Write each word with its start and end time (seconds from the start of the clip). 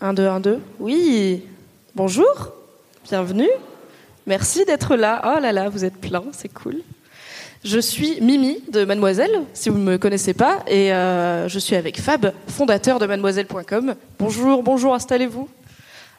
1, 0.00 0.12
2, 0.12 0.26
1, 0.26 0.40
2. 0.40 0.60
Oui. 0.80 1.42
Bonjour. 1.94 2.52
Bienvenue. 3.08 3.48
Merci 4.26 4.64
d'être 4.64 4.96
là. 4.96 5.22
Oh 5.24 5.40
là 5.40 5.52
là, 5.52 5.68
vous 5.68 5.84
êtes 5.84 5.96
plein, 5.96 6.22
c'est 6.32 6.52
cool. 6.52 6.82
Je 7.64 7.78
suis 7.78 8.20
Mimi 8.20 8.62
de 8.70 8.84
Mademoiselle, 8.84 9.42
si 9.54 9.70
vous 9.70 9.78
ne 9.78 9.84
me 9.84 9.98
connaissez 9.98 10.34
pas, 10.34 10.58
et 10.66 10.92
euh, 10.92 11.48
je 11.48 11.58
suis 11.58 11.74
avec 11.74 12.00
Fab, 12.00 12.32
fondateur 12.46 12.98
de 12.98 13.06
mademoiselle.com. 13.06 13.94
Bonjour, 14.18 14.62
bonjour, 14.62 14.94
installez-vous. 14.94 15.48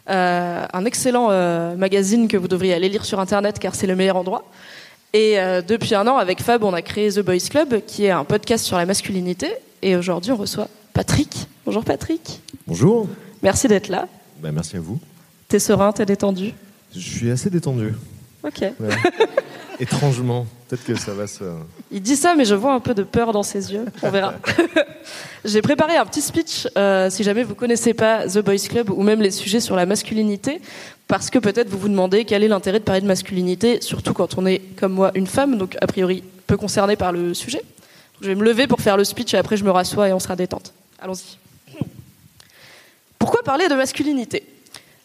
Euh, 0.10 0.66
un 0.74 0.86
excellent 0.86 1.28
euh, 1.30 1.76
magazine 1.76 2.28
que 2.28 2.38
vous 2.38 2.48
devriez 2.48 2.74
aller 2.74 2.90
lire 2.90 3.06
sur 3.06 3.20
Internet 3.20 3.60
car 3.60 3.76
c'est 3.76 3.88
le 3.88 3.96
meilleur 3.96 4.18
endroit. 4.18 4.46
Et 5.14 5.38
depuis 5.68 5.96
un 5.96 6.06
an, 6.06 6.18
avec 6.18 6.42
Fab, 6.42 6.64
on 6.64 6.74
a 6.74 6.82
créé 6.82 7.12
The 7.12 7.22
Boys 7.22 7.48
Club, 7.50 7.82
qui 7.88 8.06
est 8.06 8.12
un 8.12 8.24
podcast 8.24 8.66
sur 8.66 8.78
la 8.78 8.86
masculinité. 8.86 9.48
Et 9.82 9.96
aujourd'hui, 9.96 10.32
on 10.32 10.36
reçoit 10.36 10.68
Patrick. 10.94 11.48
Bonjour 11.66 11.84
Patrick. 11.84 12.42
Bonjour. 12.68 13.08
Merci 13.42 13.68
d'être 13.68 13.88
là. 13.88 14.08
Bah, 14.40 14.52
merci 14.52 14.78
à 14.78 14.80
vous. 14.80 15.00
T'es 15.48 15.60
serein, 15.60 15.92
t'es 15.92 16.06
détendu. 16.06 16.54
Je 16.94 17.00
suis 17.00 17.32
assez 17.32 17.50
détendu. 17.50 17.94
Ok. 18.44 18.62
Ouais. 18.62 18.90
Étrangement. 19.80 20.46
Peut-être 20.68 20.84
que 20.84 20.96
ça 20.96 21.14
va 21.14 21.28
se. 21.28 21.44
Il 21.92 22.02
dit 22.02 22.16
ça, 22.16 22.34
mais 22.36 22.46
je 22.46 22.56
vois 22.56 22.74
un 22.74 22.80
peu 22.80 22.94
de 22.94 23.04
peur 23.04 23.32
dans 23.32 23.44
ses 23.44 23.72
yeux. 23.72 23.86
On 24.02 24.10
verra. 24.10 24.34
J'ai 25.46 25.62
préparé 25.62 25.96
un 25.96 26.06
petit 26.06 26.22
speech, 26.22 26.68
euh, 26.78 27.10
si 27.10 27.24
jamais 27.24 27.44
vous 27.44 27.56
connaissez 27.56 27.94
pas 27.94 28.28
The 28.28 28.40
Boys 28.40 28.68
Club 28.68 28.90
ou 28.90 29.04
même 29.04 29.22
les 29.22 29.32
sujets 29.32 29.60
sur 29.60 29.76
la 29.76 29.86
masculinité, 29.86 30.62
parce 31.08 31.30
que 31.30 31.40
peut-être 31.40 31.70
vous 31.70 31.78
vous 31.78 31.90
demandez 31.90 32.26
quel 32.26 32.44
est 32.44 32.48
l'intérêt 32.48 32.80
de 32.80 32.84
parler 32.84 33.02
de 33.02 33.08
masculinité, 33.08 33.80
surtout 33.82 34.14
quand 34.14 34.38
on 34.38 34.46
est, 34.46 34.60
comme 34.78 34.94
moi, 34.94 35.12
une 35.14 35.28
femme, 35.28 35.58
donc 35.58 35.78
a 35.80 35.88
priori 35.88 36.24
peu 36.48 36.58
concernée 36.58 36.96
par 36.96 37.12
le 37.12 37.34
sujet. 37.34 37.62
Je 38.22 38.28
vais 38.28 38.36
me 38.36 38.44
lever 38.44 38.68
pour 38.68 38.82
faire 38.82 38.98
le 38.98 39.04
speech 39.04 39.36
et 39.36 39.38
après 39.38 39.58
je 39.58 39.64
me 39.64 39.72
rassois 39.72 40.10
et 40.10 40.14
on 40.14 40.20
sera 40.20 40.36
détente. 40.36 40.74
Allons-y. 41.00 41.38
Pourquoi 43.20 43.44
parler 43.44 43.68
de 43.68 43.76
masculinité? 43.76 44.44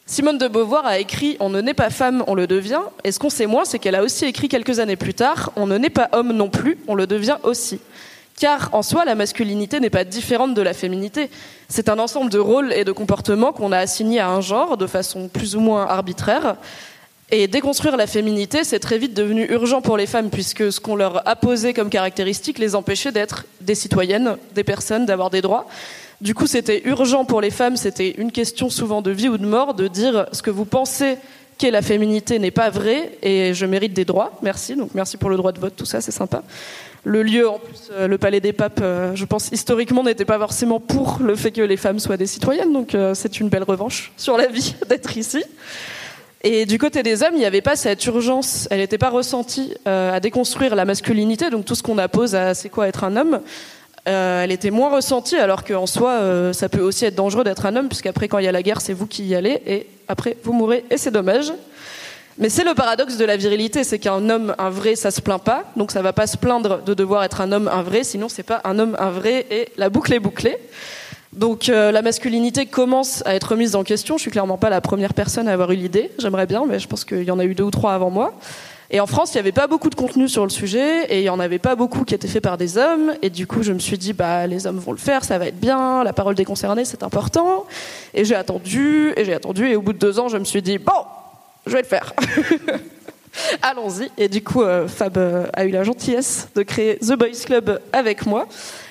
Simone 0.07 0.39
de 0.39 0.49
Beauvoir 0.49 0.85
a 0.85 0.99
écrit 0.99 1.37
On 1.41 1.49
ne 1.49 1.61
naît 1.61 1.75
pas 1.75 1.91
femme, 1.91 2.25
on 2.27 2.35
le 2.35 2.47
devient. 2.47 2.83
Et 3.05 3.13
ce 3.13 3.19
qu'on 3.19 3.31
sait 3.31 3.47
moins, 3.47 3.65
c'est 3.65 3.79
qu'elle 3.79 3.95
a 3.95 4.03
aussi 4.03 4.25
écrit 4.25 4.49
quelques 4.49 4.79
années 4.79 4.97
plus 4.97 5.15
tard 5.15 5.53
On 5.57 5.67
ne 5.67 5.79
naît 5.79 5.91
pas 5.91 6.09
homme 6.13 6.33
non 6.33 6.49
plus, 6.51 6.79
on 6.89 6.95
le 6.95 7.07
devient 7.07 7.39
aussi. 7.43 7.81
Car 8.39 8.71
en 8.73 8.83
soi, 8.83 9.05
la 9.05 9.15
masculinité 9.15 9.79
n'est 9.79 9.91
pas 9.91 10.05
différente 10.05 10.55
de 10.55 10.63
la 10.63 10.75
féminité. 10.75 11.31
C'est 11.69 11.89
un 11.89 11.99
ensemble 11.99 12.31
de 12.31 12.39
rôles 12.39 12.73
et 12.73 12.85
de 12.85 12.93
comportements 12.93 13.53
qu'on 13.53 13.73
a 13.73 13.79
assignés 13.79 14.21
à 14.21 14.29
un 14.29 14.41
genre 14.41 14.77
de 14.77 14.87
façon 14.87 15.29
plus 15.29 15.55
ou 15.55 15.61
moins 15.61 15.87
arbitraire. 15.87 16.57
Et 17.31 17.47
déconstruire 17.47 17.97
la 17.97 18.07
féminité, 18.07 18.65
c'est 18.65 18.79
très 18.79 18.99
vite 18.99 19.15
devenu 19.15 19.47
urgent 19.51 19.81
pour 19.81 19.97
les 19.97 20.07
femmes, 20.07 20.29
puisque 20.29 20.71
ce 20.71 20.81
qu'on 20.81 20.97
leur 20.97 21.27
a 21.27 21.35
posé 21.35 21.73
comme 21.73 21.89
caractéristique 21.89 22.59
les 22.59 22.75
empêchait 22.75 23.13
d'être 23.13 23.47
des 23.63 23.75
citoyennes, 23.75 24.37
des 24.55 24.65
personnes, 24.65 25.07
d'avoir 25.07 25.31
des 25.31 25.41
droits. 25.41 25.67
Du 26.23 26.37
coup, 26.37 26.47
c'était 26.47 26.83
urgent 26.85 27.25
pour 27.25 27.41
les 27.41 27.51
femmes, 27.51 27.77
c'était 27.77 28.11
une 28.11 28.31
question 28.31 28.71
souvent 28.71 29.03
de 29.03 29.11
vie 29.11 29.29
ou 29.29 29.39
de 29.39 29.45
mort, 29.45 29.75
de 29.75 29.89
dire 29.89 30.27
ce 30.31 30.41
que 30.41 30.53
vous 30.53 30.65
pensez 30.65 31.17
qu'est 31.59 31.73
la 31.73 31.83
féminité 31.83 32.39
n'est 32.39 32.53
pas 32.53 32.71
vrai, 32.71 33.19
et 33.25 33.55
je 33.55 33.67
mérite 33.67 33.93
des 33.93 34.05
droits, 34.05 34.31
merci, 34.41 34.77
donc 34.77 34.91
merci 34.95 35.17
pour 35.17 35.31
le 35.31 35.37
droit 35.37 35.51
de 35.51 35.59
vote, 35.59 35.75
tout 35.75 35.85
ça, 35.85 36.01
c'est 36.01 36.13
sympa. 36.13 36.45
Le 37.03 37.25
lieu, 37.25 37.49
en 37.49 37.59
plus, 37.59 37.91
euh, 37.91 38.07
le 38.07 38.19
Palais 38.19 38.39
des 38.39 38.53
Papes, 38.53 38.79
euh, 38.81 39.17
je 39.17 39.25
pense 39.25 39.49
historiquement 39.51 40.05
n'était 40.05 40.25
pas 40.25 40.39
forcément 40.39 40.79
pour 40.79 41.19
le 41.21 41.35
fait 41.35 41.51
que 41.51 41.61
les 41.61 41.77
femmes 41.77 41.99
soient 41.99 42.17
des 42.17 42.29
citoyennes, 42.29 42.73
donc 42.73 42.95
euh, 42.95 43.15
c'est 43.15 43.41
une 43.41 43.49
belle 43.49 43.65
revanche 43.65 44.13
sur 44.17 44.37
la 44.37 44.47
vie 44.47 44.77
d'être 44.89 45.17
ici. 45.17 45.43
Et 46.45 46.67
du 46.67 46.79
côté 46.79 47.03
des 47.03 47.25
hommes, 47.25 47.35
il 47.35 47.41
n'y 47.41 47.47
avait 47.47 47.63
pas 47.63 47.75
cette 47.75 48.07
urgence, 48.07 48.69
elle 48.71 48.79
n'était 48.79 48.99
pas 48.99 49.11
ressentie 49.11 49.75
à 49.87 50.19
déconstruire 50.21 50.75
la 50.77 50.85
masculinité, 50.85 51.51
donc 51.51 51.65
tout 51.65 51.77
ce 51.77 51.85
qu'on 51.85 51.99
appose 51.99 52.37
à 52.37 52.55
c'est 52.55 52.69
quoi 52.69 52.89
être 52.89 53.05
un 53.05 53.17
homme, 53.17 53.41
euh, 54.09 54.43
elle 54.43 54.53
était 54.53 54.71
moins 54.71 54.91
ressentie, 54.91 55.37
alors 55.37 55.65
qu'en 55.65 55.87
soi, 55.87 56.13
euh, 56.13 56.53
ça 56.53 56.69
peut 56.69 56.81
aussi 56.81 57.05
être 57.05 57.15
dangereux 57.15 57.45
d'être 57.45 57.67
un 57.67 57.77
homme, 57.77 57.89
puisqu'après, 57.89 58.29
quand 58.29 58.39
il 58.39 58.45
y 58.45 58.49
a 58.49 58.53
la 58.53 58.63
guerre, 58.63 58.81
c'est 58.81 58.93
vous 58.93 59.07
qui 59.07 59.25
y 59.25 59.35
allez, 59.35 59.63
et 59.67 59.87
après, 60.09 60.37
vous 60.43 60.53
mourrez, 60.53 60.85
et 60.91 60.97
c'est 60.97 61.11
dommage. 61.11 61.53
Mais 62.39 62.49
c'est 62.49 62.65
le 62.65 62.75
paradoxe 62.75 63.17
de 63.17 63.25
la 63.25 63.37
virilité, 63.37 63.85
c'est 63.85 63.99
qu'un 63.99 64.29
homme, 64.31 64.55
un 64.59 64.71
vrai, 64.71 64.97
ça 64.97 65.11
se 65.11 65.21
plaint 65.21 65.43
pas, 65.43 65.65
donc 65.77 65.93
ça 65.93 66.03
va 66.03 66.13
pas 66.13 66.27
se 66.27 66.37
plaindre 66.37 66.83
de 66.83 66.95
devoir 66.95 67.23
être 67.25 67.41
un 67.41 67.53
homme, 67.53 67.69
un 67.69 67.83
vrai, 67.83 68.05
sinon 68.05 68.29
c'est 68.29 68.43
pas 68.43 68.61
un 68.65 68.79
homme, 68.79 68.97
un 68.99 69.11
vrai, 69.11 69.47
et 69.51 69.69
la 69.77 69.91
boucle 69.91 70.13
est 70.15 70.19
bouclée. 70.19 70.57
Donc 71.33 71.69
euh, 71.69 71.93
la 71.93 72.03
masculinité 72.03 72.67
commence 72.67 73.23
à 73.27 73.35
être 73.35 73.53
remise 73.53 73.75
en 73.75 73.85
question. 73.85 74.19
Je 74.19 74.23
suis 74.23 74.31
clairement 74.31 74.59
pas 74.59 74.69
la 74.69 74.81
première 74.83 75.15
personne 75.15 75.49
à 75.49 75.53
avoir 75.53 75.71
eu 75.71 75.77
l'idée. 75.77 76.11
J'aimerais 76.19 76.47
bien, 76.47 76.65
mais 76.67 76.79
je 76.79 76.87
pense 76.87 77.05
qu'il 77.05 77.23
y 77.23 77.31
en 77.31 77.39
a 77.39 77.45
eu 77.45 77.55
deux 77.55 77.65
ou 77.65 77.71
trois 77.71 77.95
avant 77.95 78.11
moi. 78.11 78.35
Et 78.95 79.01
en 79.01 79.07
France, 79.07 79.33
il 79.33 79.37
n'y 79.37 79.41
avait 79.41 79.53
pas 79.53 79.67
beaucoup 79.67 79.89
de 79.89 79.95
contenu 79.95 80.29
sur 80.29 80.45
le 80.45 80.51
sujet, 80.51 81.07
et 81.07 81.21
il 81.21 81.23
n'y 81.23 81.31
en 81.31 81.41
avait 81.41 81.59
pas 81.59 81.75
beaucoup 81.77 82.05
qui 82.05 82.15
étaient 82.15 82.29
faits 82.29 82.43
par 82.43 82.59
des 82.59 82.77
hommes. 82.77 83.15
Et 83.23 83.31
du 83.31 83.47
coup, 83.47 83.63
je 83.63 83.73
me 83.73 83.79
suis 83.79 83.97
dit, 83.97 84.13
bah, 84.13 84.47
les 84.47 84.67
hommes 84.67 84.79
vont 84.79 84.93
le 84.93 84.99
faire, 84.99 85.25
ça 85.25 85.39
va 85.39 85.47
être 85.47 85.59
bien, 85.59 86.05
la 86.05 86.13
parole 86.13 86.35
des 86.35 86.45
concernés, 86.45 86.85
c'est 86.85 87.03
important. 87.03 87.65
Et 88.13 88.27
j'ai 88.27 88.35
attendu, 88.35 89.15
et 89.17 89.25
j'ai 89.25 89.33
attendu, 89.33 89.67
et 89.67 89.77
au 89.77 89.83
bout 89.83 89.95
de 89.95 89.99
deux 89.99 90.21
ans, 90.21 90.29
je 90.29 90.37
me 90.37 90.45
suis 90.45 90.61
dit, 90.61 90.77
bon, 90.77 90.93
je 91.67 91.73
vais 91.73 91.81
le 91.81 91.89
faire. 91.89 92.13
Allons-y. 93.63 94.11
Et 94.19 94.29
du 94.29 94.43
coup, 94.43 94.63
euh, 94.63 94.87
Fab 94.87 95.17
euh, 95.17 95.47
a 95.55 95.65
eu 95.65 95.71
la 95.71 95.85
gentillesse 95.85 96.49
de 96.55 96.63
créer 96.63 96.99
The 96.99 97.15
Boys 97.15 97.45
Club 97.47 97.81
avec 97.95 98.27
moi. 98.27 98.47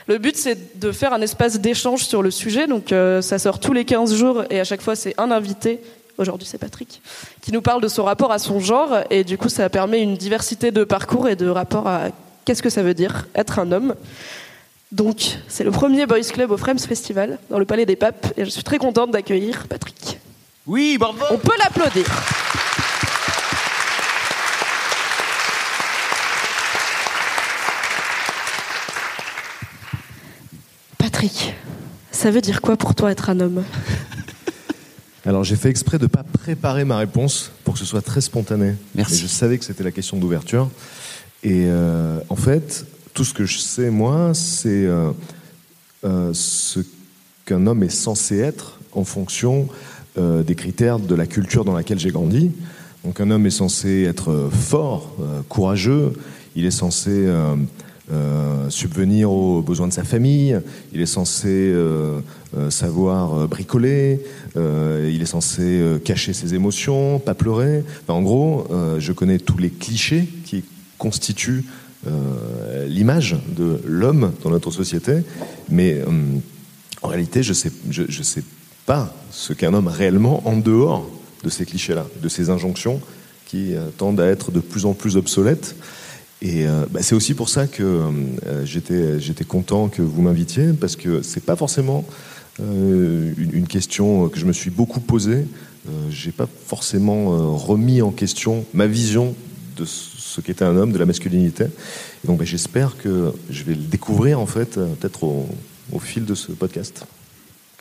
Le 0.07 0.17
but, 0.17 0.35
c'est 0.35 0.79
de 0.79 0.91
faire 0.91 1.13
un 1.13 1.22
espace 1.22 1.59
d'échange 1.59 2.06
sur 2.06 2.23
le 2.23 2.31
sujet. 2.31 2.66
Donc, 2.66 2.91
euh, 2.91 3.22
ça 3.22 3.38
sort 3.38 3.59
tous 3.59 3.73
les 3.73 3.85
15 3.85 4.16
jours 4.16 4.44
et 4.50 4.59
à 4.59 4.63
chaque 4.63 4.81
fois, 4.81 4.95
c'est 4.95 5.13
un 5.19 5.29
invité. 5.29 5.79
Aujourd'hui, 6.17 6.47
c'est 6.47 6.57
Patrick 6.57 7.01
qui 7.41 7.51
nous 7.51 7.61
parle 7.61 7.81
de 7.81 7.88
son 7.88 8.03
rapport 8.03 8.31
à 8.31 8.39
son 8.39 8.59
genre. 8.59 8.99
Et 9.09 9.23
du 9.23 9.38
coup, 9.38 9.49
ça 9.49 9.69
permet 9.69 10.01
une 10.01 10.16
diversité 10.16 10.72
de 10.72 10.83
parcours 10.83 11.27
et 11.27 11.35
de 11.35 11.47
rapport 11.47 11.88
à 11.88 12.09
qu'est-ce 12.45 12.61
que 12.61 12.69
ça 12.69 12.83
veut 12.83 12.94
dire 12.94 13.27
être 13.35 13.59
un 13.59 13.72
homme. 13.72 13.95
Donc, 14.91 15.38
c'est 15.47 15.63
le 15.63 15.72
premier 15.72 16.05
Boys 16.05 16.22
Club 16.31 16.51
au 16.51 16.57
Frames 16.57 16.79
Festival 16.79 17.39
dans 17.49 17.59
le 17.59 17.66
Palais 17.66 17.85
des 17.85 17.95
Papes. 17.95 18.33
Et 18.38 18.45
je 18.45 18.49
suis 18.49 18.63
très 18.63 18.77
contente 18.77 19.11
d'accueillir 19.11 19.67
Patrick. 19.67 20.19
Oui, 20.67 20.97
bravo 20.99 21.23
On 21.31 21.38
peut 21.38 21.55
l'applaudir. 21.57 22.05
Patrick, 30.97 31.53
ça 32.11 32.29
veut 32.29 32.41
dire 32.41 32.61
quoi 32.61 32.75
pour 32.78 32.93
toi 32.93 33.11
être 33.11 33.29
un 33.29 33.39
homme? 33.39 33.63
Alors 35.25 35.43
j'ai 35.43 35.55
fait 35.55 35.69
exprès 35.69 35.99
de 35.99 36.03
ne 36.03 36.07
pas 36.07 36.23
préparer 36.23 36.83
ma 36.83 36.97
réponse 36.97 37.51
pour 37.63 37.75
que 37.75 37.79
ce 37.79 37.85
soit 37.85 38.01
très 38.01 38.21
spontané. 38.21 38.75
Merci. 38.95 39.13
Mais 39.13 39.19
je 39.19 39.27
savais 39.27 39.57
que 39.59 39.65
c'était 39.65 39.83
la 39.83 39.91
question 39.91 40.17
d'ouverture. 40.17 40.69
Et 41.43 41.65
euh, 41.67 42.19
en 42.29 42.35
fait, 42.35 42.85
tout 43.13 43.23
ce 43.23 43.33
que 43.33 43.45
je 43.45 43.59
sais, 43.59 43.91
moi, 43.91 44.33
c'est 44.33 44.85
euh, 44.85 45.11
euh, 46.03 46.31
ce 46.33 46.79
qu'un 47.45 47.67
homme 47.67 47.83
est 47.83 47.89
censé 47.89 48.39
être 48.39 48.79
en 48.93 49.03
fonction 49.03 49.67
euh, 50.17 50.41
des 50.41 50.55
critères 50.55 50.97
de 50.97 51.13
la 51.13 51.27
culture 51.27 51.65
dans 51.65 51.73
laquelle 51.73 51.99
j'ai 51.99 52.11
grandi. 52.11 52.51
Donc 53.03 53.19
un 53.19 53.29
homme 53.29 53.45
est 53.45 53.51
censé 53.51 54.03
être 54.03 54.31
euh, 54.31 54.49
fort, 54.49 55.15
courageux, 55.49 56.13
il 56.55 56.65
est 56.65 56.71
censé 56.71 57.27
euh, 58.12 58.69
subvenir 58.69 59.31
aux 59.31 59.62
besoins 59.62 59.88
de 59.88 59.94
sa 59.94 60.03
famille, 60.03 60.59
il 60.91 61.01
est 61.01 61.06
censé 61.06 61.47
euh, 61.47 62.20
euh, 62.58 62.72
savoir 62.72 63.47
bricoler, 63.47 64.22
il 64.55 65.22
est 65.22 65.25
censé 65.25 65.81
cacher 66.03 66.34
ses 66.34 66.55
émotions, 66.55 67.20
pas 67.20 67.35
pleurer. 67.35 67.84
En 68.08 68.22
gros, 68.22 68.67
je 68.99 69.11
connais 69.14 69.37
tous 69.37 69.58
les 69.58 69.70
clichés 69.70 70.28
qui 70.46 70.64
constituent 70.97 71.64
l'image 72.87 73.37
de 73.55 73.79
l'homme 73.85 74.34
dans 74.43 74.49
notre 74.49 74.72
société, 74.72 75.20
mais 75.70 76.02
en 77.02 77.08
réalité, 77.08 77.43
je 77.43 77.53
sais, 77.53 77.72
je, 77.90 78.03
je 78.09 78.23
sais 78.23 78.43
pas 78.85 79.16
ce 79.31 79.53
qu'est 79.53 79.67
un 79.67 79.73
homme 79.73 79.87
réellement 79.87 80.46
en 80.46 80.58
dehors 80.58 81.09
de 81.43 81.49
ces 81.49 81.66
clichés-là, 81.66 82.08
de 82.22 82.28
ces 82.28 82.49
injonctions 82.49 82.99
qui 83.46 83.73
tendent 83.97 84.20
à 84.20 84.28
être 84.28 84.52
de 84.52 84.59
plus 84.59 84.85
en 84.85 84.93
plus 84.93 85.16
obsolètes. 85.16 85.75
Et 86.41 86.66
euh, 86.66 86.85
bah, 86.90 87.02
c'est 87.03 87.14
aussi 87.14 87.34
pour 87.35 87.49
ça 87.49 87.67
que 87.67 87.84
euh, 87.84 88.66
j'étais 88.66 89.20
j'étais 89.20 89.43
content 89.43 89.90
que 89.90 90.02
vous 90.02 90.22
m'invitiez 90.22 90.73
parce 90.73 90.96
que 90.96 91.22
c'est 91.22 91.43
pas 91.43 91.55
forcément 91.55 92.03
euh, 92.59 93.34
une, 93.38 93.53
une 93.53 93.67
question 93.67 94.28
que 94.28 94.40
je 94.40 94.46
me 94.46 94.53
suis 94.53 94.72
beaucoup 94.72 94.99
posée. 94.99 95.46
J'ai 96.11 96.32
pas 96.32 96.47
forcément 96.67 97.58
remis 97.58 98.03
en 98.03 98.11
question 98.11 98.66
ma 98.72 98.85
vision 98.85 99.34
de 99.78 99.85
ce 99.85 100.40
qu'était 100.40 100.64
un 100.64 100.78
homme, 100.78 100.91
de 100.91 100.99
la 100.99 101.08
masculinité. 101.08 101.64
Et 101.64 102.28
donc 102.28 102.38
bah, 102.38 102.46
j'espère 102.46 102.97
que 102.97 103.34
je 103.49 103.64
vais 103.64 103.73
le 103.73 103.82
découvrir 103.82 104.40
en 104.40 104.46
fait 104.46 104.76
peut-être 104.76 105.23
au, 105.23 105.47
au 105.91 105.97
fil 105.97 106.26
de 106.26 106.35
ce 106.35 106.52
podcast. 106.52 107.03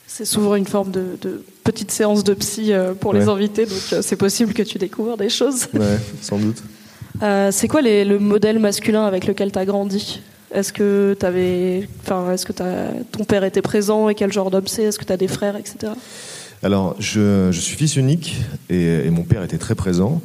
C'est 0.07 0.25
souvent 0.25 0.55
une 0.55 0.67
forme 0.67 0.91
de, 0.91 1.45
petite 1.63 1.91
séance 1.91 2.25
de 2.25 2.33
psy 2.33 2.73
pour 3.01 3.13
les 3.13 3.29
invités, 3.29 3.67
donc 3.67 4.03
c'est 4.03 4.17
possible 4.17 4.55
que 4.55 4.63
tu 4.63 4.79
découvres 4.79 5.19
des 5.19 5.29
choses. 5.29 5.67
Ouais, 5.75 5.99
sans 6.23 6.39
doute. 6.39 6.63
C'est 7.51 7.69
quoi 7.69 7.83
le 7.83 8.19
modèle 8.19 8.59
masculin 8.59 9.05
avec 9.05 9.27
lequel 9.27 9.53
tu 9.53 9.59
as 9.59 9.65
grandi? 9.65 10.21
Est-ce 10.53 10.73
que, 10.73 11.17
avais, 11.23 11.89
est-ce 12.33 12.45
que 12.45 12.53
ton 12.53 13.25
père 13.25 13.45
était 13.45 13.63
présent 13.63 14.09
et 14.09 14.15
quel 14.15 14.33
genre 14.33 14.51
d'homme 14.51 14.67
c'est? 14.67 14.83
Est-ce 14.83 14.99
que 14.99 15.05
tu 15.05 15.13
as 15.13 15.17
des 15.17 15.29
frères, 15.29 15.57
etc. 15.57 15.93
Alors, 16.63 16.97
je, 16.99 17.51
suis 17.53 17.77
fils 17.77 17.97
unique 17.97 18.37
et, 18.69 19.09
mon 19.11 19.23
père 19.23 19.43
était 19.43 19.59
très 19.59 19.75
présent. 19.75 20.21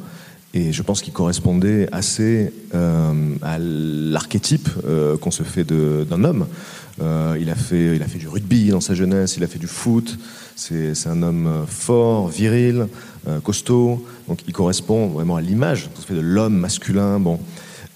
Et 0.52 0.72
je 0.72 0.82
pense 0.82 1.02
qu'il 1.02 1.12
correspondait 1.12 1.88
assez 1.92 2.50
euh, 2.74 3.34
à 3.42 3.58
l'archétype 3.58 4.68
euh, 4.86 5.16
qu'on 5.16 5.30
se 5.30 5.42
fait 5.42 5.64
d'un 5.64 6.24
homme. 6.24 6.46
Euh, 7.02 7.36
il, 7.38 7.50
a 7.50 7.54
fait, 7.54 7.96
il 7.96 8.02
a 8.02 8.06
fait 8.06 8.18
du 8.18 8.26
rugby 8.26 8.68
dans 8.68 8.80
sa 8.80 8.94
jeunesse, 8.94 9.36
il 9.36 9.44
a 9.44 9.46
fait 9.46 9.58
du 9.58 9.66
foot. 9.66 10.18
C'est 10.56 11.06
un 11.06 11.22
homme 11.22 11.66
fort, 11.68 12.28
viril, 12.28 12.88
costaud. 13.44 14.04
Donc 14.26 14.40
il 14.46 14.52
correspond 14.52 15.08
vraiment 15.08 15.36
à 15.36 15.40
l'image 15.42 15.90
de 16.10 16.18
l'homme 16.18 16.56
masculin. 16.56 17.20
Bon. 17.20 17.38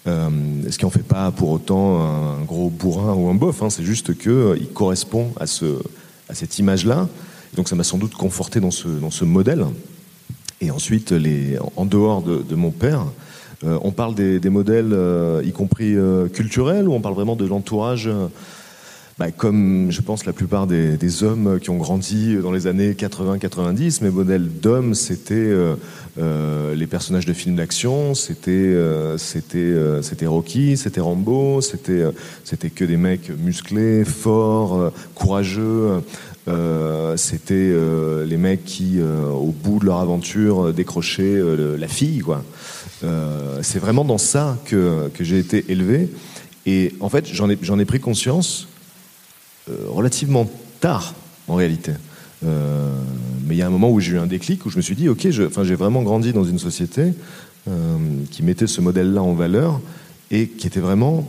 ce 0.06 0.76
qui 0.76 0.84
n'en 0.84 0.90
fait 0.90 1.02
pas 1.02 1.30
pour 1.30 1.50
autant 1.50 2.02
un 2.02 2.44
gros 2.44 2.68
bourrin 2.68 3.14
ou 3.14 3.30
un 3.30 3.34
bof. 3.34 3.62
Hein? 3.62 3.70
C'est 3.70 3.82
juste 3.82 4.16
qu'il 4.18 4.68
correspond 4.74 5.32
à, 5.40 5.46
ce, 5.46 5.82
à 6.28 6.34
cette 6.34 6.58
image-là. 6.58 7.08
Donc 7.56 7.68
ça 7.68 7.74
m'a 7.76 7.84
sans 7.84 7.98
doute 7.98 8.14
conforté 8.14 8.60
dans 8.60 8.70
ce, 8.70 8.88
dans 8.88 9.10
ce 9.10 9.24
modèle. 9.24 9.64
Et 10.60 10.70
ensuite, 10.70 11.14
en 11.76 11.86
dehors 11.86 12.22
de, 12.22 12.54
mon 12.54 12.70
père, 12.70 13.06
euh, 13.64 13.78
on 13.82 13.92
parle 13.92 14.14
des, 14.14 14.50
modèles, 14.50 14.92
euh, 14.92 15.42
y 15.44 15.52
compris 15.52 15.96
euh, 15.96 16.28
culturels, 16.28 16.86
ou 16.86 16.92
on 16.92 17.00
parle 17.00 17.14
vraiment 17.14 17.36
de 17.36 17.46
l'entourage 17.46 18.10
bah, 19.20 19.30
comme 19.30 19.90
je 19.90 20.00
pense 20.00 20.24
la 20.24 20.32
plupart 20.32 20.66
des, 20.66 21.22
hommes 21.22 21.60
qui 21.60 21.70
ont 21.70 21.76
grandi 21.76 22.36
dans 22.36 22.50
les 22.50 22.66
années 22.66 22.94
80-90, 22.94 24.02
mes 24.02 24.10
modèles 24.10 24.48
d'hommes, 24.48 24.94
c'était 24.94 25.54
les 26.16 26.86
personnages 26.86 27.26
de 27.26 27.32
films 27.32 27.56
d'action, 27.56 28.14
c'était 28.14 28.74
c'était 29.18 30.26
Rocky, 30.26 30.76
c'était 30.76 31.00
Rambo, 31.00 31.60
c'était 31.60 32.70
que 32.74 32.84
des 32.84 32.96
mecs 32.96 33.30
musclés, 33.38 34.04
forts, 34.04 34.90
courageux. 35.14 36.00
Euh, 36.48 37.16
c'était 37.16 37.54
euh, 37.54 38.24
les 38.24 38.36
mecs 38.36 38.64
qui, 38.64 38.98
euh, 38.98 39.28
au 39.28 39.52
bout 39.52 39.78
de 39.78 39.86
leur 39.86 39.98
aventure, 39.98 40.72
décrochaient 40.72 41.40
la 41.78 41.88
fille. 41.88 42.22
C'est 43.62 43.78
vraiment 43.78 44.04
dans 44.04 44.18
ça 44.18 44.58
que, 44.64 45.08
que 45.14 45.24
j'ai 45.24 45.38
été 45.38 45.64
élevé. 45.68 46.08
Et 46.66 46.94
en 47.00 47.08
fait, 47.08 47.26
j'en 47.26 47.48
ai, 47.48 47.58
j'en 47.62 47.78
ai 47.78 47.84
pris 47.84 48.00
conscience 48.00 48.68
relativement 49.88 50.48
tard, 50.80 51.14
en 51.48 51.54
réalité. 51.54 51.92
mais 52.42 52.48
il 53.50 53.56
y 53.56 53.62
a 53.62 53.66
un 53.66 53.70
moment 53.70 53.90
où 53.90 54.00
j'ai 54.00 54.12
eu 54.12 54.18
un 54.18 54.26
déclic, 54.26 54.64
où 54.66 54.70
je 54.70 54.76
me 54.76 54.82
suis 54.82 54.94
dit, 54.94 55.08
ok, 55.08 55.28
j'ai 55.30 55.74
vraiment 55.74 56.02
grandi 56.02 56.32
dans 56.32 56.44
une 56.44 56.58
société 56.58 57.12
qui 58.30 58.42
mettait 58.42 58.66
ce 58.66 58.80
modèle-là 58.80 59.22
en 59.22 59.34
valeur 59.34 59.80
et 60.30 60.48
qui 60.48 60.66
était 60.66 60.80
vraiment 60.80 61.28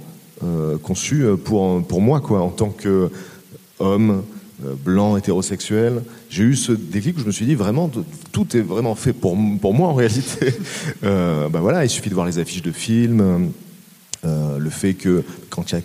conçu 0.83 1.25
pour, 1.43 1.83
pour 1.85 2.01
moi, 2.01 2.21
quoi, 2.21 2.41
en 2.41 2.49
tant 2.49 2.69
qu'homme, 2.69 4.23
euh, 4.65 4.75
blanc, 4.75 5.17
hétérosexuel. 5.17 6.03
J'ai 6.29 6.43
eu 6.43 6.55
ce 6.55 6.71
déclic 6.71 7.17
où 7.17 7.21
je 7.21 7.25
me 7.25 7.31
suis 7.31 7.45
dit 7.45 7.55
vraiment, 7.55 7.89
tout 8.31 8.55
est 8.55 8.61
vraiment 8.61 8.93
fait 8.95 9.13
pour, 9.13 9.35
pour 9.59 9.73
moi 9.73 9.89
en 9.89 9.93
réalité. 9.93 10.53
Euh, 11.03 11.49
bah 11.49 11.59
voilà, 11.61 11.83
il 11.83 11.89
suffit 11.89 12.09
de 12.09 12.13
voir 12.13 12.27
les 12.27 12.37
affiches 12.37 12.61
de 12.61 12.71
films, 12.71 13.51
euh, 14.23 14.57
le 14.57 14.69
fait 14.69 14.93
que 14.93 15.23
quand 15.49 15.71
il 15.71 15.75
n'y 15.75 15.81
a 15.81 15.83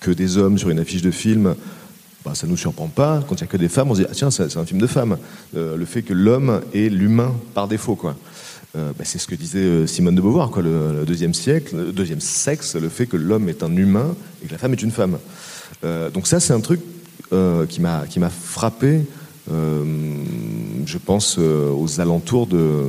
que 0.00 0.10
des 0.10 0.36
hommes 0.36 0.58
sur 0.58 0.68
une 0.70 0.78
affiche 0.78 1.02
de 1.02 1.10
film, 1.10 1.54
bah, 2.24 2.34
ça 2.34 2.46
ne 2.46 2.52
nous 2.52 2.56
surprend 2.56 2.88
pas. 2.88 3.22
Quand 3.28 3.34
il 3.36 3.44
n'y 3.44 3.48
a 3.48 3.52
que 3.52 3.56
des 3.56 3.68
femmes, 3.68 3.90
on 3.90 3.94
se 3.94 4.00
dit 4.00 4.06
ah, 4.08 4.14
tiens, 4.14 4.30
c'est 4.30 4.56
un 4.56 4.64
film 4.64 4.80
de 4.80 4.86
femmes. 4.86 5.16
le 5.54 5.84
fait 5.84 6.02
que 6.02 6.12
l'homme 6.12 6.60
est 6.74 6.88
l'humain 6.88 7.34
par 7.54 7.68
défaut, 7.68 7.96
quoi. 7.96 8.16
Bah, 8.74 9.04
c'est 9.04 9.18
ce 9.18 9.26
que 9.26 9.34
disait 9.34 9.86
Simone 9.86 10.14
de 10.14 10.20
Beauvoir, 10.20 10.50
quoi, 10.50 10.62
le, 10.62 11.04
deuxième 11.06 11.34
siècle, 11.34 11.76
le 11.76 11.92
deuxième 11.92 12.20
sexe, 12.20 12.76
le 12.76 12.88
fait 12.88 13.06
que 13.06 13.16
l'homme 13.16 13.48
est 13.48 13.62
un 13.62 13.74
humain 13.74 14.14
et 14.42 14.46
que 14.46 14.52
la 14.52 14.58
femme 14.58 14.72
est 14.72 14.82
une 14.82 14.92
femme. 14.92 15.18
donc 15.82 16.26
ça, 16.26 16.40
c'est 16.40 16.52
un 16.52 16.60
truc 16.60 16.80
euh, 17.32 17.64
qui 17.64 17.80
m'a 17.80 18.06
qui 18.08 18.18
m'a 18.18 18.28
frappé. 18.28 19.02
Euh, 19.52 19.84
je 20.84 20.98
pense 20.98 21.36
euh, 21.38 21.70
aux 21.70 22.00
alentours 22.00 22.48
de 22.48 22.86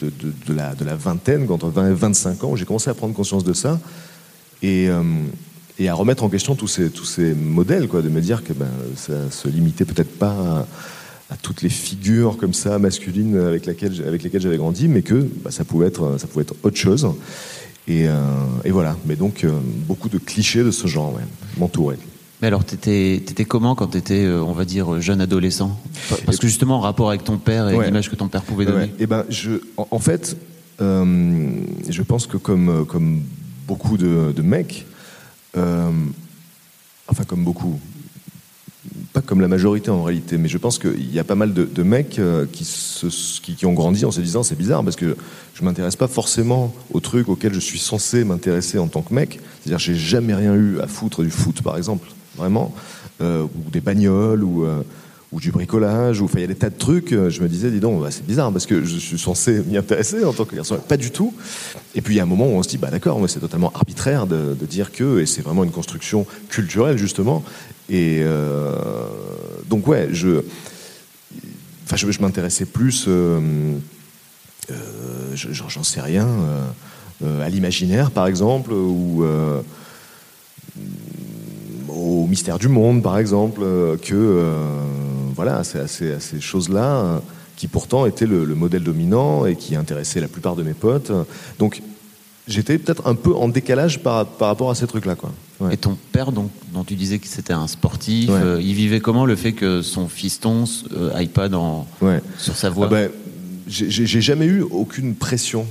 de, 0.00 0.10
de, 0.46 0.54
la, 0.54 0.74
de 0.74 0.82
la 0.82 0.96
vingtaine, 0.96 1.46
entre 1.50 1.68
20 1.68 1.90
et 1.90 1.92
25 1.92 2.44
ans, 2.44 2.50
où 2.52 2.56
j'ai 2.56 2.64
commencé 2.64 2.88
à 2.88 2.94
prendre 2.94 3.12
conscience 3.14 3.44
de 3.44 3.52
ça 3.52 3.78
et, 4.62 4.88
et 5.78 5.88
à 5.88 5.94
remettre 5.94 6.22
en 6.22 6.28
question 6.28 6.54
tous 6.54 6.68
ces, 6.68 6.90
tous 6.90 7.04
ces 7.04 7.34
modèles, 7.34 7.88
quoi, 7.88 8.02
de 8.02 8.08
me 8.08 8.20
dire 8.20 8.44
que 8.44 8.52
ben, 8.52 8.68
ça 8.96 9.30
se 9.30 9.48
limitait 9.48 9.84
peut-être 9.84 10.18
pas 10.18 10.66
à, 11.30 11.36
toutes 11.42 11.62
les 11.62 11.68
figures 11.68 12.36
comme 12.36 12.54
ça 12.54 12.78
masculines 12.78 13.36
avec, 13.36 13.66
laquelle, 13.66 13.92
avec 14.06 14.22
lesquelles 14.22 14.42
j'avais 14.42 14.56
grandi, 14.56 14.86
mais 14.86 15.02
que 15.02 15.26
bah, 15.42 15.50
ça, 15.50 15.64
pouvait 15.64 15.86
être, 15.86 16.18
ça 16.18 16.26
pouvait 16.26 16.42
être 16.42 16.54
autre 16.62 16.76
chose. 16.76 17.08
Et, 17.88 18.06
et 18.64 18.70
voilà, 18.70 18.96
mais 19.04 19.14
donc 19.14 19.44
beaucoup 19.86 20.08
de 20.08 20.16
clichés 20.16 20.64
de 20.64 20.70
ce 20.70 20.86
genre 20.86 21.12
ouais, 21.14 21.22
m'entouraient. 21.58 21.98
Mais 22.44 22.48
alors, 22.48 22.64
t'étais 22.64 23.14
étais 23.14 23.44
comment 23.44 23.74
quand 23.74 23.86
t'étais, 23.86 24.24
euh, 24.24 24.42
on 24.42 24.52
va 24.52 24.64
dire, 24.64 25.00
jeune 25.00 25.20
adolescent? 25.20 25.80
Parce 26.26 26.38
que 26.38 26.46
justement, 26.46 26.76
en 26.76 26.80
rapport 26.80 27.08
avec 27.08 27.24
ton 27.24 27.38
père 27.38 27.68
et 27.68 27.84
l'image 27.86 28.10
que 28.10 28.16
ton 28.16 28.28
père 28.28 28.42
pouvait 28.42 28.66
donner. 28.66 28.92
Eh 28.98 29.06
ben, 29.06 29.24
je, 29.30 29.52
en, 29.76 29.98
fait, 29.98 30.36
euh, 30.82 31.50
je 31.88 32.02
pense 32.02 32.26
que 32.26 32.36
comme, 32.36 32.68
euh, 32.68 32.84
comme 32.84 33.22
beaucoup 33.66 33.96
de, 33.96 34.42
mecs, 34.42 34.84
enfin 35.56 37.24
comme 37.26 37.44
beaucoup, 37.44 37.80
pas 39.12 39.20
comme 39.20 39.40
la 39.40 39.48
majorité 39.48 39.90
en 39.90 40.02
réalité, 40.02 40.38
mais 40.38 40.48
je 40.48 40.58
pense 40.58 40.78
qu'il 40.78 41.12
y 41.12 41.18
a 41.18 41.24
pas 41.24 41.34
mal 41.34 41.54
de, 41.54 41.82
mecs 41.82 42.20
qui, 42.52 42.66
qui, 43.56 43.66
ont 43.66 43.72
grandi 43.72 44.04
en 44.04 44.10
se 44.10 44.20
disant 44.20 44.42
c'est 44.42 44.56
bizarre 44.58 44.82
parce 44.82 44.96
que 44.96 45.16
je 45.54 45.64
m'intéresse 45.64 45.96
pas 45.96 46.08
forcément 46.08 46.74
aux 46.92 47.00
trucs 47.00 47.28
auxquels 47.28 47.54
je 47.54 47.60
suis 47.60 47.78
censé 47.78 48.24
m'intéresser 48.24 48.78
en 48.78 48.88
tant 48.88 49.02
que 49.02 49.14
mec. 49.14 49.40
C'est-à-dire 49.60 49.78
j'ai 49.78 49.94
jamais 49.94 50.34
rien 50.34 50.54
eu 50.54 50.80
à 50.80 50.86
foutre 50.86 51.22
du 51.22 51.30
foot 51.30 51.62
par 51.62 51.76
exemple. 51.76 52.08
Vraiment, 52.36 52.74
euh, 53.20 53.44
ou 53.44 53.70
des 53.70 53.80
bagnoles, 53.80 54.42
ou, 54.42 54.64
euh, 54.64 54.82
ou 55.32 55.40
du 55.40 55.50
bricolage, 55.50 56.20
ou 56.20 56.28
il 56.34 56.40
y 56.40 56.44
a 56.44 56.46
des 56.46 56.54
tas 56.54 56.70
de 56.70 56.78
trucs. 56.78 57.12
Euh, 57.12 57.30
je 57.30 57.42
me 57.42 57.48
disais, 57.48 57.70
dis 57.70 57.80
donc, 57.80 58.00
bah, 58.02 58.10
c'est 58.10 58.26
bizarre 58.26 58.52
parce 58.52 58.66
que 58.66 58.84
je 58.84 58.98
suis 58.98 59.18
censé 59.18 59.62
m'y 59.66 59.76
intéresser 59.76 60.24
en 60.24 60.32
tant 60.32 60.44
que 60.44 60.54
garçon, 60.54 60.76
pas 60.76 60.96
du 60.96 61.10
tout. 61.10 61.34
Et 61.94 62.00
puis 62.00 62.14
il 62.14 62.16
y 62.18 62.20
a 62.20 62.22
un 62.22 62.26
moment 62.26 62.46
où 62.46 62.52
on 62.52 62.62
se 62.62 62.68
dit, 62.68 62.78
bah 62.78 62.90
d'accord, 62.90 63.20
c'est 63.28 63.40
totalement 63.40 63.72
arbitraire 63.74 64.26
de, 64.26 64.54
dire 64.66 64.92
que, 64.92 65.20
et 65.20 65.26
c'est 65.26 65.42
vraiment 65.42 65.64
une 65.64 65.70
construction 65.70 66.26
culturelle 66.48 66.98
justement. 66.98 67.42
Et 67.88 68.24
donc 69.68 69.86
ouais, 69.86 70.08
je, 70.10 70.42
enfin, 71.84 71.96
je, 71.96 72.20
m'intéressais 72.20 72.64
plus, 72.64 73.08
j'en 75.34 75.82
sais 75.82 76.00
rien, 76.00 76.28
à 77.22 77.48
l'imaginaire 77.48 78.10
par 78.10 78.26
exemple, 78.26 78.72
ou 78.72 79.24
au 81.94 82.26
mystère 82.26 82.58
du 82.58 82.68
monde, 82.68 83.02
par 83.02 83.18
exemple, 83.18 83.60
euh, 83.62 83.96
que 83.96 84.14
euh, 85.34 85.36
voilà, 85.36 85.64
c'est 85.64 85.80
à 85.80 85.88
ces, 86.20 86.40
choses-là 86.40 86.96
euh, 86.96 87.18
qui 87.56 87.68
pourtant 87.68 88.06
étaient 88.06 88.26
le, 88.26 88.46
modèle 88.54 88.82
dominant 88.82 89.46
et 89.46 89.56
qui 89.56 89.76
intéressaient 89.76 90.20
la 90.20 90.28
plupart 90.28 90.56
de 90.56 90.62
mes 90.62 90.74
potes. 90.74 91.12
Donc 91.58 91.82
j'étais 92.46 92.78
peut-être 92.78 93.06
un 93.06 93.14
peu 93.14 93.34
en 93.34 93.48
décalage 93.48 94.02
par, 94.02 94.26
par 94.26 94.48
rapport 94.48 94.70
à 94.70 94.74
ces 94.74 94.86
trucs-là. 94.86 95.14
Quoi. 95.14 95.32
Et 95.70 95.76
ton 95.76 95.96
père, 96.12 96.32
donc, 96.32 96.50
dont 96.72 96.84
tu 96.84 96.94
disais 96.94 97.18
que 97.18 97.26
c'était 97.26 97.52
un 97.52 97.68
sportif, 97.68 98.30
il 98.60 98.74
vivait 98.74 99.00
comment 99.00 99.24
le 99.24 99.36
fait 99.36 99.52
que 99.52 99.82
son 99.82 100.08
fiston 100.08 100.64
aille 101.14 101.28
pas 101.28 101.48
dans, 101.48 101.86
sur 102.38 102.56
sa 102.56 102.70
voie 102.70 102.86
ah 102.86 102.90
ben, 102.90 103.10
J'ai 103.68 104.20
jamais 104.20 104.46
eu 104.46 104.62
aucune 104.62 105.14
pression. 105.14 105.66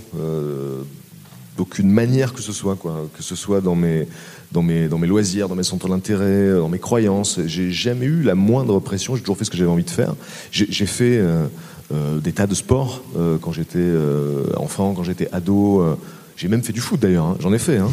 D'aucune 1.57 1.89
manière 1.89 2.33
que 2.33 2.41
ce 2.41 2.51
soit, 2.51 2.75
quoi. 2.75 3.07
que 3.15 3.23
ce 3.23 3.35
soit 3.35 3.61
dans 3.61 3.75
mes, 3.75 4.07
dans 4.51 4.61
mes, 4.61 4.87
dans 4.87 4.97
mes 4.97 5.07
loisirs, 5.07 5.49
dans 5.49 5.55
mes 5.55 5.63
centres 5.63 5.89
d'intérêt, 5.89 6.53
dans 6.53 6.69
mes 6.69 6.79
croyances. 6.79 7.39
J'ai 7.45 7.71
jamais 7.71 8.05
eu 8.05 8.23
la 8.23 8.35
moindre 8.35 8.79
pression, 8.79 9.15
j'ai 9.15 9.21
toujours 9.21 9.37
fait 9.37 9.45
ce 9.45 9.51
que 9.51 9.57
j'avais 9.57 9.69
envie 9.69 9.83
de 9.83 9.89
faire. 9.89 10.15
J'ai 10.51 10.85
fait 10.85 11.17
euh, 11.17 11.45
euh, 11.93 12.19
des 12.19 12.31
tas 12.31 12.47
de 12.47 12.55
sports 12.55 13.03
euh, 13.17 13.37
quand 13.41 13.51
j'étais 13.51 13.91
enfant, 14.57 14.93
quand 14.93 15.03
j'étais 15.03 15.29
ado. 15.31 15.83
j'ai 16.37 16.47
même 16.47 16.63
fait 16.63 16.73
du 16.73 16.81
foot 16.81 16.99
d'ailleurs, 16.99 17.25
hein. 17.25 17.37
j'en 17.39 17.53
ai 17.53 17.59
fait. 17.59 17.77
Hein 17.77 17.91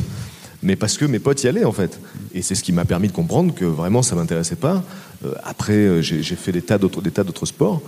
mais 0.63 0.77
parce 0.77 0.99
que 0.99 1.05
mes 1.05 1.19
potes 1.19 1.43
y 1.45 1.49
allaient 1.49 1.65
en 1.65 1.73
fait. 1.73 2.01
Et 2.35 2.43
c'est 2.43 2.55
ce 2.55 2.63
qui 2.63 2.73
m'a 2.73 2.85
permis 2.85 3.09
de 3.09 3.13
comprendre 3.13 3.55
que 3.55 3.65
vraiment 3.65 4.03
ça 4.03 4.15
m'intéressait 4.15 4.57
pas. 4.57 4.83
Euh, 5.25 5.35
après, 5.45 5.75
euh, 5.75 6.03
j'ai 6.03 6.23
fait 6.23 6.53
des 6.53 6.63
tas 6.63 6.79
d'autres 6.79 7.03
des 7.03 7.11
tas 7.11 7.25
d'autres 7.25 7.45
sports, 7.45 7.83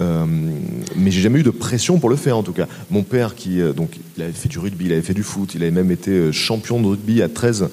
euh, 0.00 0.26
mais 0.94 1.10
j'ai 1.10 1.22
jamais 1.22 1.40
eu 1.40 1.42
de 1.42 1.50
pression 1.50 1.98
pour 1.98 2.10
le 2.10 2.16
faire 2.16 2.36
en 2.36 2.42
tout 2.42 2.52
cas. 2.52 2.66
Mon 2.90 3.02
père 3.02 3.34
qui 3.34 3.60
donc 3.74 3.98
il 4.16 4.22
avait 4.22 4.32
fait 4.32 4.48
du 4.48 4.58
rugby, 4.58 4.86
il 4.86 4.92
avait 4.92 5.02
fait 5.02 5.14
du 5.14 5.22
foot, 5.22 5.54
il 5.54 5.62
avait 5.62 5.70
même 5.70 5.90
été 5.90 6.32
champion 6.32 6.80
de 6.80 6.86
rugby 6.86 7.22
à 7.22 7.28
13. 7.28 7.68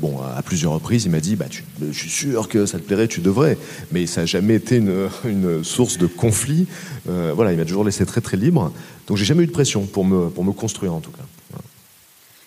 bon, 0.00 0.20
à 0.20 0.42
plusieurs 0.42 0.72
reprises, 0.72 1.04
il 1.04 1.10
m'a 1.10 1.20
dit 1.20 1.36
bah 1.36 1.46
je 1.50 1.96
suis 1.96 2.10
sûr 2.10 2.48
que 2.48 2.66
ça 2.66 2.78
te 2.78 2.84
plairait, 2.84 3.08
tu 3.08 3.20
devrais. 3.20 3.56
Mais 3.92 4.06
ça 4.06 4.22
n'a 4.22 4.26
jamais 4.26 4.54
été 4.54 4.76
une, 4.76 5.08
une, 5.24 5.62
source 5.62 5.98
de 5.98 6.06
conflit. 6.06 6.66
voilà, 7.06 7.52
il 7.52 7.58
m'a 7.58 7.64
toujours 7.64 7.84
laissé 7.84 8.04
très 8.06 8.20
très 8.20 8.36
libre. 8.36 8.72
Donc 9.06 9.16
j'ai 9.16 9.24
jamais 9.24 9.44
eu 9.44 9.46
de 9.46 9.52
pression 9.52 9.86
pour 9.86 10.04
me 10.04 10.30
pour 10.30 10.44
me 10.44 10.52
construire 10.52 10.94
en 10.94 11.00
tout 11.00 11.12
cas. 11.12 11.24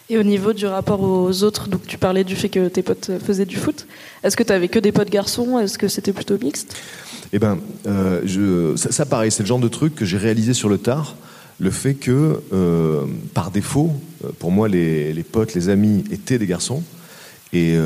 Et 0.09 0.19
au 0.19 0.23
niveau 0.23 0.53
du 0.53 0.67
rapport 0.67 1.01
aux 1.01 1.43
autres, 1.43 1.67
donc 1.67 1.87
tu 1.87 1.97
parlais 1.97 2.23
du 2.23 2.35
fait 2.35 2.49
que 2.49 2.67
tes 2.67 2.83
potes 2.83 3.11
faisaient 3.25 3.45
du 3.45 3.55
foot. 3.55 3.87
Est-ce 4.23 4.37
que 4.37 4.43
tu 4.43 4.53
avais 4.53 4.67
que 4.67 4.77
des 4.77 4.91
potes 4.91 5.09
garçons? 5.09 5.57
Est-ce 5.57 5.79
que 5.79 5.87
c'était 5.87 6.13
plutôt 6.13 6.37
mixte? 6.37 6.75
Eh 7.33 7.39
ben, 7.39 7.57
euh, 7.87 8.21
je, 8.23 8.75
ça, 8.75 9.05
pareil, 9.05 9.31
c'est 9.31 9.41
le 9.41 9.47
genre 9.47 9.59
de 9.59 9.67
truc 9.67 9.95
que 9.95 10.05
j'ai 10.05 10.17
réalisé 10.17 10.53
sur 10.53 10.69
le 10.69 10.77
tard. 10.77 11.15
Le 11.59 11.71
fait 11.71 11.95
que, 11.95 12.39
euh, 12.53 13.05
par 13.33 13.49
défaut, 13.49 13.93
euh, 14.23 14.29
pour 14.37 14.51
moi, 14.51 14.67
les, 14.67 15.13
potes, 15.23 15.55
les 15.55 15.69
amis 15.69 16.03
étaient 16.11 16.37
des 16.37 16.45
garçons. 16.45 16.83
Et, 17.51 17.77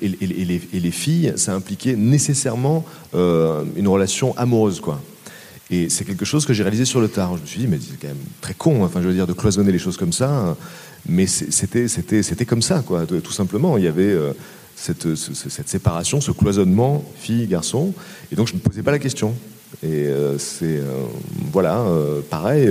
les, 0.00 0.16
et, 0.20 0.80
les, 0.80 0.90
filles, 0.90 1.34
ça 1.36 1.54
impliquait 1.54 1.96
nécessairement 1.96 2.82
une 3.12 3.88
relation 3.88 4.34
amoureuse, 4.38 4.80
quoi. 4.80 5.02
Et 5.70 5.88
c'est 5.88 6.04
quelque 6.04 6.24
chose 6.24 6.44
que 6.44 6.52
j'ai 6.52 6.62
réalisé 6.62 6.84
sur 6.84 7.00
le 7.00 7.08
tard. 7.08 7.36
Je 7.36 7.42
me 7.42 7.46
suis 7.46 7.60
dit, 7.60 7.66
mais 7.66 7.78
c'est 7.80 7.98
quand 8.00 8.08
même 8.08 8.16
très 8.40 8.54
con, 8.54 8.84
enfin, 8.84 9.00
je 9.00 9.08
veux 9.08 9.14
dire, 9.14 9.26
de 9.26 9.32
cloisonner 9.32 9.72
les 9.72 9.78
choses 9.78 9.96
comme 9.96 10.12
ça. 10.12 10.56
Mais 11.08 11.26
c'était, 11.26 11.88
c'était, 11.88 12.22
c'était 12.22 12.44
comme 12.44 12.62
ça, 12.62 12.82
quoi, 12.86 13.06
tout 13.06 13.32
simplement. 13.32 13.76
Il 13.76 13.84
y 13.84 13.88
avait 13.88 14.02
euh, 14.02 14.32
cette, 14.76 15.14
cette, 15.14 15.68
séparation, 15.68 16.20
ce 16.20 16.30
cloisonnement 16.30 17.04
fille-garçon. 17.16 17.94
Et 18.30 18.36
donc, 18.36 18.48
je 18.48 18.52
ne 18.52 18.58
me 18.58 18.62
posais 18.62 18.82
pas 18.82 18.92
la 18.92 18.98
question. 18.98 19.34
Et 19.82 20.06
euh, 20.06 20.38
c'est, 20.38 20.76
euh, 20.78 21.04
voilà, 21.52 21.84
pareil, 22.30 22.70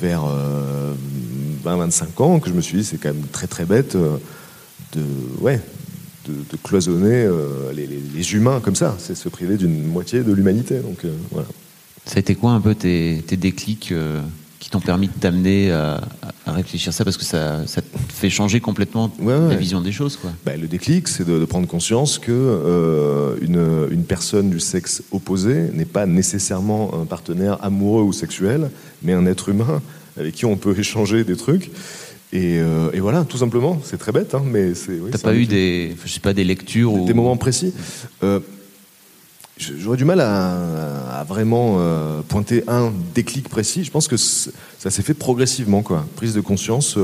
vers 0.00 0.24
20-25 1.64 2.22
ans, 2.22 2.38
que 2.38 2.50
je 2.50 2.54
me 2.54 2.60
suis 2.60 2.78
dit, 2.78 2.84
c'est 2.84 2.98
quand 2.98 3.12
même 3.12 3.26
très, 3.32 3.46
très 3.46 3.64
bête 3.64 3.96
de, 3.96 5.02
ouais, 5.40 5.60
de, 6.26 6.34
de 6.50 6.56
cloisonner 6.62 7.24
euh, 7.24 7.72
les, 7.74 7.86
les, 7.86 8.00
les, 8.14 8.34
humains 8.34 8.60
comme 8.60 8.76
ça. 8.76 8.96
C'est 8.98 9.14
se 9.14 9.28
priver 9.28 9.56
d'une 9.56 9.86
moitié 9.86 10.22
de 10.22 10.32
l'humanité. 10.32 10.78
Donc 10.78 11.04
euh, 11.04 11.12
voilà. 11.30 11.48
Ça 12.04 12.16
a 12.16 12.20
été 12.20 12.34
quoi 12.34 12.52
un 12.52 12.60
peu 12.60 12.74
tes, 12.74 13.22
tes 13.26 13.36
déclics 13.36 13.90
euh, 13.90 14.20
qui 14.60 14.70
t'ont 14.70 14.80
permis 14.80 15.08
de 15.08 15.12
t'amener 15.12 15.70
à, 15.70 16.00
à, 16.46 16.52
réfléchir 16.52 16.92
ça 16.92 17.04
Parce 17.04 17.16
que 17.16 17.24
ça, 17.24 17.66
ça 17.66 17.82
te 17.82 17.88
fait 18.08 18.30
changer 18.30 18.60
complètement 18.60 19.12
ouais, 19.18 19.34
ouais. 19.34 19.48
la 19.48 19.56
vision 19.56 19.80
des 19.80 19.92
choses. 19.92 20.16
Quoi. 20.16 20.32
Bah, 20.44 20.56
le 20.56 20.68
déclic, 20.68 21.08
c'est 21.08 21.26
de, 21.26 21.38
de, 21.38 21.44
prendre 21.44 21.66
conscience 21.66 22.18
que 22.18 22.30
euh, 22.32 23.36
une, 23.42 23.92
une, 23.92 24.04
personne 24.04 24.50
du 24.50 24.60
sexe 24.60 25.02
opposé 25.10 25.68
n'est 25.72 25.84
pas 25.84 26.06
nécessairement 26.06 26.94
un 27.00 27.04
partenaire 27.04 27.62
amoureux 27.64 28.02
ou 28.02 28.12
sexuel, 28.12 28.70
mais 29.02 29.12
un 29.12 29.26
être 29.26 29.48
humain 29.48 29.82
avec 30.18 30.34
qui 30.34 30.46
on 30.46 30.56
peut 30.56 30.74
échanger 30.78 31.24
des 31.24 31.36
trucs. 31.36 31.70
Et, 32.32 32.58
euh, 32.58 32.90
et, 32.92 33.00
voilà, 33.00 33.24
tout 33.24 33.38
simplement, 33.38 33.80
c'est 33.84 33.98
très 33.98 34.12
bête, 34.12 34.34
hein, 34.34 34.42
mais 34.44 34.74
c'est. 34.74 34.98
Oui, 35.00 35.10
T'as 35.10 35.18
pas 35.18 35.34
eu 35.34 35.46
des, 35.46 35.96
je 36.04 36.12
sais 36.12 36.20
pas, 36.20 36.32
des 36.32 36.44
lectures 36.44 36.92
des, 36.92 36.98
ou 36.98 37.04
des 37.06 37.14
moments 37.14 37.36
précis. 37.36 37.72
Euh, 38.22 38.40
J'aurais 39.58 39.96
du 39.96 40.04
mal 40.04 40.20
à, 40.20 41.20
à 41.20 41.24
vraiment 41.24 41.76
euh, 41.78 42.20
pointer 42.28 42.62
un 42.68 42.92
déclic 43.14 43.48
précis. 43.48 43.84
Je 43.84 43.90
pense 43.90 44.06
que 44.06 44.18
ça 44.18 44.50
s'est 44.90 45.02
fait 45.02 45.14
progressivement, 45.14 45.82
quoi. 45.82 46.06
Prise 46.14 46.34
de 46.34 46.42
conscience, 46.42 46.98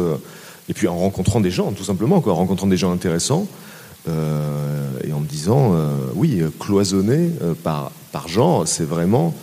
et 0.69 0.75
puis 0.75 0.87
en 0.87 0.99
rencontrant 0.99 1.41
des 1.41 1.50
gens, 1.50 1.73
tout 1.73 1.85
simplement, 1.85 2.21
quoi, 2.21 2.35
en 2.35 2.37
rencontrant 2.37 2.67
des 2.67 2.76
gens 2.76 2.93
intéressants, 2.93 3.47
et 4.07 5.12
en 5.14 5.21
me 5.21 5.26
disant, 5.26 5.75
oui, 6.14 6.43
cloisonner 6.61 7.31
par 7.64 7.91
par 8.12 8.29
genre, 8.29 8.69
c'est 8.69 8.85
vraiment, 8.85 9.35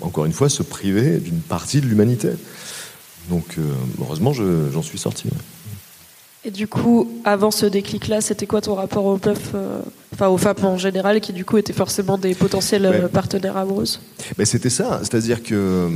encore 0.00 0.24
une 0.24 0.32
fois, 0.32 0.48
se 0.48 0.62
priver 0.62 1.18
d'une 1.18 1.40
partie 1.40 1.80
de 1.80 1.86
l'humanité. 1.86 2.30
Donc, 3.28 3.56
euh, 3.58 3.72
heureusement, 4.00 4.32
j'en 4.32 4.82
suis 4.82 4.98
sorti. 4.98 5.28
Et 6.46 6.50
du 6.50 6.68
coup, 6.68 7.10
avant 7.24 7.50
ce 7.50 7.64
déclic-là, 7.64 8.20
c'était 8.20 8.46
quoi 8.46 8.60
ton 8.60 8.74
rapport 8.74 9.06
aux 9.06 9.16
puffs, 9.16 9.52
euh, 9.54 9.80
enfin 10.12 10.28
aux 10.28 10.36
femmes 10.36 10.62
en 10.64 10.76
général, 10.76 11.22
qui 11.22 11.32
du 11.32 11.42
coup 11.46 11.56
étaient 11.56 11.72
forcément 11.72 12.18
des 12.18 12.34
potentiels 12.34 12.84
ouais. 12.84 13.08
partenaires 13.08 13.56
amoureuses? 13.56 14.00
Ben, 14.36 14.44
C'était 14.44 14.68
ça, 14.68 15.00
c'est-à-dire 15.00 15.42
que 15.42 15.88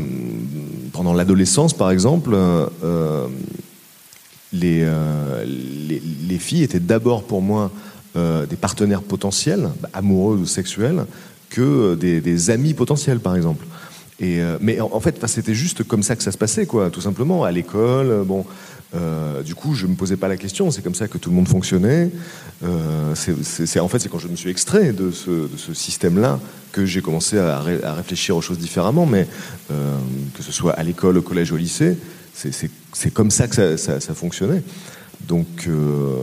pendant 0.93 1.13
l'adolescence, 1.13 1.75
par 1.75 1.91
exemple, 1.91 2.31
euh, 2.35 3.27
les, 4.55 4.85
euh, 4.85 5.45
les, 5.45 6.03
les, 6.27 6.39
filles 6.39 6.63
étaient 6.63 6.81
d'abord 6.81 7.25
pour 7.25 7.43
moi 7.43 7.71
des 8.17 8.57
partenaires 8.57 9.03
potentiels, 9.03 9.69
amoureux 9.93 10.39
ou 10.39 10.45
sexuels, 10.45 11.05
que 11.51 11.95
des, 11.95 12.21
des 12.21 12.51
amis 12.51 12.75
potentiels, 12.75 13.21
par 13.21 13.37
exemple. 13.37 13.65
Euh, 14.21 14.59
mais 14.61 14.81
en, 14.81 15.01
fait, 15.01 15.25
c'était 15.27 15.55
juste 15.55 15.85
comme 15.85 16.03
ça 16.03 16.17
que 16.17 16.23
ça 16.23 16.33
se 16.33 16.39
passait, 16.39 16.67
quoi, 16.67 16.91
tout 16.91 17.01
simplement, 17.01 17.45
à 17.45 17.53
l'école. 17.53 18.25
Bon, 18.25 18.45
euh, 18.95 19.43
du 19.43 19.55
coup, 19.55 19.75
je 19.75 19.87
me 19.87 19.95
posais 19.95 20.17
pas 20.17 20.29
la 20.29 20.37
question. 20.37 20.71
C'est 20.71 20.83
comme 20.83 20.95
ça 20.95 21.09
que 21.09 21.19
tout 21.19 21.31
le 21.31 21.37
monde 21.37 21.49
fonctionnait. 21.49 22.11
Euh, 22.65 23.13
en 23.13 23.89
fait, 23.89 23.99
c'est 23.99 24.09
quand 24.09 24.19
je 24.19 24.29
me 24.29 24.37
suis 24.37 24.51
extrait 24.51 24.93
de 24.93 25.11
ce, 25.11 25.49
système-là 25.75 26.41
que 26.73 26.87
j'ai 26.87 27.03
commencé 27.03 27.39
à, 27.39 27.61
ré, 27.61 27.79
à, 27.83 27.95
réfléchir 27.95 28.37
aux 28.37 28.41
choses 28.41 28.59
différemment. 28.59 29.07
Mais 29.07 29.27
euh, 29.71 29.97
que 30.35 30.43
ce 30.43 30.53
soit 30.53 30.73
à 30.73 30.83
l'école, 30.83 31.19
au 31.19 31.23
collège, 31.23 31.53
au 31.53 31.57
lycée, 31.57 31.97
c'est 32.35 33.13
comme 33.13 33.31
ça 33.31 33.47
que 33.49 33.77
ça, 33.77 34.01
fonctionnait. 34.15 34.63
Donc 35.27 35.67
euh, 35.67 36.17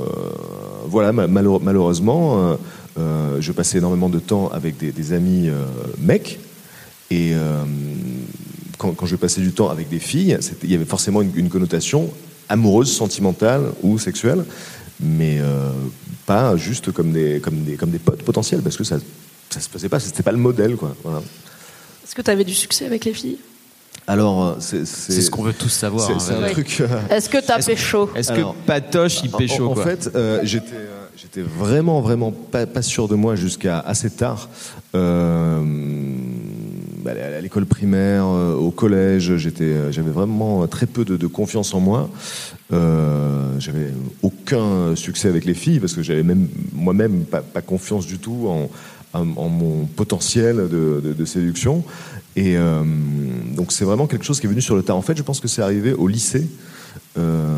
voilà, 0.88 1.12
malheure, 1.12 1.62
malheureusement, 1.62 2.58
euh, 2.98 3.38
je 3.42 3.52
passais 3.52 3.78
énormément 3.78 4.10
de 4.10 4.20
temps 4.20 4.50
avec 4.50 4.78
des 4.78 5.14
amis 5.14 5.50
mecs. 6.00 6.40
Et 7.12 7.32
euh, 7.34 7.64
quand, 8.78 8.94
quand, 8.94 9.06
je 9.06 9.16
passais 9.16 9.42
du 9.42 9.52
temps 9.52 9.70
avec 9.70 9.90
des 9.90 10.00
filles, 10.00 10.38
il 10.64 10.72
y 10.72 10.76
avait 10.76 10.86
forcément 10.86 11.22
une, 11.22 11.32
une, 11.36 11.50
connotation 11.50 12.12
amoureuse, 12.50 12.92
sentimentale 12.92 13.72
ou 13.84 14.00
sexuelle, 14.00 14.44
mais 15.00 15.38
euh, 15.40 15.70
pas 16.26 16.56
juste 16.58 16.92
comme 16.92 17.12
des, 17.12 17.40
comme, 17.40 17.64
des, 17.64 17.76
comme 17.76 17.92
des 17.92 18.00
potes 18.00 18.24
potentiels, 18.24 18.62
parce 18.62 18.78
que 18.78 18.84
ça 18.84 18.96
ne 18.96 19.60
se 19.62 19.70
passait 19.70 19.90
pas, 19.90 20.00
c'était 20.00 20.24
pas 20.24 20.32
le 20.32 20.38
modèle. 20.38 20.76
Quoi. 20.76 20.96
Voilà. 21.04 21.22
Est-ce 22.04 22.16
que 22.16 22.22
tu 22.22 22.32
avais 22.32 22.44
du 22.44 22.54
succès 22.54 22.86
avec 22.86 23.06
les 23.06 23.14
filles? 23.14 23.38
Alors, 24.08 24.58
c'est 24.60 24.86
ce 24.86 25.32
qu'on 25.32 25.44
veut 25.44 25.54
tous 25.54 25.70
savoir. 25.70 26.22
C'est 26.22 26.34
un 26.34 26.50
truc. 26.50 26.78
Euh... 26.82 26.88
Est-ce 27.10 27.28
que 27.30 27.44
tu 27.44 27.52
as 27.52 27.58
pécho 27.58 28.10
Est-ce 28.16 28.32
que 28.32 28.42
Patoche 28.66 29.22
il 29.24 29.32
pécho 29.32 29.68
En, 29.68 29.72
en 29.72 29.74
quoi. 29.74 29.84
fait, 29.84 30.12
euh, 30.16 30.42
j'étais 30.44 30.76
j'étais 31.18 31.42
vraiment 31.42 32.02
vraiment 32.02 32.32
pas, 32.32 32.66
pas 32.66 32.82
sûr 32.82 33.08
de 33.08 33.16
moi 33.16 33.36
jusqu'à 33.36 33.80
assez 33.80 34.10
tard. 34.10 34.50
Euh, 34.94 35.64
à 37.08 37.42
l'école 37.42 37.66
primaire, 37.66 38.26
euh, 38.26 38.56
au 38.56 38.72
collège, 38.72 39.38
j'étais, 39.38 39.92
j'avais 39.92 40.12
vraiment 40.12 40.68
très 40.68 40.86
peu 40.86 41.06
de, 41.06 41.28
confiance 41.28 41.74
en 41.74 41.80
moi. 41.80 42.10
Euh, 42.74 43.60
j'avais 43.60 43.92
aucun 44.22 44.96
succès 44.96 45.28
avec 45.28 45.46
les 45.46 45.54
filles 45.54 45.80
parce 45.80 45.94
que 45.94 46.02
j'avais 46.02 46.24
même 46.24 46.48
moi-même 46.74 47.26
pas, 47.26 47.62
confiance 47.62 48.06
du 48.06 48.18
tout 48.18 48.48
en, 48.48 48.70
mon 49.24 49.86
potentiel 49.86 50.68
de, 50.70 51.26
séduction. 51.26 51.84
Et 52.36 52.58
euh, 52.58 52.84
donc 53.56 53.72
c'est 53.72 53.86
vraiment 53.86 54.08
quelque 54.08 54.26
chose 54.26 54.40
qui 54.40 54.48
est 54.48 54.50
venu 54.50 54.62
sur 54.62 54.76
le 54.76 54.84
tard. 54.84 54.98
En 54.98 55.02
fait, 55.02 55.18
je 55.18 55.24
pense 55.24 55.40
que 55.40 55.48
c'est 55.48 55.62
arrivé 55.62 55.94
au 55.94 56.08
lycée. 56.08 56.48
Euh, 57.18 57.58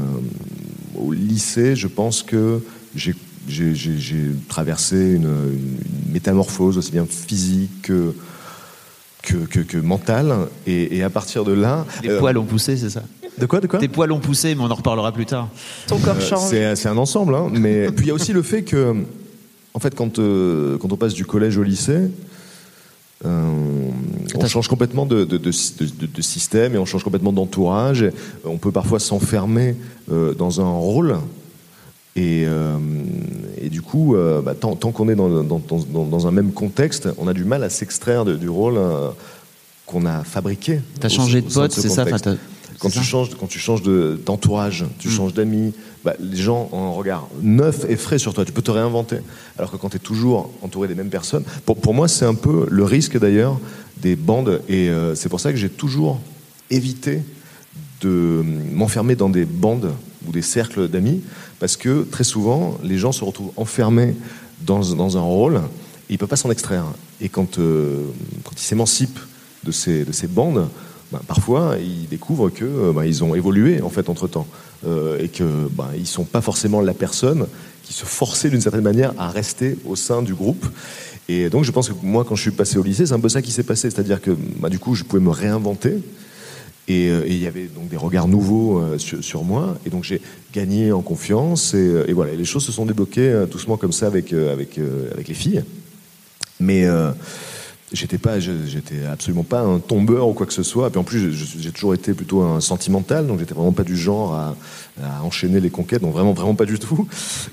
au 0.96 1.14
lycée, 1.14 1.76
je 1.76 1.88
pense 1.88 2.24
que 2.24 2.62
j'ai 2.96 3.16
j'ai 3.50 4.32
traversé 4.50 5.14
une, 5.14 5.24
une, 5.24 6.12
métamorphose 6.12 6.78
aussi 6.78 6.92
bien 6.92 7.06
physique 7.06 7.84
que, 7.84 8.14
que, 9.24 9.38
que, 9.38 9.60
que 9.60 9.78
mentale. 9.78 10.34
Et, 10.66 10.98
et, 10.98 11.04
à 11.04 11.10
partir 11.10 11.44
de 11.44 11.54
là. 11.54 11.86
Les 12.04 12.10
euh, 12.10 12.20
poils 12.20 12.38
ont 12.38 12.46
poussé, 12.46 12.78
c'est 12.78 12.90
ça 12.90 13.04
De 13.38 13.46
quoi, 13.46 13.60
de 13.60 13.68
quoi 13.68 13.80
Tes 13.80 13.88
poils 13.88 14.12
ont 14.12 14.20
poussé, 14.20 14.56
mais 14.56 14.62
on 14.62 14.72
en 14.72 14.76
reparlera 14.76 15.12
plus 15.12 15.26
tard. 15.26 15.50
Ton 15.88 16.00
corps 16.00 16.22
change. 16.22 16.52
Euh, 16.54 16.76
c'est 16.76 16.90
un 16.90 16.98
ensemble. 16.98 17.36
Hein, 17.36 17.50
mais 17.52 17.92
puis 17.96 18.06
il 18.06 18.08
y 18.10 18.12
a 18.12 18.14
aussi 18.14 18.34
le 18.34 18.42
fait 18.42 18.64
que, 18.64 18.96
en 19.74 19.80
fait, 19.80 19.96
quand, 19.96 20.20
euh, 20.20 20.78
quand 20.78 20.92
on 20.92 20.98
passe 20.98 21.14
du 21.14 21.26
collège 21.26 21.58
au 21.58 21.64
lycée, 21.64 22.10
euh, 23.26 23.90
on 24.36 24.46
change 24.46 24.68
complètement 24.68 25.06
de, 25.06 25.24
de, 25.24 25.38
de, 25.38 25.52
de, 26.06 26.22
système 26.22 26.76
et 26.76 26.78
on 26.78 26.86
change 26.86 27.04
complètement 27.04 27.34
d'entourage. 27.34 28.06
On 28.46 28.58
peut 28.58 28.72
parfois 28.72 29.00
s'enfermer 29.00 29.76
euh, 30.12 30.34
dans 30.34 30.62
un 30.62 30.72
rôle. 30.72 31.18
Et, 32.18 32.46
euh, 32.48 32.78
et 33.62 33.70
du 33.70 33.84
coup, 33.84 34.16
euh, 34.16 34.42
bah, 34.42 34.56
tant, 34.56 34.76
tant 34.76 34.92
qu'on 34.92 35.08
est 35.08 35.16
dans, 35.16 35.44
dans, 35.44 35.60
dans, 35.60 36.06
dans, 36.06 36.28
un 36.28 36.32
même 36.32 36.52
contexte, 36.52 37.08
on 37.20 37.28
a 37.28 37.34
du 37.34 37.46
mal 37.46 37.64
à 37.64 37.70
s'extraire 37.70 38.26
du 38.26 38.50
rôle 38.50 38.78
euh, 38.78 39.10
qu'on 39.86 40.06
a 40.08 40.24
fabriqué. 40.24 40.82
T'as 41.00 41.10
changé 41.10 41.42
de 41.42 41.52
pote, 41.52 41.72
c'est 41.72 41.90
ça 41.90 42.06
quand 42.80 42.90
tu, 42.90 43.02
changes, 43.02 43.30
quand 43.40 43.48
tu 43.48 43.58
changes 43.58 43.82
d'entourage, 44.24 44.86
tu 45.00 45.08
mmh. 45.08 45.12
changes 45.12 45.34
d'amis, 45.34 45.74
bah, 46.06 46.14
les 46.20 46.38
gens 46.38 46.70
ont 46.72 46.88
un 46.88 46.92
regard 46.92 47.28
neuf 47.42 47.86
et 47.90 47.96
frais 47.96 48.20
sur 48.20 48.34
toi. 48.34 48.46
Tu 48.46 48.52
peux 48.52 48.62
te 48.62 48.72
réinventer. 48.72 49.18
Alors 49.58 49.72
que 49.72 49.78
quand 49.78 49.90
tu 49.90 49.98
es 49.98 50.00
toujours 50.00 50.52
entouré 50.62 50.88
des 50.88 50.94
mêmes 50.94 51.10
personnes, 51.10 51.44
pour, 51.66 51.78
pour 51.78 51.94
moi, 51.96 52.08
c'est 52.08 52.26
un 52.26 52.36
peu 52.36 52.68
le 52.70 52.84
risque 52.84 53.18
d'ailleurs 53.18 53.60
des 53.98 54.16
bandes. 54.16 54.62
Et 54.70 54.90
euh, 54.90 55.16
c'est 55.16 55.30
pour 55.30 55.40
ça 55.40 55.52
que 55.52 55.58
j'ai 55.58 55.70
toujours 55.70 56.20
évité 56.70 57.24
de 58.02 58.44
m'enfermer 58.74 59.16
dans 59.16 59.30
des 59.30 59.46
bandes 59.46 59.92
ou 60.28 60.32
des 60.32 60.42
cercles 60.42 60.88
d'amis, 60.88 61.22
parce 61.60 61.78
que 61.78 62.04
très 62.04 62.24
souvent, 62.24 62.78
les 62.84 62.98
gens 62.98 63.12
se 63.12 63.24
retrouvent 63.24 63.52
enfermés 63.58 64.16
dans, 64.62 64.80
dans 64.80 65.18
un 65.18 65.22
rôle 65.22 65.56
et 65.56 65.60
ils 66.12 66.14
ne 66.14 66.18
peuvent 66.18 66.30
pas 66.30 66.36
s'en 66.36 66.52
extraire. 66.52 66.86
Et 67.22 67.30
quand, 67.30 67.60
euh, 67.60 68.06
quand 68.44 68.54
ils 68.56 68.64
s'émancipent 68.64 69.20
de 69.64 69.72
ces, 69.72 70.06
de 70.06 70.12
ces 70.12 70.28
bandes, 70.28 70.68
ben, 71.12 71.22
parfois 71.26 71.78
ils 71.80 72.08
découvrent 72.08 72.50
que 72.50 72.92
ben, 72.92 73.06
ils 73.06 73.24
ont 73.24 73.34
évolué 73.34 73.82
en 73.82 73.90
fait 73.90 74.10
entre 74.10 74.28
temps 74.28 74.46
euh, 74.86 75.20
et 75.20 75.30
que 75.30 75.44
ben, 75.72 75.88
ils 75.98 76.08
sont 76.08 76.26
pas 76.26 76.42
forcément 76.42 76.82
la 76.82 76.94
personne 76.94 77.48
qui 77.84 77.94
se 77.94 78.06
forçait 78.06 78.50
d'une 78.50 78.62
certaine 78.62 78.82
manière 78.82 79.14
à 79.18 79.30
rester 79.30 79.78
au 79.86 79.96
sein 79.96 80.22
du 80.22 80.34
groupe. 80.34 80.66
Et 81.30 81.50
donc 81.50 81.64
je 81.64 81.72
pense 81.72 81.88
que 81.90 81.94
moi 82.02 82.26
quand 82.28 82.36
je 82.36 82.42
suis 82.42 82.52
passé 82.52 82.78
au 82.78 82.84
lycée, 82.84 83.06
c'est 83.06 83.14
un 83.14 83.20
peu 83.20 83.30
ça 83.30 83.42
qui 83.42 83.52
s'est 83.52 83.64
passé, 83.64 83.90
c'est-à-dire 83.90 84.22
que 84.22 84.32
du 84.70 84.80
coup 84.80 84.96
je 84.96 85.04
pouvais 85.04 85.22
me 85.22 85.30
réinventer 85.30 85.96
Et 86.88 87.10
il 87.10 87.38
y 87.38 87.48
avait 87.48 87.66
donc 87.66 87.90
des 87.90 87.98
regards 87.98 88.30
nouveaux 88.30 88.82
sur, 88.98 89.44
moi. 89.44 89.78
Et 89.86 89.90
donc 89.90 90.06
j'ai 90.06 90.22
gagné 90.54 90.94
en 90.94 91.02
confiance. 91.02 91.74
Et, 91.74 92.14
voilà, 92.14 92.34
les 92.34 92.46
choses 92.46 92.64
se 92.64 92.72
sont 92.72 92.86
débloquées 92.86 93.46
doucement 93.52 93.76
comme 93.76 93.92
ça 93.92 94.08
avec, 94.08 94.32
avec, 94.32 94.78
les 94.78 95.34
filles. 95.34 95.64
Mais 96.62 96.88
pas, 98.22 98.40
j'étais 98.40 99.06
absolument 99.10 99.44
pas 99.44 99.62
un 99.62 99.80
tombeur 99.80 100.28
ou 100.28 100.34
quoi 100.34 100.46
que 100.46 100.54
ce 100.54 100.64
soit. 100.64 100.88
Et 100.88 100.90
puis 100.90 101.00
en 101.00 101.04
plus, 101.04 101.32
j'ai 101.32 101.72
toujours 101.72 101.94
été 101.94 102.14
plutôt 102.14 102.42
un 102.42 102.60
sentimental, 102.60 103.28
donc 103.28 103.40
j'étais 103.40 103.54
vraiment 103.54 103.72
pas 103.72 103.84
du 103.84 103.96
genre 103.96 104.34
à, 104.34 104.56
enchaîner 105.24 105.60
les 105.60 105.70
conquêtes, 105.70 106.02
donc 106.02 106.14
vraiment, 106.14 106.34
vraiment 106.34 106.56
pas 106.56 106.66
du 106.66 106.80
tout. 106.80 107.08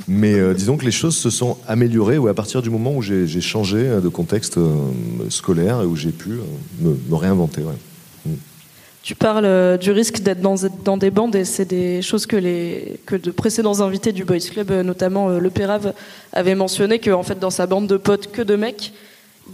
Mais 0.08 0.34
euh, 0.34 0.54
disons 0.54 0.76
que 0.76 0.84
les 0.84 0.90
choses 0.90 1.16
se 1.16 1.30
sont 1.30 1.58
améliorées 1.68 2.18
à 2.28 2.34
partir 2.34 2.62
du 2.62 2.70
moment 2.70 2.94
où 2.94 3.02
j'ai 3.02 3.40
changé 3.40 4.00
de 4.02 4.08
contexte 4.08 4.58
euh, 4.58 4.74
scolaire 5.28 5.82
et 5.82 5.86
où 5.86 5.94
j'ai 5.94 6.12
pu 6.12 6.30
euh, 6.30 6.94
me, 7.08 7.14
réinventer. 7.14 7.62
Mm. 7.62 7.93
Tu 9.04 9.14
parles 9.14 9.76
du 9.76 9.90
risque 9.90 10.20
d'être 10.20 10.40
dans, 10.40 10.54
dans, 10.82 10.96
des 10.96 11.10
bandes 11.10 11.36
et 11.36 11.44
c'est 11.44 11.66
des 11.66 12.00
choses 12.00 12.24
que, 12.24 12.36
les, 12.36 12.98
que 13.04 13.16
de 13.16 13.30
précédents 13.30 13.82
invités 13.82 14.12
du 14.12 14.24
Boys 14.24 14.38
Club, 14.50 14.72
notamment 14.72 15.28
le 15.28 15.50
Pérave, 15.50 15.92
avait 16.32 16.54
mentionné 16.54 16.98
qu'en 16.98 17.22
fait 17.22 17.38
dans 17.38 17.50
sa 17.50 17.66
bande 17.66 17.86
de 17.86 17.98
potes 17.98 18.32
que 18.32 18.40
de 18.40 18.56
mecs, 18.56 18.94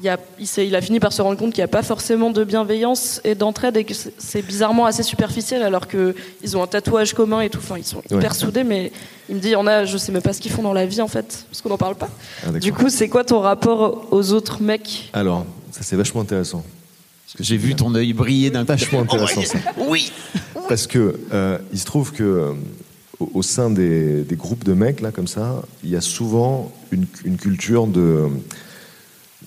il 0.01 0.09
a, 0.09 0.19
il, 0.39 0.77
a, 0.77 0.81
fini 0.81 1.01
par 1.01 1.13
se 1.13 1.21
rendre 1.21 1.37
compte 1.37 1.53
qu'il 1.53 1.63
n'y 1.63 1.65
a 1.65 1.69
pas 1.69 1.83
forcément 1.83 2.31
de 2.31 2.45
bienveillance 2.45 3.21
et 3.25 3.35
d'entraide 3.35 3.77
et 3.77 3.83
que 3.83 3.93
c'est 4.19 4.43
bizarrement 4.43 4.87
assez 4.87 5.03
superficiel 5.03 5.65
alors 5.65 5.89
qu'ils 5.89 6.57
ont 6.57 6.63
un 6.63 6.69
tatouage 6.69 7.13
commun 7.13 7.41
et 7.41 7.51
tout. 7.51 7.59
Enfin, 7.59 7.77
ils 7.77 7.85
sont 7.85 8.03
hyper 8.09 8.37
soudés, 8.37 8.63
mais 8.63 8.93
il 9.29 9.35
me 9.35 9.41
dit, 9.41 9.49
il 9.49 9.53
y 9.53 9.57
en 9.57 9.67
a, 9.67 9.85
je 9.85 9.99
sais 9.99 10.13
même 10.13 10.23
pas 10.23 10.33
ce 10.33 10.41
qu'ils 10.41 10.53
font 10.53 10.63
dans 10.63 10.73
la 10.73 10.87
vie 10.87 11.01
en 11.01 11.09
fait, 11.09 11.45
parce 11.51 11.61
qu'on 11.61 11.71
n'en 11.71 11.77
parle 11.77 11.97
pas. 11.97 12.09
Ah, 12.47 12.53
du 12.53 12.73
coup, 12.73 12.89
c'est 12.89 13.09
quoi 13.09 13.25
ton 13.25 13.41
rapport 13.41 14.07
aux 14.13 14.33
autres 14.33 14.63
mecs? 14.63 15.11
Alors, 15.13 15.45
ça 15.73 15.81
c'est 15.83 15.97
vachement 15.97 16.21
intéressant. 16.21 16.63
J'ai 17.39 17.57
vu 17.57 17.75
ton 17.75 17.95
œil 17.95 18.13
briller 18.13 18.51
d'un 18.51 18.65
Vachement 18.65 19.03
intéressant 19.03 19.43
ça. 19.43 19.59
Oui. 19.79 20.13
Parce 20.69 20.87
que 20.87 21.21
euh, 21.33 21.59
il 21.73 21.79
se 21.79 21.85
trouve 21.85 22.13
que 22.13 22.23
euh, 22.23 22.53
au, 23.19 23.43
sein 23.43 23.71
des, 23.71 24.25
groupes 24.33 24.65
de 24.65 24.73
mecs 24.73 25.01
là 25.01 25.13
comme 25.13 25.29
ça, 25.29 25.63
il 25.85 25.91
y 25.91 25.97
a 25.97 26.01
souvent 26.01 26.73
une, 26.91 27.07
une 27.25 27.37
culture 27.37 27.87
de 27.87 28.29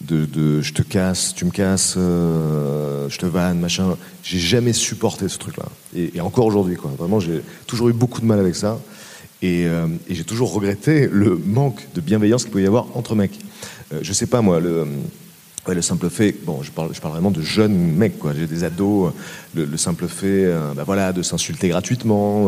de, 0.02 0.62
je 0.62 0.74
te 0.74 0.82
casse, 0.82 1.34
tu 1.36 1.46
me 1.46 1.52
casses, 1.52 1.96
euh, 1.98 3.08
je 3.10 3.18
te 3.18 3.26
vanne, 3.26 3.60
machin. 3.60 3.96
J'ai 4.24 4.40
jamais 4.40 4.74
supporté 4.74 5.30
ce 5.30 5.38
truc-là. 5.38 5.66
Et, 5.96 6.20
encore 6.20 6.46
aujourd'hui, 6.46 6.76
quoi. 6.76 6.92
Vraiment, 6.98 7.20
j'ai 7.20 7.42
toujours 7.68 7.90
eu 7.90 7.94
beaucoup 7.94 8.22
de 8.22 8.26
mal 8.26 8.40
avec 8.40 8.56
ça. 8.56 8.80
Et, 9.42 9.66
euh, 9.66 9.88
j'ai 10.10 10.24
toujours 10.24 10.54
regretté 10.54 11.08
le 11.12 11.36
manque 11.38 11.88
de 11.96 12.02
bienveillance 12.02 12.44
qu'il 12.44 12.52
peut 12.52 12.62
y 12.62 12.68
avoir 12.68 12.88
entre 12.96 13.16
mecs. 13.16 13.40
Je 14.02 14.12
sais 14.12 14.26
pas, 14.26 14.42
moi, 14.42 14.60
le, 14.60 14.88
le 15.68 15.82
simple 15.82 16.10
fait, 16.10 16.36
bon, 16.46 16.62
je 16.62 16.72
parle, 16.72 16.94
je 16.94 17.00
parle 17.00 17.14
vraiment 17.14 17.32
de 17.32 17.42
jeunes 17.42 17.76
mecs, 17.76 18.20
quoi. 18.20 18.34
J'ai 18.38 18.48
des 18.48 18.64
ados, 18.64 19.14
le, 19.56 19.78
simple 19.78 20.08
fait, 20.08 20.52
bah 20.76 20.84
voilà, 20.86 21.14
de 21.14 21.22
s'insulter 21.22 21.70
gratuitement, 21.70 22.48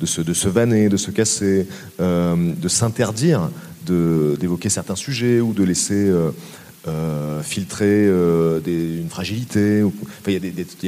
de, 0.00 0.06
se, 0.06 0.20
de 0.20 0.32
se 0.32 0.48
vanner, 0.48 0.88
de 0.88 0.96
se 0.96 1.10
casser, 1.10 1.66
de 1.98 2.68
s'interdire 2.68 3.50
d'évoquer 3.84 4.68
certains 4.68 4.94
sujets 4.94 5.40
ou 5.40 5.52
de 5.52 5.64
laisser 5.64 6.08
euh, 6.88 7.44
filtrer 7.44 8.08
euh, 8.08 8.60
une 8.66 9.08
fragilité. 9.08 9.84
il 10.26 10.32
y, 10.32 10.36
a 10.36 10.40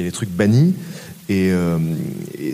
des 0.03 0.11
trucs 0.11 0.29
bannis. 0.29 0.75
Et, 1.29 1.51
euh, 1.53 1.77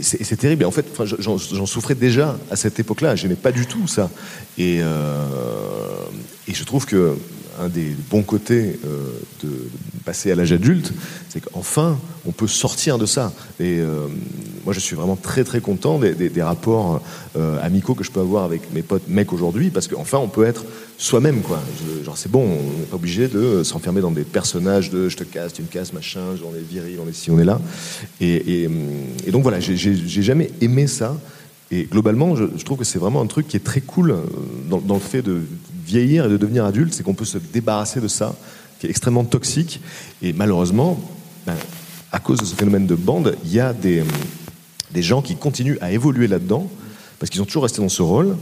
c'est 0.04 0.38
terrible. 0.38 0.64
En 0.64 0.70
fait, 0.70 0.86
j'en 1.18 1.66
souffrais 1.66 1.96
déjà 1.96 2.38
à 2.52 2.56
cette 2.56 2.80
époque-là. 2.80 3.16
Je 3.16 3.24
n'aimais 3.24 3.36
pas 3.36 3.52
du 3.52 3.66
tout 3.66 3.88
ça. 3.88 4.12
Et, 4.60 4.78
et 4.78 6.54
je 6.54 6.64
trouve 6.64 6.86
que 6.86 7.16
un 7.60 7.70
des 7.70 7.96
bons 8.10 8.24
côtés 8.24 8.80
euh, 8.86 9.10
de 9.44 9.50
passer 10.06 10.32
à 10.32 10.36
l'âge 10.36 10.52
adulte, 10.52 10.94
c'est 11.30 11.42
qu'enfin, 11.42 11.98
on 12.26 12.32
peut 12.32 12.48
sortir 12.48 12.98
de 12.98 13.06
ça. 13.06 13.34
Et 13.60 13.80
euh, 13.80 14.08
moi, 14.66 14.74
je 14.74 14.80
suis 14.80 14.96
vraiment 14.96 15.16
très 15.16 15.44
très 15.44 15.60
content 15.60 16.00
des, 16.00 16.42
rapports 16.42 17.02
euh, 17.38 17.60
amicaux 17.62 17.94
que 17.94 18.04
je 18.04 18.12
peux 18.12 18.20
avoir 18.20 18.44
avec 18.44 18.74
mes 18.74 18.82
potes 18.82 19.08
mecs 19.08 19.34
aujourd'hui, 19.34 19.70
parce 19.70 19.88
qu'enfin, 19.88 20.18
on 20.18 20.28
peut 20.28 20.46
être 20.46 20.66
soi-même, 20.98 21.42
quoi. 21.42 21.62
genre, 22.04 22.18
c'est 22.18 22.32
bon, 22.32 22.44
on 22.44 22.80
n'est 22.80 22.86
pas 22.86 22.96
obligé 22.96 23.28
de 23.28 23.64
s'enfermer 23.64 24.02
dans 24.02 24.12
des 24.12 24.24
personnages 24.24 24.90
de 24.90 25.10
je 25.10 25.18
te 25.18 25.24
casse, 25.24 25.54
tu 25.54 25.62
me 25.62 25.68
casses, 25.68 25.94
machin, 25.94 26.22
on 26.46 26.56
est 26.56 26.62
viril, 26.62 27.00
on 27.04 27.10
est 27.10 27.14
ci, 27.14 27.32
on 27.32 27.40
est 27.40 27.46
là. 27.46 27.60
Et, 28.20 28.68
donc 29.32 29.44
voilà, 29.44 29.60
j'ai 29.60 30.22
jamais 30.22 30.52
aimé 30.62 30.88
ça. 30.88 31.18
Et 31.74 31.86
globalement, 31.86 32.36
je, 32.36 32.46
trouve 32.66 32.80
que 32.80 32.84
c'est 32.84 33.00
vraiment 33.00 33.22
un 33.22 33.28
truc 33.28 33.48
qui 33.48 33.56
est 33.56 33.62
très 33.64 33.80
cool 33.80 34.16
dans, 34.70 34.80
dans 34.80 34.96
le 34.96 35.00
fait 35.00 35.22
de 35.22 35.42
vieillir 35.92 36.26
et 36.26 36.30
de 36.30 36.38
devenir 36.38 36.66
adulte, 36.66 36.94
c'est 36.94 37.04
qu'on 37.04 37.14
peut 37.14 37.26
se 37.26 37.38
débarrasser 37.38 38.00
de 38.00 38.08
ça, 38.08 38.36
qui 38.80 38.88
est 38.88 38.90
extrêmement 38.90 39.26
toxique. 39.26 39.82
Et 40.22 40.34
malheureusement, 40.34 41.00
ben, 41.46 41.56
à 42.12 42.20
cause 42.20 42.40
de 42.40 42.46
ce 42.46 42.56
phénomène 42.56 42.88
de 42.88 42.96
bande, 42.96 43.36
il 43.46 43.54
y 43.54 43.60
a 43.60 43.74
des, 43.74 44.04
des 44.92 45.04
gens 45.04 45.22
qui 45.22 45.36
continuent 45.36 45.78
à 45.82 45.92
évoluer 45.92 46.28
là-dedans, 46.28 46.70
parce 47.20 47.30
qu'ils 47.30 47.42
ont 47.42 47.46
toujours 47.46 47.64
resté 47.64 47.82
dans 47.82 47.90
ce 47.90 48.02
rôle, 48.02 48.38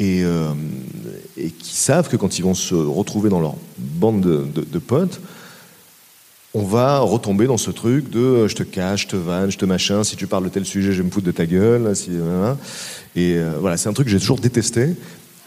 et, 0.00 0.22
euh, 0.24 0.52
et, 1.36 1.50
qui 1.50 1.76
savent 1.76 2.08
que 2.08 2.16
quand 2.16 2.38
ils 2.38 2.42
vont 2.42 2.54
se 2.54 2.74
retrouver 2.74 3.28
dans 3.30 3.40
leur 3.40 3.54
bande 3.78 4.20
de, 4.20 4.78
potes, 4.78 5.20
on 6.52 6.64
va 6.64 6.98
retomber 7.00 7.46
dans 7.46 7.58
ce 7.58 7.70
truc 7.70 8.10
de 8.10 8.18
euh, 8.18 8.48
je 8.48 8.56
te 8.56 8.64
cache, 8.64 9.02
je 9.02 9.08
te 9.08 9.16
vanne, 9.16 9.50
je 9.50 9.58
te 9.58 9.64
machin, 9.64 10.02
si 10.02 10.16
tu 10.16 10.26
parles 10.26 10.44
de 10.44 10.48
tel 10.48 10.64
sujet, 10.64 10.92
je 10.92 10.98
vais 10.98 11.06
me 11.06 11.12
foutre 11.12 11.26
de 11.26 11.32
ta 11.32 11.46
gueule. 11.46 11.92
Et 13.14 13.34
euh, 13.36 13.54
voilà, 13.60 13.76
c'est 13.76 13.88
un 13.88 13.92
truc 13.92 14.06
que 14.06 14.12
j'ai 14.12 14.18
toujours 14.18 14.40
détesté. 14.40 14.94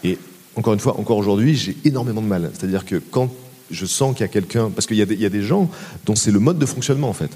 Et 0.02 0.18
encore 0.58 0.74
une 0.74 0.80
fois, 0.80 0.98
encore 0.98 1.16
aujourd'hui, 1.16 1.54
j'ai 1.54 1.76
énormément 1.84 2.20
de 2.20 2.26
mal. 2.26 2.50
C'est-à-dire 2.52 2.84
que 2.84 2.96
quand 2.96 3.30
je 3.70 3.86
sens 3.86 4.12
qu'il 4.12 4.22
y 4.22 4.24
a 4.24 4.28
quelqu'un, 4.28 4.70
parce 4.70 4.86
qu'il 4.86 4.96
y, 4.96 5.02
a 5.26 5.28
des 5.28 5.42
gens 5.42 5.70
dont 6.04 6.16
c'est 6.16 6.32
le 6.32 6.40
mode 6.40 6.58
de 6.58 6.66
fonctionnement 6.66 7.08
en 7.08 7.12
fait. 7.12 7.30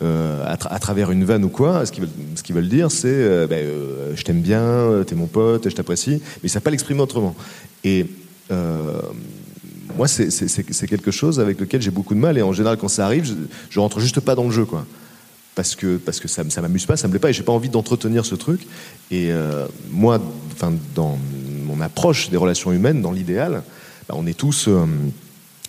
Euh, 0.00 0.42
à, 0.44 0.78
travers 0.80 1.12
une 1.12 1.24
vanne 1.24 1.44
ou 1.44 1.48
quoi, 1.48 1.84
ce 1.86 1.92
qu'ils 1.92 2.54
veulent, 2.54 2.68
dire, 2.68 2.90
c'est 2.90 3.06
euh, 3.08 3.46
ben, 3.46 3.64
euh, 3.64 4.12
je 4.16 4.22
t'aime 4.24 4.40
bien, 4.40 5.04
t'es 5.06 5.14
mon 5.14 5.26
pote, 5.26 5.68
je 5.68 5.74
t'apprécie, 5.74 6.10
mais 6.10 6.40
ils 6.42 6.46
ne 6.46 6.50
savent 6.50 6.62
pas 6.62 6.70
l'exprimer 6.70 7.02
autrement. 7.02 7.36
Et 7.84 8.06
moi, 9.96 10.08
c'est 10.08 10.88
quelque 10.88 11.10
chose 11.10 11.38
avec 11.38 11.60
lequel 11.60 11.82
j'ai 11.82 11.90
beaucoup 11.90 12.14
de 12.14 12.20
mal, 12.20 12.38
et 12.38 12.42
en 12.42 12.52
général, 12.52 12.78
quand 12.78 12.88
ça 12.88 13.04
arrive, 13.04 13.24
je, 13.24 13.34
je 13.68 13.78
rentre 13.78 14.00
juste 14.00 14.18
pas 14.20 14.34
dans 14.34 14.44
le 14.44 14.50
jeu, 14.50 14.64
quoi. 14.64 14.86
Parce 15.54 15.76
que, 15.76 15.98
parce 15.98 16.18
que 16.18 16.28
ça, 16.28 16.42
ça 16.48 16.62
m'amuse 16.62 16.86
pas, 16.86 16.96
ça 16.96 17.06
me 17.06 17.12
plaît 17.12 17.20
pas, 17.20 17.30
et 17.30 17.32
j'ai 17.34 17.42
pas 17.42 17.52
envie 17.52 17.68
d'entretenir 17.68 18.24
ce 18.24 18.34
truc. 18.34 18.66
Et 19.10 19.30
moi, 19.90 20.20
dans 20.94 21.18
mon 21.72 21.80
approche 21.80 22.28
des 22.28 22.36
relations 22.36 22.72
humaines, 22.72 23.00
dans 23.00 23.12
l'idéal, 23.12 23.62
bah, 24.08 24.14
on 24.16 24.26
est 24.26 24.36
tous 24.36 24.68
euh, 24.68 24.86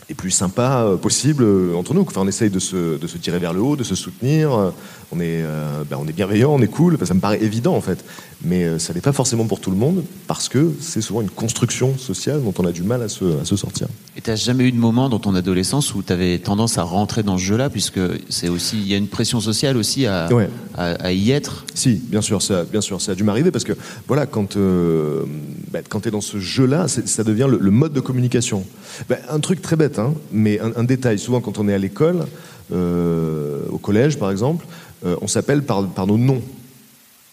les 0.10 0.16
plus 0.16 0.32
sympas 0.32 0.86
euh, 0.86 0.98
possibles 0.98 1.44
euh, 1.44 1.76
entre 1.76 1.94
nous. 1.94 2.02
Enfin, 2.02 2.22
on 2.22 2.28
essaye 2.28 2.50
de 2.50 2.60
se, 2.60 2.98
de 2.98 3.08
se, 3.08 3.18
tirer 3.18 3.40
vers 3.40 3.54
le 3.54 3.62
haut, 3.62 3.76
de 3.76 3.84
se 3.84 3.96
soutenir. 3.96 4.74
On 5.12 5.20
est, 5.20 5.44
bah, 5.90 5.98
on 6.00 6.08
est 6.08 6.12
bienveillant, 6.14 6.52
on 6.54 6.62
est 6.62 6.68
cool. 6.68 6.98
ça 7.06 7.14
me 7.14 7.20
paraît 7.20 7.42
évident 7.44 7.76
en 7.76 7.82
fait. 7.82 8.04
Mais 8.44 8.80
ça 8.80 8.94
n'est 8.94 9.02
pas 9.02 9.14
forcément 9.14 9.46
pour 9.46 9.60
tout 9.60 9.70
le 9.70 9.78
monde 9.78 10.04
parce 10.28 10.50
que 10.50 10.72
c'est 10.80 11.02
souvent 11.02 11.22
une 11.22 11.30
construction 11.30 11.98
sociale 11.98 12.44
dont 12.44 12.54
on 12.58 12.66
a 12.66 12.72
du 12.72 12.84
mal 12.84 13.02
à 13.02 13.10
se, 13.10 13.42
à 13.42 13.46
se 13.46 13.56
sortir. 13.56 13.88
Et 14.18 14.22
tu 14.22 14.30
n'as 14.30 14.36
jamais 14.36 14.66
eu 14.66 14.72
de 14.72 14.78
moment 14.78 15.10
dans 15.10 15.20
ton 15.20 15.34
adolescence 15.34 15.96
où 15.96 16.04
tu 16.04 16.12
avais 16.12 16.40
tendance 16.40 16.78
à 16.78 16.84
rentrer 16.84 17.24
dans 17.24 17.38
ce 17.38 17.44
jeu-là, 17.44 17.70
puisque 17.70 18.00
c'est 18.30 18.50
aussi, 18.50 18.78
il 18.78 18.88
y 18.88 18.94
a 18.94 18.98
une 18.98 19.08
pression 19.08 19.40
sociale 19.40 19.78
aussi 19.78 20.06
à, 20.06 20.30
à, 20.76 21.12
y 21.12 21.32
être? 21.32 21.66
Si, 21.74 21.96
bien 21.96 22.22
sûr, 22.22 22.42
ça, 22.42 22.64
bien 22.64 22.82
sûr, 22.82 23.02
ça 23.02 23.14
a 23.14 23.16
dû 23.16 23.24
m'arriver 23.24 23.52
parce 23.52 23.64
que 23.64 23.74
voilà, 24.08 24.26
quand, 24.26 24.58
euh, 24.58 25.24
bah, 25.72 25.80
quand 25.88 26.02
tu 26.02 26.10
es 26.10 26.12
dans 26.12 26.22
ce 26.22 26.40
jeu-là, 26.40 26.88
ça 26.88 27.24
devient 27.24 27.48
le, 27.50 27.72
mode 27.72 27.94
de 27.94 28.00
communication. 28.00 28.66
Bah, 29.10 29.18
un 29.30 29.40
truc 29.40 29.62
très 29.62 29.76
bête, 29.76 29.93
hein, 30.00 30.14
mais 30.32 30.60
un, 30.60 30.84
détail, 30.84 31.20
souvent 31.20 31.42
quand 31.42 31.58
on 31.58 31.68
est 31.68 31.74
à 31.74 31.78
l'école, 31.78 32.26
euh, 32.72 33.60
au 33.70 33.78
collège 33.78 34.18
par 34.18 34.32
exemple, 34.32 34.66
euh, 35.06 35.16
on 35.22 35.28
s'appelle 35.28 35.64
par, 35.64 35.88
par 35.88 36.08
nos 36.08 36.18
noms, 36.18 36.42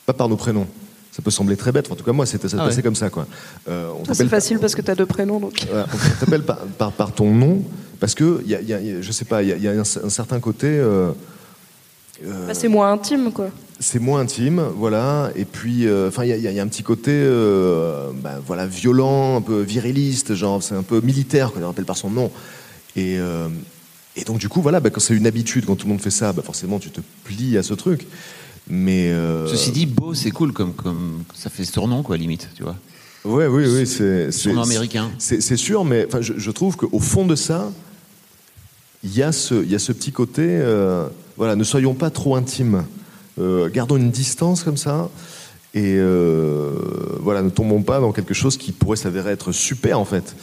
pas 0.06 0.12
par 0.12 0.28
nos 0.28 0.36
prénoms. 0.36 0.66
Ça 1.12 1.22
peut 1.22 1.30
sembler 1.30 1.56
très 1.56 1.72
bête. 1.72 1.90
En 1.90 1.96
tout 1.96 2.04
cas, 2.04 2.12
moi, 2.12 2.24
ça 2.24 2.38
ah 2.52 2.56
passait 2.56 2.82
comme 2.82 2.94
ça. 2.94 3.10
Quoi. 3.10 3.26
Euh, 3.68 3.90
c'est 4.12 4.28
facile 4.28 4.60
parce 4.60 4.76
que 4.76 4.80
tu 4.80 4.90
as 4.92 4.94
deux 4.94 5.06
prénoms. 5.06 5.40
Donc. 5.40 5.66
on 5.72 6.20
t'appelle 6.20 6.42
par, 6.42 6.92
par, 6.92 7.12
ton 7.12 7.32
nom 7.32 7.64
parce 8.00 8.14
que, 8.14 8.42
y 8.46 8.54
a, 8.54 8.60
y 8.62 8.72
a, 8.72 9.00
je 9.00 9.12
sais 9.12 9.26
pas, 9.26 9.42
il 9.42 9.62
y, 9.62 9.68
a, 9.68 9.72
un, 9.72 9.84
certain 9.84 10.40
côté. 10.40 10.66
Euh, 10.68 11.10
euh, 12.24 12.46
bah, 12.46 12.54
c'est 12.54 12.68
moins 12.68 12.92
intime, 12.92 13.30
quoi. 13.32 13.50
C'est 13.80 13.98
moins 13.98 14.20
intime, 14.20 14.62
voilà. 14.76 15.32
Et 15.34 15.44
puis, 15.44 15.86
enfin, 16.06 16.24
il 16.24 16.38
y, 16.38 16.58
a 16.58 16.62
un 16.62 16.68
petit 16.68 16.82
côté, 16.82 17.12
bah, 18.22 18.38
voilà, 18.46 18.66
violent, 18.66 19.38
un 19.38 19.40
peu 19.40 19.62
viriliste, 19.62 20.34
genre, 20.34 20.62
c'est 20.62 20.74
un 20.74 20.82
peu 20.82 21.00
militaire, 21.00 21.50
qu'on 21.50 21.66
rappelle 21.66 21.86
par 21.86 21.96
son 21.96 22.10
nom. 22.10 22.30
Et, 22.94 23.18
et 24.16 24.24
donc, 24.24 24.38
du 24.38 24.48
coup, 24.48 24.60
voilà, 24.60 24.80
bah, 24.80 24.90
quand 24.90 25.00
c'est 25.00 25.16
une 25.16 25.26
habitude, 25.26 25.64
quand 25.64 25.76
tout 25.76 25.86
le 25.86 25.92
monde 25.92 26.02
fait 26.02 26.10
ça, 26.10 26.32
bah, 26.32 26.42
forcément, 26.44 26.78
tu 26.78 26.90
te 26.90 27.00
plies 27.24 27.56
à 27.56 27.62
ce 27.62 27.74
truc. 27.74 28.06
Mais 28.68 29.10
euh, 29.10 29.48
Ceci 29.48 29.72
dit, 29.72 29.86
beau, 29.86 30.14
c'est 30.14 30.30
cool, 30.30 30.52
comme, 30.52 30.74
comme 30.74 31.24
ça 31.34 31.50
fait 31.50 31.64
surnom, 31.64 32.02
quoi, 32.02 32.16
limite, 32.16 32.48
tu 32.54 32.62
vois. 32.62 32.76
Ouais, 33.24 33.46
oui, 33.46 33.64
oui, 33.66 33.86
c'est. 33.86 34.30
Surnom 34.30 34.62
américain. 34.62 35.10
C'est 35.18 35.56
sûr, 35.56 35.84
mais 35.84 36.06
je, 36.20 36.34
je 36.36 36.50
trouve 36.50 36.76
qu'au 36.76 37.00
fond 37.00 37.26
de 37.26 37.34
ça, 37.34 37.70
il 39.02 39.14
y, 39.14 39.22
a 39.22 39.32
ce, 39.32 39.64
y 39.64 39.74
a 39.74 39.78
ce 39.78 39.92
petit 39.92 40.12
côté, 40.12 40.44
euh, 40.46 41.06
voilà, 41.36 41.56
ne 41.56 41.64
soyons 41.64 41.94
pas 41.94 42.10
trop 42.10 42.36
intimes. 42.36 42.84
Euh, 43.40 43.68
gardons 43.68 43.96
une 43.96 44.10
distance 44.10 44.62
comme 44.62 44.76
ça. 44.76 45.08
Et 45.72 45.98
voilà, 47.20 47.42
ne 47.42 47.50
tombons 47.50 47.82
pas 47.82 48.00
dans 48.00 48.10
quelque 48.10 48.34
chose 48.34 48.56
qui 48.56 48.72
pourrait 48.72 48.96
s'avérer 48.96 49.30
être 49.30 49.52
super 49.52 50.00
en 50.00 50.04
fait. 50.04 50.34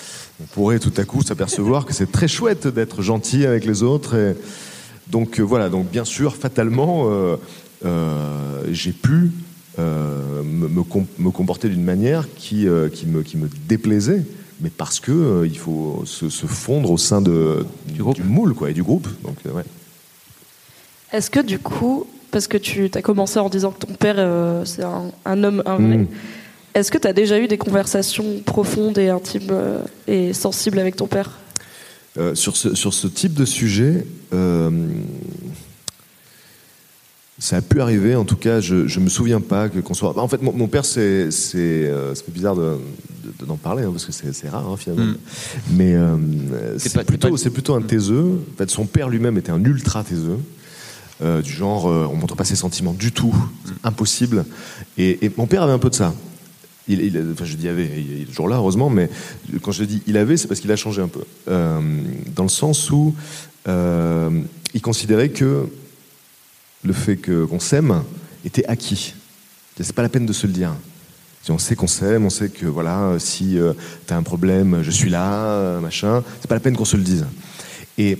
On 0.41 0.45
pourrait 0.45 0.79
tout 0.79 0.93
à 0.95 1.03
coup 1.03 1.21
s'apercevoir 1.21 1.85
que 1.85 1.93
c'est 1.93 2.09
très 2.09 2.29
chouette 2.29 2.67
d'être 2.67 3.01
gentil 3.01 3.45
avec 3.45 3.65
les 3.65 3.83
autres. 3.83 4.15
Et 4.15 4.35
donc 5.11 5.41
voilà, 5.41 5.67
donc 5.67 5.89
bien 5.91 6.05
sûr, 6.05 6.37
fatalement, 6.37 7.09
j'ai 8.71 8.93
pu 8.93 9.31
me, 9.77 10.67
me, 10.69 11.31
comporter 11.31 11.67
d'une 11.67 11.83
manière 11.83 12.33
qui, 12.35 12.65
qui, 12.93 13.05
me, 13.05 13.21
qui 13.21 13.35
me 13.35 13.49
déplaisait 13.67 14.23
mais 14.59 14.69
parce 14.69 14.99
que 14.99 15.45
il 15.45 15.57
faut 15.57 16.03
se, 16.05 16.27
fondre 16.29 16.91
au 16.91 16.97
sein 16.97 17.21
de, 17.21 17.65
du, 17.87 18.23
moule 18.23 18.53
quoi, 18.53 18.69
et 18.71 18.73
du 18.73 18.83
groupe. 18.83 19.07
Donc, 19.23 19.37
ouais. 19.53 19.63
Est-ce 21.11 21.29
que 21.29 21.39
du 21.39 21.59
coup, 21.59 22.07
parce 22.37 22.47
que 22.47 22.59
tu 22.59 22.87
as 22.93 23.01
commencé 23.01 23.39
en 23.39 23.49
disant 23.49 23.71
que 23.71 23.79
ton 23.83 23.93
père, 23.93 24.17
euh, 24.19 24.63
c'est 24.63 24.83
un, 24.83 25.43
homme, 25.43 25.63
un 25.65 25.77
vrai, 25.77 25.97
mm. 25.97 26.07
est-ce 26.75 26.91
que 26.91 26.99
tu 26.99 27.07
as 27.07 27.13
déjà 27.13 27.39
eu 27.39 27.47
des 27.47 27.57
conversations 27.57 28.43
profondes 28.45 28.99
et 28.99 29.09
intimes 29.09 29.47
euh, 29.49 29.79
et 30.07 30.33
sensibles 30.33 30.77
avec 30.77 30.95
ton 30.95 31.07
père? 31.07 31.31
Euh, 32.19 32.35
sur, 32.35 32.55
ce, 32.55 32.75
sur 32.75 32.93
ce 32.93 33.07
type 33.07 33.33
de 33.33 33.43
sujet, 33.43 34.05
ça 37.39 37.57
a 37.57 37.61
pu 37.61 37.81
arriver, 37.81 38.15
en 38.15 38.23
tout 38.23 38.35
cas, 38.35 38.59
je 38.59 38.75
ne 38.75 39.03
me 39.03 39.09
souviens 39.09 39.41
pas 39.41 39.67
qu'on 39.67 39.95
soit. 39.95 40.15
En 40.15 40.27
fait, 40.27 40.43
mon, 40.43 40.67
père, 40.67 40.85
c'est, 40.85 41.31
c'est, 41.31 41.91
bizarre 42.27 42.55
d'en 42.55 43.57
parler, 43.57 43.83
hein, 43.83 43.89
parce 43.91 44.05
que 44.05 44.11
c'est, 44.11 44.49
rare, 44.49 44.69
hein, 44.69 44.77
finalement. 44.77 45.05
Mm. 45.05 45.17
Mais 45.71 45.95
c'est, 46.77 47.03
plutôt, 47.03 47.35
c'est 47.35 47.49
plutôt 47.49 47.73
un 47.73 47.81
taiseux. 47.81 48.41
En 48.53 48.57
fait, 48.59 48.69
son 48.69 48.85
père 48.85 49.09
lui-même 49.09 49.39
était 49.39 49.51
un 49.51 49.63
ultra 49.63 50.03
taiseux. 50.03 50.37
Euh, 51.23 51.41
du 51.41 51.51
genre 51.51 51.89
euh, 51.89 52.07
on 52.11 52.15
montre 52.15 52.35
pas 52.35 52.45
ses 52.45 52.55
sentiments 52.55 52.93
du 52.93 53.11
tout, 53.11 53.33
impossible. 53.83 54.45
Et, 54.97 55.31
mon 55.35 55.47
père 55.47 55.63
avait 55.63 55.73
un 55.73 55.79
peu 55.79 55.89
de 55.89 55.95
ça. 55.95 56.13
Il, 56.87 57.01
enfin, 57.33 57.43
je 57.43 57.55
dis 57.55 57.67
avait, 57.67 57.89
il 57.97 58.21
est 58.21 58.25
toujours 58.25 58.47
là, 58.47 58.57
heureusement, 58.57 58.89
mais 58.89 59.09
quand 59.61 59.71
je 59.71 59.83
dis 59.83 60.03
il 60.07 60.15
avait, 60.15 60.37
c'est 60.37 60.47
parce 60.47 60.59
qu'il 60.59 60.71
a 60.71 60.75
changé 60.75 61.01
un 61.01 61.07
peu. 61.07 61.23
Euh, 61.49 61.81
dans 62.35 62.43
le 62.43 62.49
sens 62.49 62.89
où 62.91 63.15
il 64.73 64.81
considérait 64.81 65.29
que 65.29 65.67
le 66.83 66.93
fait 66.93 67.17
qu'on 67.17 67.59
s'aime 67.59 68.03
était 68.45 68.65
acquis. 68.65 69.13
C'est 69.79 69.93
pas 69.93 70.03
la 70.03 70.09
peine 70.09 70.25
de 70.25 70.33
se 70.33 70.47
le 70.47 70.53
dire. 70.53 70.73
On 71.49 71.57
sait 71.57 71.75
qu'on 71.75 71.87
s'aime, 71.87 72.25
on 72.25 72.29
sait 72.29 72.49
que 72.49 72.65
voilà, 72.65 73.15
si 73.19 73.57
tu 74.07 74.13
as 74.13 74.17
un 74.17 74.23
problème, 74.23 74.83
je 74.83 74.91
suis 74.91 75.09
là, 75.09 75.79
machin. 75.81 76.23
C'est 76.39 76.47
pas 76.47 76.55
la 76.55 76.61
peine 76.61 76.77
qu'on 76.77 76.85
se 76.85 76.95
le 76.95 77.03
dise. 77.03 77.25
Et 77.97 78.17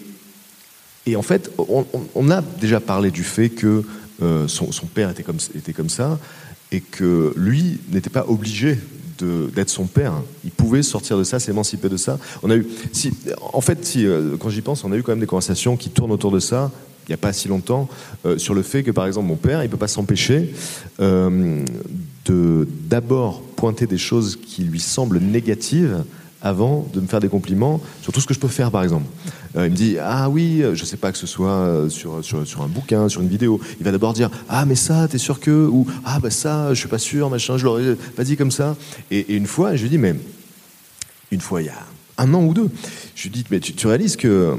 et 1.08 1.16
en 1.16 1.22
fait, 1.22 1.52
on, 1.58 2.30
a 2.30 2.42
déjà 2.42 2.82
parlé 2.82 3.12
du 3.12 3.24
fait 3.24 3.50
que 3.50 3.82
euh, 4.22 4.48
son, 4.48 4.68
père 4.94 5.10
était 5.10 5.24
comme, 5.24 5.90
ça 5.90 6.20
et 6.72 6.82
que 6.82 7.34
lui 7.38 7.80
n'était 7.92 8.10
pas 8.10 8.26
obligé 8.28 8.78
d'être 9.20 9.70
son 9.70 9.88
père. 9.88 10.14
Il 10.44 10.52
pouvait 10.52 10.84
sortir 10.84 11.18
de 11.18 11.24
ça, 11.24 11.40
s'émanciper 11.40 11.88
de 11.88 11.96
ça. 11.96 12.20
On 12.44 12.50
a 12.50 12.58
eu, 12.58 12.68
en 13.54 13.62
fait, 13.62 13.94
euh, 13.96 14.36
quand 14.38 14.50
j'y 14.50 14.62
pense, 14.62 14.84
on 14.84 14.92
a 14.92 14.98
eu 14.98 15.02
quand 15.02 15.14
même 15.14 15.22
des 15.22 15.26
conversations 15.28 15.78
qui 15.78 15.90
tournent 15.90 16.12
autour 16.12 16.32
de 16.32 16.40
ça. 16.40 16.72
Il 17.08 17.12
n'y 17.12 17.16
a 17.16 17.18
pas 17.18 17.32
si 17.32 17.48
longtemps, 17.48 17.88
euh, 18.26 18.38
sur 18.38 18.54
le 18.54 18.62
fait 18.62 18.84
que, 18.84 18.92
par 18.92 19.08
exemple, 19.08 19.28
mon 19.28 19.38
père, 19.38 19.62
il 19.64 19.68
ne 19.68 19.72
peut 19.72 19.78
pas 19.78 19.88
s'empêcher 19.88 20.54
de 21.00 22.68
d'abord 22.90 23.42
pointer 23.56 23.88
des 23.88 23.98
choses 23.98 24.36
qui 24.36 24.64
lui 24.64 24.82
semblent 24.82 25.20
négatives 25.20 26.04
avant 26.42 26.88
de 26.94 27.00
me 27.00 27.08
faire 27.08 27.20
des 27.20 27.30
compliments 27.30 27.82
sur 28.02 28.14
tout 28.14 28.22
ce 28.22 28.28
que 28.28 28.34
je 28.34 28.40
peux 28.40 28.48
faire, 28.48 28.72
par 28.72 28.84
exemple. 28.84 29.06
Euh, 29.56 29.68
il 29.68 29.72
me 29.72 29.76
dit 29.76 29.98
Ah 30.00 30.30
oui, 30.30 30.64
je 30.74 30.86
sais 30.86 30.98
pas 30.98 31.12
que 31.12 31.18
ce 31.18 31.28
soit 31.28 31.52
euh, 31.52 31.90
sur, 31.90 32.24
sur, 32.24 32.62
un 32.62 32.68
bouquin, 32.68 33.10
sur 33.10 33.22
une 33.22 33.28
vidéo. 33.28 33.60
Il 33.80 33.86
va 33.86 33.92
d'abord 33.92 34.14
dire 34.14 34.30
Ah, 34.50 34.66
mais 34.66 34.76
ça, 34.76 35.08
t'es 35.08 35.18
sûr 35.18 35.40
que 35.40 35.68
Ou 35.68 35.88
Ah, 36.06 36.20
bah 36.20 36.30
ça, 36.30 36.74
je 36.74 36.80
suis 36.80 36.90
pas 36.90 37.00
sûr, 37.00 37.30
machin, 37.30 37.58
je 37.58 37.66
l'aurais 37.66 37.96
pas 38.16 38.24
dit 38.24 38.38
comme 38.38 38.52
ça. 38.52 38.76
Et, 39.12 39.36
une 39.36 39.48
fois, 39.48 39.76
je 39.76 39.84
lui 39.84 39.90
dis 39.90 39.98
Mais 39.98 40.16
une 41.32 41.42
fois, 41.42 41.62
il 41.62 41.66
y 41.66 41.70
a 41.70 41.80
un 42.18 42.34
an 42.34 42.44
ou 42.44 42.54
deux, 42.54 42.70
je 43.16 43.24
lui 43.24 43.30
dis 43.30 43.46
Mais 43.50 43.60
tu, 43.60 43.88
réalises 43.88 44.16
que 44.16 44.56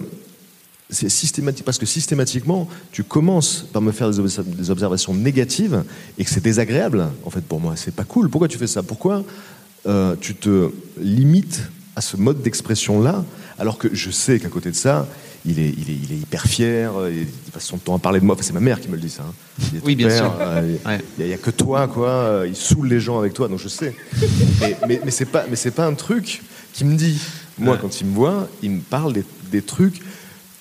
c'est 0.90 1.10
systématique 1.10 1.66
parce 1.66 1.76
que 1.76 1.84
systématiquement 1.84 2.66
tu 2.92 3.04
commences 3.04 3.66
par 3.74 3.82
me 3.82 3.92
faire 3.92 4.10
des 4.10 4.70
observations 4.70 5.12
négatives 5.12 5.84
et 6.16 6.24
que 6.24 6.30
c'est 6.30 6.42
désagréable 6.42 7.08
en 7.26 7.30
fait 7.30 7.42
pour 7.42 7.60
moi 7.60 7.74
c'est 7.76 7.94
pas 7.94 8.04
cool 8.04 8.30
pourquoi 8.30 8.48
tu 8.48 8.56
fais 8.56 8.66
ça? 8.66 8.82
Pourquoi? 8.82 9.22
Euh, 9.86 10.16
tu 10.20 10.34
te 10.34 10.70
limites 10.98 11.62
à 11.96 12.00
ce 12.00 12.16
mode 12.16 12.42
d'expression-là, 12.42 13.24
alors 13.58 13.78
que 13.78 13.88
je 13.92 14.10
sais 14.10 14.38
qu'à 14.38 14.48
côté 14.48 14.70
de 14.70 14.76
ça, 14.76 15.06
il 15.44 15.58
est, 15.58 15.74
il 15.78 15.90
est, 15.90 15.98
il 16.04 16.12
est 16.12 16.18
hyper 16.18 16.44
fier, 16.44 16.92
il 17.10 17.26
passe 17.52 17.64
son 17.64 17.78
temps 17.78 17.96
à 17.96 17.98
parler 17.98 18.20
de 18.20 18.24
moi. 18.24 18.34
Enfin, 18.34 18.44
c'est 18.44 18.52
ma 18.52 18.60
mère 18.60 18.80
qui 18.80 18.88
me 18.88 18.94
le 18.94 19.00
dit, 19.00 19.10
ça. 19.10 19.22
Hein. 19.22 19.78
Oui, 19.84 19.96
bien 19.96 20.10
sûr. 20.10 20.32
Euh, 20.40 20.76
il 21.18 21.26
n'y 21.26 21.32
a, 21.32 21.38
que 21.38 21.50
toi, 21.50 21.88
quoi. 21.88 22.44
Il 22.46 22.56
saoule 22.56 22.88
les 22.88 23.00
gens 23.00 23.18
avec 23.18 23.32
toi, 23.32 23.48
donc 23.48 23.58
je 23.58 23.68
sais. 23.68 23.94
mais, 24.86 25.00
mais, 25.04 25.10
c'est 25.10 25.26
pas, 25.26 25.46
mais 25.48 25.56
c'est 25.56 25.70
pas 25.70 25.86
un 25.86 25.94
truc 25.94 26.42
qui 26.72 26.84
me 26.84 26.96
dit. 26.96 27.20
Moi, 27.58 27.76
quand 27.76 28.00
il 28.00 28.06
me 28.06 28.14
voit, 28.14 28.48
il 28.62 28.70
me 28.70 28.80
parle 28.80 29.14
des, 29.50 29.62
trucs 29.62 30.00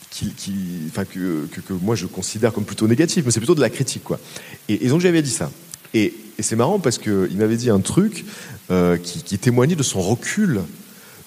qui, 0.09 0.31
qui, 0.31 0.53
enfin, 0.89 1.05
que, 1.05 1.45
que, 1.45 1.73
moi 1.73 1.95
je 1.95 2.07
considère 2.07 2.51
comme 2.51 2.65
plutôt 2.65 2.87
négatifs, 2.87 3.23
mais 3.23 3.31
c'est 3.31 3.39
plutôt 3.39 3.55
de 3.55 3.61
la 3.61 3.69
critique, 3.69 4.03
quoi. 4.03 4.19
Et, 4.67 4.85
et 4.85 4.89
donc 4.89 5.01
j'avais 5.01 5.21
dit 5.21 5.29
ça. 5.29 5.51
Et, 5.93 6.13
c'est 6.39 6.55
marrant 6.55 6.77
parce 6.77 6.99
qu'il 6.99 7.35
m'avait 7.37 7.57
dit 7.57 7.71
un 7.71 7.79
truc 7.79 8.23
euh, 8.69 8.97
qui, 8.97 9.39
témoignait 9.39 9.75
de 9.75 9.81
son 9.81 10.01
recul 10.01 10.61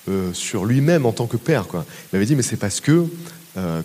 euh, 0.09 0.33
sur 0.33 0.65
lui-même 0.65 1.05
en 1.05 1.11
tant 1.11 1.27
que 1.27 1.37
père. 1.37 1.65
Il 1.73 1.79
m'avait 2.13 2.27
dit, 2.27 2.37
mais 2.37 2.43
c'est 2.43 2.57
parce 2.57 2.81
que, 2.81 3.07
euh, 3.57 3.83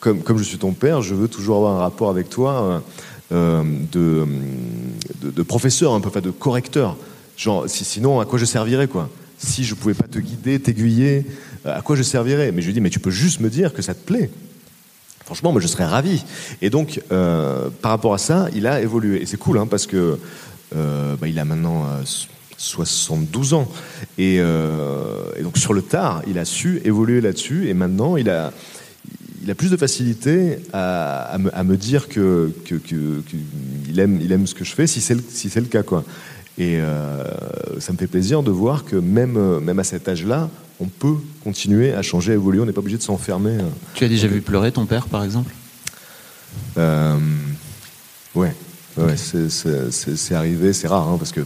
comme, 0.00 0.38
je 0.38 0.42
suis 0.42 0.56
ton 0.56 0.72
père, 0.72 1.02
je 1.02 1.14
veux 1.14 1.28
toujours 1.28 1.56
avoir 1.56 1.74
un 1.76 1.80
rapport 1.80 2.08
avec 2.08 2.30
toi 2.30 2.82
de, 3.30 4.26
professeur, 5.46 5.92
un 5.92 6.00
peu, 6.00 6.08
enfin 6.08 6.22
de 6.22 6.30
correcteur. 6.30 6.96
Genre, 7.36 7.68
si, 7.68 7.84
sinon, 7.84 8.18
à 8.20 8.24
quoi 8.24 8.38
je 8.38 8.46
servirais 8.46 8.88
quoi? 8.88 9.10
Si 9.36 9.62
je 9.62 9.74
pouvais 9.74 9.92
pas 9.92 10.08
te 10.08 10.18
guider, 10.18 10.58
t'aiguiller, 10.58 11.26
à 11.66 11.82
quoi 11.82 11.96
je 11.96 12.02
servirais? 12.02 12.50
Mais 12.50 12.62
je 12.62 12.68
lui 12.68 12.72
dis, 12.72 12.80
mais 12.80 12.88
tu 12.88 13.00
peux 13.00 13.10
juste 13.10 13.40
me 13.40 13.50
dire 13.50 13.74
que 13.74 13.82
ça 13.82 13.92
te 13.92 14.02
plaît. 14.06 14.30
Franchement, 15.26 15.52
moi, 15.52 15.60
je 15.60 15.66
serais 15.66 15.84
ravi. 15.84 16.24
Et 16.62 16.70
donc, 16.70 17.02
par 17.08 17.90
rapport 17.90 18.14
à 18.14 18.18
ça, 18.18 18.48
il 18.54 18.66
a 18.66 18.80
évolué. 18.80 19.20
Et 19.20 19.26
c'est 19.26 19.36
cool, 19.36 19.58
hein, 19.58 19.66
parce 19.68 19.86
que 19.86 20.18
bah, 20.72 21.28
il 21.28 21.38
a 21.38 21.44
maintenant 21.44 21.84
72 22.56 23.54
ans. 23.54 23.68
Euh, 24.18 25.24
et, 25.36 25.42
donc 25.42 25.58
sur 25.58 25.72
le 25.72 25.82
tard, 25.82 26.22
il 26.26 26.38
a 26.38 26.44
su 26.44 26.80
évoluer 26.84 27.20
là-dessus 27.20 27.68
et 27.68 27.74
maintenant 27.74 28.16
il 28.16 28.30
a, 28.30 28.52
il 29.42 29.50
a 29.50 29.54
plus 29.54 29.70
de 29.70 29.76
facilité 29.76 30.58
à, 30.72 31.36
me, 31.38 31.76
dire 31.76 32.08
que, 32.08 32.52
aime, 33.98 34.20
il 34.20 34.32
aime 34.32 34.46
ce 34.46 34.54
que 34.54 34.64
je 34.64 34.74
fais 34.74 34.86
si 34.86 35.00
c'est 35.00 35.14
le, 35.14 35.22
si 35.28 35.50
le 35.54 35.66
cas. 35.66 35.82
Quoi. 35.82 36.04
Et 36.58 36.78
euh, 36.80 37.22
ça 37.80 37.92
me 37.92 37.98
fait 37.98 38.06
plaisir 38.06 38.42
de 38.42 38.50
voir 38.50 38.84
que 38.84 38.96
même, 38.96 39.60
même 39.60 39.78
à 39.78 39.84
cet 39.84 40.08
âge-là, 40.08 40.48
on 40.80 40.86
peut 40.86 41.16
continuer 41.44 41.92
à 41.92 42.02
changer, 42.02 42.32
à 42.32 42.34
évoluer, 42.34 42.60
on 42.60 42.66
n'est 42.66 42.72
pas 42.72 42.80
obligé 42.80 42.96
de 42.96 43.02
s'enfermer. 43.02 43.58
Tu 43.94 44.04
as 44.04 44.08
déjà 44.08 44.26
vu 44.26 44.40
pleurer 44.40 44.72
ton 44.72 44.86
père, 44.86 45.06
par 45.06 45.24
exemple? 45.24 45.52
Euh, 46.78 47.18
Ouais, 48.36 48.54
ouais 48.98 49.16
c'est, 49.16 50.34
arrivé, 50.34 50.72
c'est 50.74 50.88
rare, 50.88 51.08
hein, 51.08 51.16
parce 51.18 51.32
que 51.32 51.40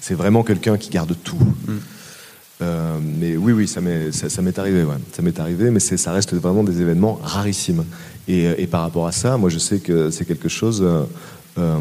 c'est 0.00 0.14
vraiment 0.14 0.42
quelqu'un 0.42 0.76
qui 0.76 0.90
garde 0.90 1.16
tout. 1.24 1.38
Mm. 1.66 1.72
Euh, 2.62 2.98
mais 3.02 3.36
oui, 3.36 3.52
oui, 3.52 3.66
ça 3.66 3.80
m'est, 3.80 4.12
ça, 4.12 4.42
m'est 4.42 4.58
arrivé, 4.58 4.84
ça 5.12 5.22
m'est 5.22 5.40
arrivé, 5.40 5.70
mais 5.70 5.80
ça 5.80 6.12
reste 6.12 6.34
vraiment 6.34 6.62
des 6.62 6.80
événements 6.80 7.18
rarissimes. 7.22 7.84
Et, 8.28 8.66
par 8.66 8.82
rapport 8.82 9.06
à 9.06 9.12
ça, 9.12 9.36
moi, 9.38 9.48
je 9.48 9.58
sais 9.58 9.78
que 9.78 10.10
c'est 10.10 10.24
quelque 10.26 10.48
chose 10.48 10.86
euh, 11.58 11.78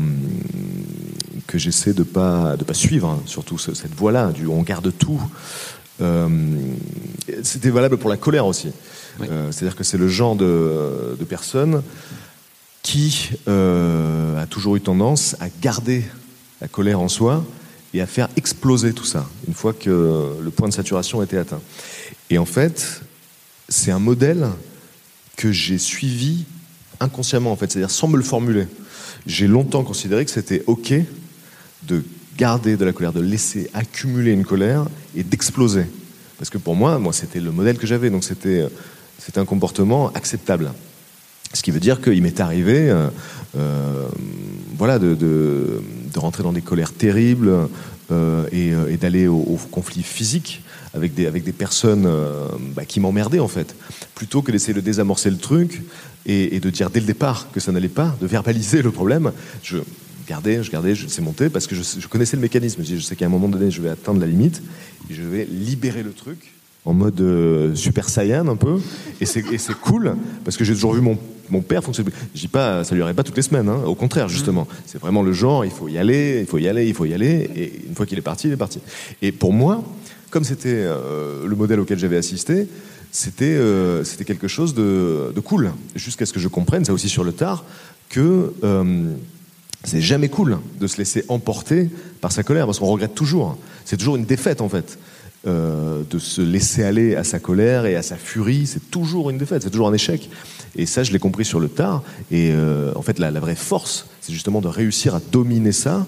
que 1.48 1.58
j'essaie 1.58 1.94
de 1.94 2.04
pas 2.04 2.56
de 2.58 2.64
pas 2.64 2.74
suivre, 2.74 3.10
hein, 3.10 3.22
surtout 3.26 3.58
cette 3.58 3.96
voie-là, 3.96 4.32
du 4.32 4.48
on 4.48 4.62
garde 4.62 4.92
tout. 4.98 5.22
Euh, 6.02 6.28
c'était 7.44 7.70
valable 7.70 7.98
pour 7.98 8.10
la 8.10 8.18
colère 8.18 8.46
aussi. 8.46 8.72
c'est-à-dire 9.20 9.76
que 9.76 9.84
c'est 9.84 9.98
le 9.98 10.08
genre 10.08 10.36
de, 10.36 11.16
de 11.20 11.26
personne 11.26 11.84
qui 12.82 13.32
a 13.48 14.46
toujours 14.50 14.76
eu 14.76 14.82
tendance 14.82 15.36
à 15.40 15.48
garder 15.62 16.04
la 16.62 16.68
colère 16.68 17.00
en 17.00 17.08
soi 17.08 17.44
et 17.94 18.02
à 18.02 18.08
faire 18.08 18.28
exploser 18.36 18.94
tout 18.94 19.06
ça, 19.06 19.28
une 19.48 19.54
fois 19.54 19.74
que 19.74 20.36
le 20.42 20.52
point 20.52 20.68
de 20.68 20.74
saturation 20.74 21.22
a 21.22 21.26
été 21.26 21.38
atteint. 21.38 21.62
Et 22.30 22.38
en 22.38 22.46
fait, 22.46 23.02
c'est 23.70 23.92
un 23.92 24.00
modèle 24.00 24.50
que 25.36 25.52
j'ai 25.52 25.78
suivi 25.78 26.46
inconsciemment, 27.00 27.52
en 27.52 27.56
fait, 27.56 27.72
c'est-à-dire 27.72 27.92
sans 27.92 28.08
me 28.08 28.18
le 28.18 28.24
formuler. 28.24 28.68
J'ai 29.26 29.48
longtemps 29.48 29.84
considéré 29.84 30.26
que 30.26 30.32
c'était 30.32 30.64
OK 30.68 30.94
de 31.88 32.04
garder 32.38 32.78
de 32.78 32.86
la 32.86 32.94
colère, 32.94 33.14
de 33.14 33.22
laisser 33.22 33.70
accumuler 33.74 34.32
une 34.32 34.46
colère 34.46 34.86
et 35.16 35.24
d'exploser. 35.24 35.86
Parce 36.38 36.50
que 36.50 36.58
pour 36.58 36.76
moi, 36.76 36.98
moi 37.00 37.14
c'était 37.14 37.40
le 37.40 37.52
modèle 37.52 37.78
que 37.78 37.88
j'avais, 37.88 38.10
donc 38.10 38.24
c'était 38.24 38.70
un 39.36 39.46
comportement 39.46 40.12
acceptable. 40.14 40.72
Ce 41.54 41.62
qui 41.62 41.70
veut 41.70 41.80
dire 41.80 42.02
qu'il 42.02 42.22
m'est 42.24 42.40
arrivé 42.40 42.90
euh, 42.90 43.10
euh, 43.56 44.08
voilà, 44.76 44.98
de, 44.98 45.14
de, 45.14 45.80
rentrer 46.16 46.42
dans 46.42 46.54
des 46.54 46.62
colères 46.62 46.92
terribles 46.92 47.70
euh, 48.12 48.46
et, 48.52 48.98
d'aller 48.98 49.28
au, 49.28 49.60
conflit 49.72 50.04
physique 50.04 50.64
avec 50.96 51.14
des, 51.14 51.28
avec 51.28 51.44
des 51.44 51.52
personnes 51.52 52.10
bah, 52.76 52.86
qui 52.86 53.00
m'emmerdaient 53.00 53.40
en 53.40 53.48
fait. 53.48 53.76
Plutôt 54.16 54.42
que 54.42 54.52
d'essayer 54.52 54.74
de 54.74 54.82
désamorcer 54.82 55.30
le 55.30 55.38
truc 55.38 55.84
et, 56.26 56.60
de 56.60 56.70
dire 56.70 56.90
dès 56.90 57.00
le 57.00 57.06
départ 57.06 57.48
que 57.52 57.60
ça 57.60 57.72
n'allait 57.72 57.88
pas, 57.88 58.16
de 58.20 58.26
verbaliser 58.26 58.82
le 58.82 58.92
problème, 58.92 59.32
je 59.62 59.78
gardais, 60.28 60.64
je 60.64 60.72
gardais, 60.72 60.96
je 60.96 61.04
laissais 61.04 61.22
monter 61.22 61.50
parce 61.50 61.68
que 61.68 61.76
je, 61.76 61.84
je 62.00 62.08
connaissais 62.08 62.36
le 62.36 62.42
mécanisme. 62.42 62.84
Je, 62.84 63.00
sais 63.00 63.16
qu'à 63.16 63.26
un 63.26 63.30
moment 63.30 63.48
donné, 63.48 63.72
je 63.72 63.82
vais 63.82 63.90
atteindre 63.90 64.20
la 64.20 64.28
limite 64.28 64.62
et 65.10 65.14
je 65.14 65.24
vais 65.24 65.46
libérer 65.46 66.04
le 66.04 66.12
truc 66.12 66.54
en 66.86 66.94
mode 66.94 67.22
Super 67.76 68.10
Saiyan 68.10 68.48
un 68.48 68.56
peu. 68.56 68.80
Et 69.22 69.26
c'est 69.26 69.44
cool 69.82 70.16
parce 70.44 70.58
que 70.58 70.64
j'ai 70.64 70.74
toujours 70.74 70.94
vu 70.94 71.02
mon 71.02 71.18
mon 71.50 71.62
père 71.62 71.84
fonctionne. 71.84 72.08
Je 72.34 72.40
dis 72.40 72.48
pas, 72.48 72.84
ça 72.84 72.96
lui 72.96 73.02
arrive 73.02 73.16
pas 73.16 73.24
toutes 73.24 73.38
les 73.38 73.44
semaines. 73.44 73.70
Hein. 73.70 73.84
Au 73.86 73.96
contraire, 73.96 74.28
justement, 74.28 74.64
mmh. 74.64 74.76
c'est 74.86 75.00
vraiment 75.00 75.22
le 75.22 75.34
genre. 75.34 75.66
Il 75.66 75.72
faut 75.72 75.88
y 75.88 75.98
aller, 75.98 76.40
il 76.42 76.46
faut 76.46 76.58
y 76.58 76.68
aller, 76.68 76.88
il 76.88 76.94
faut 76.94 77.06
y 77.06 77.14
aller. 77.14 77.50
Et 77.56 77.86
une 77.88 77.96
fois 77.96 78.06
qu'il 78.06 78.18
est 78.18 78.24
parti, 78.24 78.48
il 78.48 78.54
est 78.54 78.58
parti. 78.58 78.80
Et 79.22 79.32
pour 79.32 79.54
moi, 79.54 79.84
comme 80.30 80.44
c'était 80.44 80.70
euh, 80.70 81.46
le 81.46 81.56
modèle 81.56 81.80
auquel 81.80 82.00
j'avais 82.00 82.18
assisté, 82.18 82.68
c'était 83.12 83.46
euh, 83.46 84.04
c'était 84.04 84.26
quelque 84.26 84.48
chose 84.48 84.74
de, 84.74 85.32
de 85.34 85.40
cool. 85.40 85.72
Jusqu'à 85.96 86.26
ce 86.26 86.34
que 86.34 86.40
je 86.40 86.48
comprenne, 86.48 86.86
ça 86.86 86.94
aussi 86.94 87.10
sur 87.10 87.24
le 87.24 87.34
tard, 87.34 87.64
que 88.10 88.52
c'est 89.84 90.02
jamais 90.02 90.30
cool 90.30 90.60
de 90.80 90.88
se 90.88 90.98
laisser 90.98 91.26
emporter 91.28 91.90
par 92.22 92.32
sa 92.32 92.44
colère, 92.44 92.66
parce 92.66 92.80
qu'on 92.80 92.88
regrette 92.88 93.16
toujours. 93.16 93.58
C'est 93.86 93.98
toujours 93.98 94.16
une 94.16 94.26
défaite 94.26 94.62
en 94.62 94.70
fait. 94.70 94.98
Euh, 95.46 96.04
de 96.10 96.20
se 96.20 96.40
laisser 96.40 96.86
aller 96.86 97.18
à 97.18 97.26
sa 97.26 97.38
colère 97.38 97.86
et 97.86 97.98
à 97.98 98.02
sa 98.02 98.16
furie, 98.16 98.66
c'est 98.66 98.90
toujours 98.90 99.30
une 99.30 99.38
défaite, 99.38 99.64
c'est 99.64 99.72
toujours 99.72 99.90
un 99.90 99.94
échec. 99.94 100.30
Et 100.78 100.86
ça, 100.86 101.04
je 101.04 101.12
l'ai 101.12 101.20
compris 101.20 101.44
sur 101.44 101.60
le 101.60 101.68
tard. 101.68 102.02
Et 102.32 102.52
euh, 102.54 102.94
en 102.96 103.02
fait, 103.02 103.20
la, 103.20 103.30
vraie 103.32 103.58
force, 103.58 104.06
c'est 104.22 104.32
justement 104.32 104.62
de 104.62 104.70
réussir 104.70 105.16
à 105.16 105.20
dominer 105.20 105.74
ça 105.74 106.08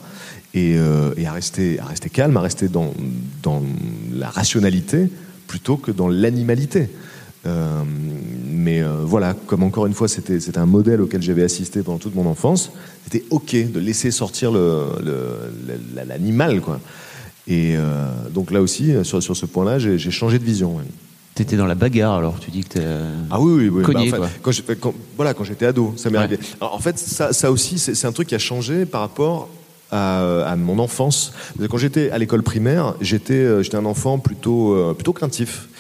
et, 0.53 0.75
euh, 0.77 1.11
à, 1.25 1.33
rester, 1.33 1.77
calme, 2.13 2.37
à 2.37 2.41
rester 2.41 2.69
dans 2.69 2.93
la 4.13 4.29
rationalité 4.29 5.09
plutôt 5.47 5.75
que 5.75 5.91
dans 5.91 6.07
l'animalité. 6.07 6.89
Mais 7.45 8.81
voilà, 9.03 9.35
comme 9.45 9.63
encore 9.63 9.85
une 9.85 9.93
fois, 9.93 10.07
c'était 10.07 10.57
un 10.57 10.65
modèle 10.65 11.01
auquel 11.01 11.21
j'avais 11.21 11.43
assisté 11.43 11.81
pendant 11.81 11.99
toute 11.99 12.15
mon 12.15 12.25
enfance, 12.25 12.71
c'était 13.03 13.23
OK 13.29 13.55
de 13.55 13.79
laisser 13.79 14.11
sortir 14.11 14.51
l'animal, 15.95 16.61
quoi. 16.61 16.79
Et 17.47 17.75
euh, 17.77 18.07
donc 18.33 18.51
là 18.51 18.61
aussi, 18.61 18.93
sur, 19.03 19.21
sur 19.21 19.37
ce 19.37 19.45
point-là, 19.45 19.77
j'ai 19.79 20.11
changé 20.11 20.39
de 20.39 20.43
vision. 20.43 20.77
Tu 21.35 21.41
étais 21.43 21.57
dans 21.57 21.65
la 21.65 21.75
bagarre, 21.75 22.15
alors 22.15 22.39
tu 22.39 22.49
dis 22.49 22.63
que 22.63 22.79
tu 22.79 22.85
Ah 23.29 23.39
oui, 23.39 23.53
oui, 23.53 23.69
oui. 23.69 23.83
Cogné, 23.83 24.09
bah, 24.09 24.29
Quand, 24.41 24.51
quand, 24.79 24.93
voilà, 25.15 25.33
quand 25.33 25.43
j'étais 25.43 25.65
ado, 25.65 25.93
ça 25.97 26.09
m'est 26.09 26.17
arrivé. 26.17 26.39
en 26.61 26.79
fait, 26.79 26.97
ça, 26.97 27.33
ça 27.33 27.51
aussi, 27.51 27.77
c'est 27.77 28.07
un 28.07 28.11
truc 28.11 28.29
qui 28.29 28.35
a 28.35 28.39
changé 28.39 28.85
par 28.85 29.01
rapport 29.01 29.49
à, 29.91 30.43
à 30.45 30.55
mon 30.55 30.79
enfance. 30.79 31.33
Quand 31.69 31.77
j'étais 31.77 32.09
à 32.09 32.17
l'école 32.17 32.43
primaire, 32.43 32.95
j'étais 33.01 33.33
euh, 33.33 33.61
j'étais 33.61 33.77
un 33.77 33.85
enfant 33.85 34.17
plutôt, 34.17 34.73
euh, 34.73 34.93
plutôt 34.93 35.13
craintif, 35.13 35.67
euh, 35.67 35.74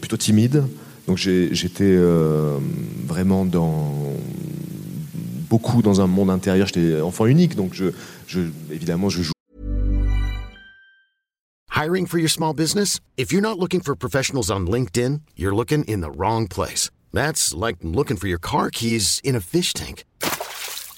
plutôt 0.00 0.16
timide. 0.16 0.64
Donc 1.06 1.18
j'étais 1.18 1.96
vraiment 3.06 3.44
dans 3.44 4.14
beaucoup 5.48 5.82
dans 5.82 6.00
un 6.00 6.06
monde 6.06 6.30
intérieur. 6.30 6.66
J'étais 6.66 7.00
enfant 7.00 7.26
unique, 7.26 7.54
donc 7.54 7.74
je, 7.74 8.40
évidemment, 8.70 9.08
je 9.08 9.22
jouais 9.22 9.32
Hiring 11.70 12.06
for 12.06 12.18
your 12.18 12.30
small 12.30 12.54
business? 12.54 13.00
If 13.18 13.32
you're 13.32 13.42
not 13.42 13.58
looking 13.58 13.80
for 13.80 13.94
professionals 13.94 14.50
on 14.50 14.66
LinkedIn, 14.66 15.20
you're 15.36 15.54
looking 15.54 15.84
in 15.84 16.00
the 16.00 16.10
wrong 16.10 16.48
place. 16.48 16.90
That's 17.12 17.52
like 17.52 17.76
looking 17.82 18.16
for 18.16 18.28
your 18.28 18.38
car 18.38 18.70
keys 18.70 19.20
in 19.22 19.36
a 19.36 19.40
fish 19.40 19.74
tank. 19.74 20.04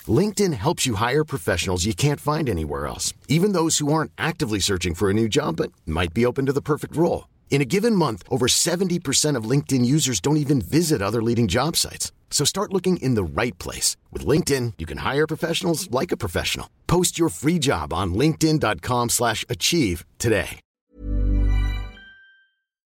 LinkedIn 0.06 0.54
helps 0.54 0.86
you 0.86 0.94
hire 0.94 1.24
professionals 1.24 1.84
you 1.84 1.94
can't 1.94 2.20
find 2.20 2.48
anywhere 2.48 2.86
else, 2.86 3.12
even 3.28 3.52
those 3.52 3.78
who 3.78 3.92
aren't 3.92 4.12
actively 4.16 4.60
searching 4.60 4.94
for 4.94 5.10
a 5.10 5.12
new 5.12 5.28
job 5.28 5.56
but 5.56 5.72
might 5.84 6.14
be 6.14 6.24
open 6.24 6.46
to 6.46 6.52
the 6.52 6.62
perfect 6.62 6.96
role. 6.96 7.24
In 7.50 7.60
a 7.60 7.64
given 7.68 7.96
month, 7.96 8.22
over 8.30 8.46
70% 8.46 9.34
of 9.34 9.50
LinkedIn 9.50 9.84
users 9.84 10.20
don't 10.20 10.36
even 10.36 10.60
visit 10.60 11.02
other 11.02 11.20
leading 11.20 11.48
job 11.48 11.74
sites. 11.74 12.12
So 12.30 12.44
start 12.44 12.72
looking 12.72 12.98
in 12.98 13.16
the 13.16 13.24
right 13.24 13.58
place. 13.58 13.96
With 14.12 14.24
LinkedIn, 14.24 14.74
you 14.78 14.86
can 14.86 14.98
hire 14.98 15.26
professionals 15.26 15.90
like 15.90 16.12
a 16.12 16.16
professional. 16.16 16.68
Post 16.86 17.18
your 17.18 17.30
free 17.30 17.58
job 17.58 17.92
on 17.92 18.14
linkedin.com 18.14 19.08
slash 19.08 19.44
achieve 19.48 20.04
today. 20.18 20.60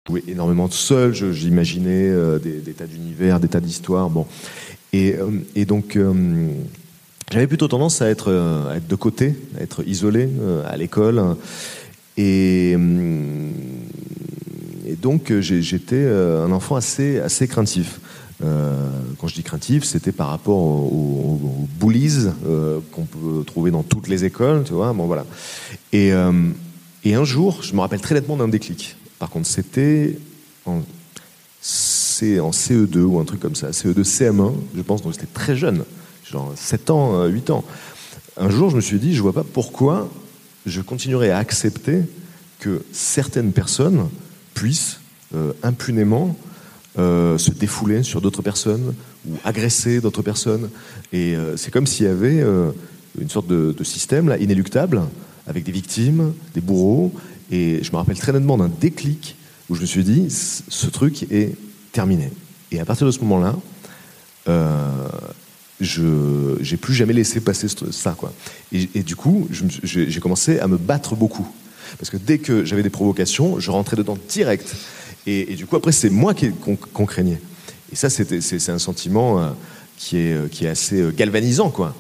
jouais 0.07 0.23
énormément 0.29 0.71
seul, 0.71 1.15
j'imaginais 1.15 2.11
euh, 2.11 2.39
des, 2.39 2.61
des, 2.61 2.75
tas 2.75 2.87
d'univers, 2.87 3.41
des 3.41 3.49
tas 3.49 3.61
d'histoires. 3.61 4.11
Bon. 4.11 4.27
Et, 4.93 5.15
euh, 5.15 5.31
et 5.57 5.65
donc, 5.65 5.97
euh, 5.97 6.13
j'avais 7.33 7.47
plutôt 7.47 7.69
tendance 7.69 8.03
à 8.03 8.11
être, 8.11 8.31
euh, 8.31 8.71
à 8.71 8.77
être 8.77 8.87
de 8.87 8.97
côté, 8.97 9.35
à 9.59 9.63
être 9.63 9.83
isolé 9.89 10.29
euh, 10.41 10.63
à 10.69 10.77
l'école. 10.77 11.37
Et, 12.19 12.75
euh, 12.77 13.49
et 14.87 14.97
donc, 14.97 15.33
j'étais 15.41 16.07
un 16.07 16.51
enfant 16.53 16.77
assez, 16.77 17.19
assez 17.19 17.49
craintif. 17.49 18.01
Euh, 18.43 18.75
quand 19.19 19.29
je 19.29 19.35
dis 19.35 19.43
craintif, 19.43 19.85
c'était 19.85 20.13
par 20.13 20.29
rapport 20.29 20.59
aux, 20.59 21.69
bullies 21.81 22.29
euh, 22.47 22.81
qu'on 22.93 23.05
peut 23.05 23.45
trouver 23.45 23.71
dans 23.71 23.83
toutes 23.83 24.09
les 24.09 24.25
écoles, 24.25 24.65
tu 24.65 24.73
vois. 24.73 24.93
Bon, 24.93 25.07
voilà. 25.07 25.25
Et, 25.93 26.13
et 27.05 27.15
un 27.15 27.25
jour, 27.25 27.63
je 27.63 27.75
me 27.75 27.81
rappelle 27.81 28.01
très 28.01 28.15
nettement 28.15 28.37
d'un 28.37 28.49
déclic. 28.49 28.97
Par 29.19 29.31
contre, 29.31 29.47
c'était 29.47 30.19
en, 30.67 30.83
en 32.41 32.51
CE2 32.51 32.99
ou 32.99 33.19
un 33.19 33.25
truc 33.25 33.41
comme 33.41 33.55
ça, 33.55 33.71
CE2, 33.71 34.03
CM1, 34.03 34.53
je 34.77 34.83
pense, 34.83 35.03
donc 35.03 35.15
c'était 35.15 35.27
très 35.33 35.57
jeune, 35.57 35.85
genre 36.25 36.53
7 36.55 36.91
ans, 36.91 37.25
8 37.27 37.51
euh, 37.51 37.53
ans. 37.53 37.65
Un 38.37 38.51
jour, 38.51 38.71
je 38.71 38.77
me 38.77 38.81
suis 38.81 38.99
dit, 38.99 39.15
je 39.15 39.23
vois 39.23 39.33
pas 39.33 39.45
pourquoi 39.45 40.11
je 40.67 40.81
continuerai 40.81 41.31
à 41.31 41.39
accepter 41.39 42.03
que 42.59 42.85
certaines 42.93 43.53
personnes 43.53 44.09
puissent 44.55 45.01
euh, 45.35 45.53
impunément 45.63 46.37
euh, 46.99 47.39
se 47.39 47.51
défouler 47.51 48.03
sur 48.03 48.21
d'autres 48.21 48.43
personnes 48.43 48.95
ou 49.29 49.33
agresser 49.45 50.01
d'autres 50.01 50.23
personnes. 50.23 50.71
Et 51.13 51.35
c'est 51.57 51.71
comme 51.71 51.87
s'il 51.87 52.07
y 52.07 52.09
avait 52.09 52.45
une 53.19 53.31
sorte 53.31 53.47
de, 53.47 53.75
système 53.83 54.29
là, 54.29 54.37
inéluctable 54.37 55.01
avec 55.47 55.65
des 55.65 55.73
victimes, 55.73 56.35
des 56.55 56.61
bourreaux, 56.61 57.11
et 57.51 57.81
je 57.83 57.91
me 57.91 57.97
rappelle 57.97 58.19
très 58.19 58.33
nettement 58.33 58.59
d'un 58.59 58.69
déclic 58.69 59.37
où 59.71 59.75
je 59.75 59.81
me 59.81 59.87
suis 59.87 60.05
dit, 60.05 60.27
ce 60.29 60.87
truc 60.89 61.27
est 61.31 61.57
terminé. 61.93 62.31
Et 62.71 62.81
à 62.81 62.85
partir 62.85 63.07
de 63.07 63.13
ce 63.13 63.21
moment-là, 63.21 63.57
euh, 64.49 65.09
je 65.81 66.61
n'ai 66.71 66.77
plus 66.77 66.95
jamais 66.95 67.13
laissé 67.13 67.41
passer 67.41 67.69
ça. 67.91 68.15
Quoi. 68.17 68.33
Et, 68.73 69.03
du 69.03 69.17
coup, 69.17 69.49
j'ai 69.83 70.21
commencé 70.21 70.59
à 70.59 70.67
me 70.67 70.77
battre 70.77 71.15
beaucoup. 71.17 71.47
Parce 71.99 72.11
que 72.11 72.17
dès 72.17 72.39
que 72.39 72.65
j'avais 72.65 72.83
des 72.83 72.91
provocations, 72.91 73.59
je 73.61 73.71
rentrais 73.71 73.97
dedans 73.97 74.19
direct. 74.29 74.75
Et, 75.27 75.55
du 75.55 75.67
coup, 75.67 75.77
après, 75.77 75.93
c'est 75.93 76.11
moi 76.11 76.35
qu'on 76.95 77.07
craignait. 77.07 77.41
Et 77.93 77.97
ça, 77.97 78.11
c'est 78.11 78.69
un 78.71 78.79
sentiment 78.79 79.41
euh, 79.41 79.49
qui, 79.97 80.19
est, 80.19 80.51
qui 80.51 80.67
est 80.67 80.69
assez 80.69 81.01
euh, 81.01 81.13
galvanisant. 81.17 81.71
Quoi. 81.71 81.95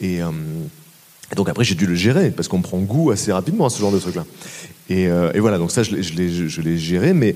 Et, 0.00 0.20
donc 1.34 1.48
après, 1.48 1.64
j'ai 1.64 1.74
dû 1.74 1.86
le 1.86 1.94
gérer, 1.94 2.30
parce 2.30 2.46
qu'on 2.48 2.62
prend 2.62 2.78
goût 2.78 3.10
assez 3.10 3.32
rapidement 3.32 3.66
à 3.66 3.70
ce 3.70 3.80
genre 3.80 3.92
de 3.92 3.98
truc-là. 3.98 4.24
Et, 4.88 5.08
euh, 5.08 5.32
voilà, 5.38 5.58
donc 5.58 5.72
ça, 5.72 5.82
je 5.82 5.94
l'ai 5.94 6.78
géré, 6.78 7.12
mais 7.12 7.34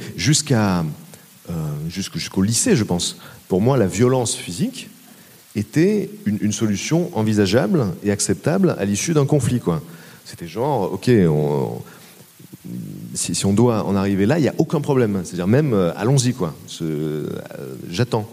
euh, 0.52 1.52
jusqu'au 1.88 2.42
lycée, 2.42 2.76
je 2.76 2.84
pense. 2.84 3.16
Pour 3.48 3.60
moi, 3.60 3.76
la 3.76 3.86
violence 3.86 4.36
physique 4.36 4.88
était 5.56 6.10
une, 6.26 6.38
une 6.40 6.52
solution 6.52 7.10
envisageable 7.14 7.86
et 8.04 8.12
acceptable 8.12 8.76
à 8.78 8.84
l'issue 8.84 9.14
d'un 9.14 9.26
conflit. 9.26 9.58
quoi. 9.58 9.82
C'était 10.30 10.46
genre, 10.46 10.92
ok, 10.92 11.10
on, 11.28 11.82
si, 13.14 13.34
si, 13.34 13.46
on 13.46 13.52
doit 13.52 13.84
en 13.84 13.96
arriver 13.96 14.26
là, 14.26 14.38
il 14.38 14.42
n'y 14.42 14.48
a 14.48 14.54
aucun 14.58 14.80
problème. 14.80 15.22
C'est-à-dire 15.24 15.48
même, 15.48 15.74
euh, 15.74 15.90
allons-y, 15.96 16.34
quoi. 16.34 16.54
Euh, 16.82 17.26
j'attends. 17.90 18.28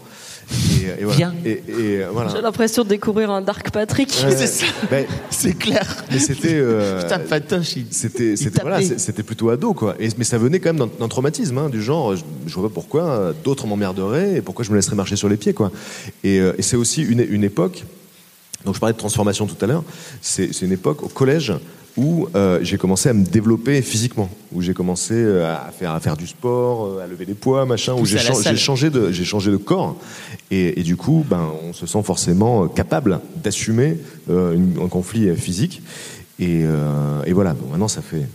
Et, 1.44 2.04
voilà. 2.12 2.30
J'ai 2.32 2.40
l'impression 2.40 2.84
de 2.84 2.88
découvrir 2.88 3.32
un 3.32 3.42
Dark 3.42 3.72
Patrick. 3.72 4.10
c'est 4.30 4.46
ça. 4.46 4.66
Ben, 4.88 5.06
c'est 5.30 5.58
clair. 5.58 6.04
Mais 6.12 6.20
c'était. 6.20 6.54
Euh, 6.54 7.02
C'était, 7.90 8.36
c'était, 8.36 8.60
voilà, 8.62 8.80
c'était 8.80 9.24
plutôt 9.24 9.50
ado, 9.50 9.74
quoi. 9.74 9.96
Et, 9.98 10.08
mais 10.16 10.24
ça 10.24 10.38
venait 10.38 10.60
quand 10.60 10.72
même 10.72 10.88
d'un 11.00 11.08
traumatisme, 11.08 11.58
hein, 11.58 11.68
du 11.68 11.82
genre, 11.82 12.14
je, 12.14 12.22
ne 12.44 12.50
vois 12.50 12.68
pas 12.68 12.74
pourquoi 12.74 13.34
d'autres 13.42 13.66
m'emmerderaient 13.66 14.36
et 14.36 14.40
pourquoi 14.40 14.64
je 14.64 14.70
me 14.70 14.76
laisserais 14.76 14.96
marcher 14.96 15.16
sur 15.16 15.28
les 15.28 15.36
pieds, 15.36 15.52
quoi. 15.52 15.72
Et, 16.22 16.38
euh, 16.38 16.52
et 16.56 16.62
c'est 16.62 16.76
aussi 16.76 17.02
une, 17.02 17.26
une 17.28 17.42
époque. 17.42 17.84
Donc 18.64 18.74
je 18.74 18.80
parlais 18.80 18.92
de 18.92 18.98
transformation 18.98 19.46
tout 19.46 19.62
à 19.64 19.66
l'heure. 19.66 19.84
C'est, 20.20 20.52
c'est 20.52 20.66
une 20.66 20.72
époque 20.72 21.02
au 21.02 21.08
collège 21.08 21.52
où 21.96 22.28
euh, 22.34 22.60
j'ai 22.62 22.78
commencé 22.78 23.08
à 23.08 23.12
me 23.12 23.24
développer 23.24 23.82
physiquement, 23.82 24.28
où 24.52 24.62
j'ai 24.62 24.74
commencé 24.74 25.14
euh, 25.14 25.52
à 25.52 25.70
faire, 25.70 25.92
à 25.92 26.00
faire 26.00 26.16
du 26.16 26.26
sport, 26.26 26.86
euh, 26.86 27.02
à 27.02 27.06
lever 27.06 27.26
des 27.26 27.34
poids, 27.34 27.66
machin, 27.66 27.94
où 27.94 28.04
j'ai 28.04 28.18
changé 28.18 28.90
de, 28.90 29.10
j'ai 29.10 29.24
changé 29.24 29.50
de 29.50 29.56
corps. 29.56 29.96
Et, 30.50 30.80
et, 30.80 30.82
du 30.82 30.96
coup, 30.96 31.24
ben, 31.28 31.50
on 31.68 31.72
se 31.72 31.86
sent 31.86 32.02
forcément 32.02 32.68
capable 32.68 33.20
d'assumer 33.42 33.98
un 34.30 34.88
conflit 34.88 35.34
physique. 35.36 35.82
Et, 36.38 36.62
et 37.26 37.32
voilà, 37.32 37.52
bon, 37.52 37.70
maintenant 37.70 37.88
ça 37.88 38.00
fait 38.00 38.26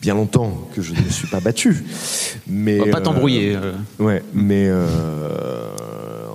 bien 0.00 0.14
longtemps 0.14 0.68
que 0.74 0.80
je 0.80 0.94
ne 0.94 1.00
me 1.00 1.10
suis 1.10 1.28
pas 1.28 1.40
battu. 1.40 1.84
Mais, 2.48 2.80
on 2.80 2.86
va 2.86 2.90
pas 2.92 3.00
t'embrouiller. 3.00 3.58
Ouais, 3.98 4.22
mais 4.32 4.70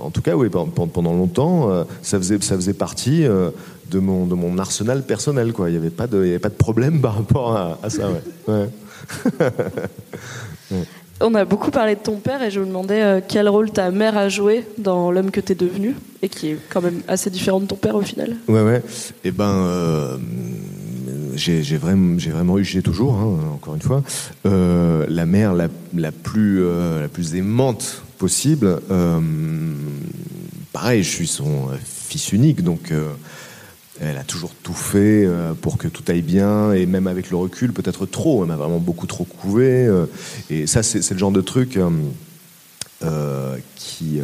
en 0.02 0.10
tout 0.10 0.22
cas, 0.22 0.36
oui, 0.36 0.48
pendant 0.48 1.12
longtemps, 1.12 1.86
ça 2.00 2.18
faisait, 2.18 2.40
ça 2.40 2.54
faisait 2.56 2.74
partie 2.74 3.26
de 3.90 3.98
mon, 3.98 4.26
de 4.26 4.34
mon 4.34 4.58
arsenal 4.58 5.02
personnel. 5.02 5.52
Quoi. 5.52 5.70
Il 5.70 5.72
n'y 5.72 5.78
avait, 5.78 5.90
pas 5.90 6.06
de, 6.06 6.18
avait 6.18 6.38
pas 6.38 6.48
de 6.48 6.54
problème 6.54 7.00
par 7.00 7.16
rapport 7.16 7.56
à, 7.56 7.90
ça. 7.90 8.08
Ouais. 8.48 8.68
On 11.20 11.34
a 11.34 11.46
beaucoup 11.46 11.70
parlé 11.70 11.94
de 11.94 12.00
ton 12.00 12.16
père 12.16 12.42
et 12.42 12.50
je 12.50 12.60
me 12.60 12.66
demandais 12.66 13.02
euh, 13.02 13.20
quel 13.26 13.48
rôle 13.48 13.70
ta 13.70 13.90
mère 13.90 14.18
a 14.18 14.28
joué 14.28 14.66
dans 14.76 15.10
l'homme 15.10 15.30
que 15.30 15.40
tu 15.40 15.52
es 15.52 15.54
devenu 15.54 15.94
et 16.20 16.28
qui 16.28 16.48
est 16.48 16.58
quand 16.68 16.82
même 16.82 17.00
assez 17.08 17.30
différent 17.30 17.60
de 17.60 17.66
ton 17.66 17.76
père 17.76 17.94
au 17.94 18.02
final. 18.02 18.36
Ouais, 18.48 18.62
ouais. 18.62 18.82
Et 19.24 19.28
eh 19.28 19.30
ben, 19.30 19.50
euh, 19.50 20.18
j'ai 21.34 21.62
vraiment, 21.78 22.16
vraiment 22.18 22.58
eu, 22.58 22.64
j'ai 22.64 22.82
toujours, 22.82 23.14
hein, 23.14 23.38
encore 23.54 23.74
une 23.74 23.82
fois, 23.82 24.02
euh, 24.44 25.06
la 25.08 25.24
mère 25.24 25.54
la, 25.54 25.68
la 25.94 26.12
plus, 26.12 26.62
la 26.62 27.08
plus 27.08 27.34
aimante 27.34 28.02
possible 28.18 28.80
pareil, 30.72 31.02
je 31.02 31.08
suis 31.08 31.26
son 31.26 31.68
fils 31.82 32.32
unique, 32.32 32.62
donc 32.62 32.92
elle 34.00 34.18
a 34.18 34.24
toujours 34.24 34.52
tout 34.62 34.74
fait 34.74 35.28
pour 35.62 35.78
que 35.78 35.88
tout 35.88 36.02
aille 36.08 36.22
bien, 36.22 36.72
et 36.72 36.86
même 36.86 37.06
avec 37.06 37.30
le 37.30 37.36
recul, 37.36 37.72
peut-être 37.72 38.06
trop. 38.06 38.42
Elle 38.42 38.48
m'a 38.48 38.56
vraiment 38.56 38.78
beaucoup 38.78 39.06
trop 39.06 39.24
couvé. 39.24 39.90
et 40.50 40.66
ça, 40.66 40.82
c'est 40.82 41.10
le 41.10 41.18
genre 41.18 41.32
de 41.32 41.40
truc. 41.40 41.78
qui, 43.76 44.20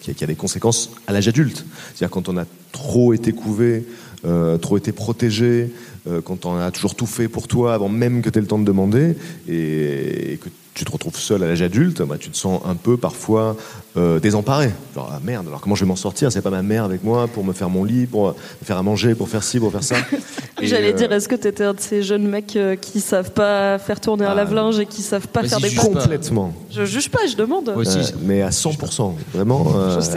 qui, 0.00 0.14
qui, 0.14 0.24
a 0.24 0.26
des 0.26 0.34
conséquences 0.34 0.90
à 1.06 1.12
l'âge 1.12 1.28
adulte. 1.28 1.64
C'est-à-dire 1.88 2.10
quand 2.10 2.28
on 2.28 2.36
a 2.36 2.44
trop 2.72 3.12
été 3.12 3.32
couvé, 3.32 3.84
euh, 4.26 4.58
trop 4.58 4.76
été 4.76 4.92
protégé, 4.92 5.72
euh, 6.06 6.20
quand 6.20 6.44
on 6.44 6.58
a 6.58 6.70
toujours 6.70 6.94
tout 6.94 7.06
fait 7.06 7.26
pour 7.26 7.48
toi 7.48 7.72
avant 7.72 7.88
même 7.88 8.20
que 8.20 8.28
tu 8.28 8.38
aies 8.38 8.42
le 8.42 8.46
temps 8.46 8.58
de 8.58 8.66
demander, 8.66 9.16
et, 9.48 10.38
que 10.42 10.50
tu 10.74 10.84
te 10.84 10.92
retrouves 10.92 11.16
seul 11.16 11.42
à 11.42 11.46
l'âge 11.46 11.62
adulte, 11.62 12.02
bah, 12.02 12.16
tu 12.18 12.28
te 12.28 12.36
sens 12.36 12.60
un 12.66 12.74
peu 12.74 12.98
parfois 12.98 13.56
euh, 13.96 14.20
désemparé. 14.20 14.72
Genre, 14.94 15.10
ah, 15.10 15.20
merde, 15.24 15.48
alors 15.48 15.62
comment 15.62 15.74
je 15.74 15.84
vais 15.84 15.88
m'en 15.88 15.96
sortir? 15.96 16.30
C'est 16.30 16.42
pas 16.42 16.50
ma 16.50 16.60
mère 16.62 16.84
avec 16.84 17.02
moi 17.02 17.28
pour 17.28 17.44
me 17.44 17.54
faire 17.54 17.70
mon 17.70 17.82
lit, 17.82 18.04
pour 18.04 18.28
me 18.28 18.64
faire 18.64 18.76
à 18.76 18.82
manger, 18.82 19.14
pour 19.14 19.30
faire 19.30 19.42
ci, 19.42 19.58
pour 19.58 19.72
faire 19.72 19.84
ça. 19.84 19.96
J'allais 20.62 20.92
dire, 20.92 21.10
est-ce 21.12 21.28
que 21.28 21.34
tu 21.34 21.48
étais 21.48 21.64
un 21.64 21.72
de 21.72 21.80
ces 21.80 22.02
jeunes 22.02 22.28
mecs 22.28 22.58
qui 22.82 23.00
savent 23.00 23.30
pas 23.30 23.78
faire 23.78 24.00
tourner 24.00 24.26
un 24.26 24.32
ah. 24.32 24.34
lave-linge 24.34 24.78
et 24.78 24.86
qui 24.86 25.00
savent 25.00 25.28
pas 25.28 25.44
faire 25.44 25.60
des 25.60 25.74
Complètement. 25.74 26.52
Je 26.70 26.84
juge 26.84 27.08
pas, 27.08 27.26
je 27.26 27.36
demande. 27.36 27.74
mais 28.22 28.42
à 28.42 28.50
100%, 28.50 29.14
vraiment, 29.32 29.66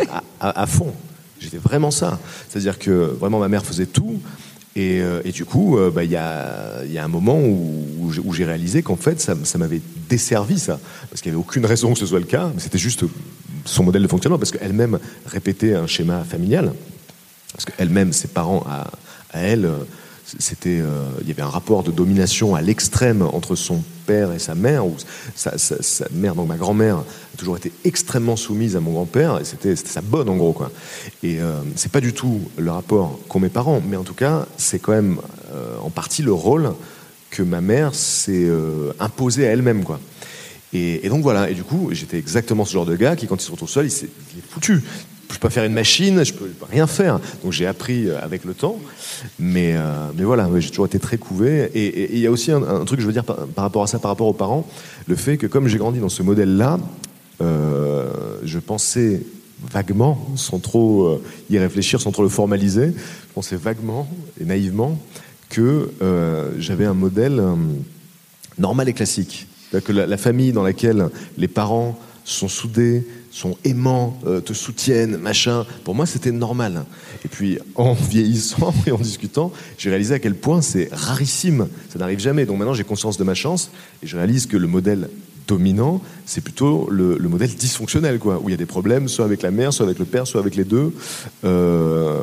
à 0.42 0.68
fond. 0.68 0.92
J'étais 1.44 1.58
vraiment 1.58 1.92
ça. 1.92 2.20
C'est-à-dire 2.50 2.80
que 2.80 2.92
vraiment 2.92 3.40
ma 3.40 3.50
mère 3.50 3.66
faisait 3.66 3.86
tout. 3.86 4.20
Et, 4.76 5.02
euh, 5.02 5.22
du 5.24 5.46
coup, 5.46 5.78
euh, 5.78 5.92
bah, 5.92 6.04
il 6.04 6.12
y, 6.12 6.18
a, 6.18 6.82
un 6.98 7.08
moment 7.08 7.40
où, 7.40 8.34
j'ai 8.34 8.46
réalisé 8.46 8.82
qu'en 8.82 8.96
fait, 8.96 9.22
ça, 9.22 9.36
m'avait 9.58 9.82
desservi 10.10 10.58
ça. 10.58 10.80
Parce 11.10 11.22
qu'il 11.22 11.32
n'y 11.32 11.36
avait 11.36 11.46
aucune 11.46 11.66
raison 11.66 11.94
que 11.94 12.00
ce 12.00 12.06
soit 12.06 12.20
le 12.20 12.26
cas. 12.26 12.52
C'était 12.58 12.78
juste 12.78 13.04
son 13.66 13.84
modèle 13.84 14.02
de 14.02 14.08
fonctionnement. 14.08 14.40
Parce 14.40 14.52
qu'elle-même 14.52 15.00
répétait 15.26 15.76
un 15.76 15.86
schéma 15.86 16.24
familial. 16.24 16.74
Parce 17.52 17.66
qu'elle-même, 17.66 18.14
ses 18.14 18.30
parents, 18.30 18.66
à, 18.68 18.90
à 19.32 19.42
elle, 19.42 19.66
euh, 19.66 19.78
c'était, 20.40 20.80
euh, 20.82 21.06
il 21.22 21.28
y 21.28 21.32
avait 21.32 21.42
un 21.42 21.50
rapport 21.50 21.84
de 21.84 21.92
domination 21.92 22.56
à 22.56 22.62
l'extrême 22.62 23.22
entre 23.22 23.56
son 23.56 23.84
père 24.06 24.34
et 24.34 24.40
sa 24.40 24.56
mère. 24.56 24.86
Où 24.86 24.96
sa, 25.36 25.52
mère, 26.12 26.36
donc 26.36 26.48
ma 26.48 26.58
grand-mère, 26.58 26.98
a 26.98 27.38
toujours 27.38 27.58
été 27.58 27.72
extrêmement 27.84 28.36
soumise 28.36 28.76
à 28.76 28.80
mon 28.80 28.92
grand-père, 28.92 29.40
et 29.40 29.46
c'était, 29.46 29.76
sa 29.76 30.02
bonne 30.02 30.30
en 30.30 30.36
gros 30.36 30.54
quoi. 30.54 30.72
Et 31.24 31.42
euh, 31.42 31.62
c'est 31.76 31.92
pas 31.92 32.02
du 32.02 32.14
tout 32.14 32.42
le 32.58 32.72
rapport 32.72 33.20
qu'ont 33.28 33.40
mes 33.40 33.50
parents, 33.50 33.82
mais 33.88 33.98
en 33.98 34.04
tout 34.04 34.14
cas, 34.14 34.48
c'est 34.58 34.80
quand 34.80 34.94
même 34.94 35.18
euh, 35.54 35.78
en 35.82 35.90
partie 35.90 36.22
le 36.22 36.34
rôle 36.34 36.74
que 37.30 37.44
ma 37.44 37.62
mère 37.62 37.96
s'est 37.96 38.48
imposé 39.00 39.48
à 39.48 39.52
elle-même 39.52 39.84
quoi. 39.84 40.00
Et, 40.72 41.08
donc 41.08 41.22
voilà, 41.22 41.50
et 41.52 41.54
du 41.54 41.64
coup, 41.64 41.90
j'étais 41.92 42.18
exactement 42.18 42.66
ce 42.66 42.74
genre 42.74 42.86
de 42.86 42.96
gars 42.96 43.16
qui, 43.16 43.28
quand 43.28 43.36
il 43.36 43.46
se 43.46 43.52
retrouve 43.52 43.70
seul, 43.70 43.86
il, 43.86 43.92
il 44.34 44.40
est 44.40 44.48
foutu 44.48 44.82
je 45.30 45.36
peux 45.36 45.40
pas 45.40 45.50
faire 45.50 45.64
une 45.64 45.74
machine, 45.74 46.24
je 46.24 46.34
peux 46.34 46.50
rien 46.70 46.88
faire. 46.88 47.20
Donc 47.44 47.52
j'ai 47.52 47.66
appris 47.66 48.08
euh, 48.08 48.20
avec 48.22 48.46
le 48.46 48.54
temps. 48.54 48.78
Mais, 49.40 49.74
euh, 49.76 50.10
mais 50.16 50.24
voilà, 50.24 50.50
j'ai 50.60 50.70
toujours 50.70 50.86
été 50.86 51.00
très 51.00 51.18
couvé. 51.18 51.70
Et 51.74 52.14
il 52.14 52.20
y 52.20 52.28
a 52.28 52.32
aussi 52.32 52.52
un, 52.52 52.62
truc 52.86 52.98
que 52.98 53.02
je 53.02 53.08
veux 53.08 53.14
dire 53.14 53.24
par, 53.24 53.48
rapport 53.58 53.84
à 53.84 53.88
ça, 53.88 54.00
par 54.00 54.12
rapport 54.12 54.28
aux 54.28 54.34
parents, 54.34 54.68
le 55.08 55.16
fait 55.16 55.38
que 55.38 55.48
comme 55.48 55.68
j'ai 55.68 55.78
grandi 55.78 56.00
dans 56.00 56.10
ce 56.10 56.24
modèle-là, 56.24 56.80
euh, 57.42 58.12
je 58.44 58.60
pensais 58.60 59.22
vaguement, 59.72 60.28
sans 60.36 60.60
trop 60.60 61.22
y 61.50 61.58
réfléchir, 61.58 62.02
sans 62.02 62.12
trop 62.12 62.24
le 62.24 62.30
formaliser, 62.30 62.88
je 62.88 63.34
pensais 63.34 63.56
vaguement 63.56 64.10
et 64.40 64.44
naïvement 64.44 65.00
que 65.50 65.90
j'avais 66.58 66.84
un 66.84 66.94
modèle 66.94 67.42
normal 68.58 68.90
et 68.90 68.94
classique. 68.94 69.48
Que 69.72 69.94
la 69.94 70.18
famille 70.18 70.52
dans 70.52 70.64
laquelle 70.64 71.08
les 71.38 71.48
parents 71.48 71.98
sont 72.26 72.50
soudés, 72.50 73.06
sont 73.34 73.58
aimants, 73.66 74.16
euh, 74.28 74.42
te 74.42 74.54
soutiennent, 74.54 75.18
machin. 75.18 75.66
Pour 75.84 75.96
moi, 75.96 76.06
c'était 76.06 76.32
normal. 76.32 76.86
Et 77.26 77.28
puis, 77.28 77.58
en 77.74 77.94
vieillissant 78.10 78.74
et 78.86 78.92
en 78.92 78.98
discutant, 78.98 79.52
j'ai 79.78 79.90
réalisé 79.90 80.14
à 80.14 80.20
quel 80.20 80.36
point 80.36 80.62
c'est 80.62 80.88
rarissime. 80.92 81.68
Ça 81.90 81.98
n'arrive 81.98 82.20
jamais. 82.20 82.46
Donc 82.46 82.60
maintenant, 82.60 82.76
j'ai 82.76 82.84
conscience 82.84 83.18
de 83.18 83.24
ma 83.24 83.34
chance 83.34 83.72
et 84.04 84.08
je 84.08 84.16
réalise 84.16 84.46
que 84.46 84.56
le 84.56 84.68
modèle 84.68 85.10
dominant, 85.48 86.00
c'est 86.28 86.42
plutôt 86.42 86.88
le, 86.92 87.18
modèle 87.18 87.50
dysfonctionnel, 87.50 88.20
quoi, 88.20 88.40
où 88.40 88.50
il 88.50 88.52
y 88.52 88.56
a 88.56 88.58
des 88.58 88.68
problèmes, 88.68 89.10
soit 89.10 89.26
avec 89.26 89.42
la 89.42 89.52
mère, 89.52 89.74
soit 89.74 89.86
avec 89.86 89.98
le 89.98 90.06
père, 90.06 90.28
soit 90.28 90.40
avec 90.40 90.56
les 90.56 90.64
deux. 90.64 90.94
Euh, 91.44 92.16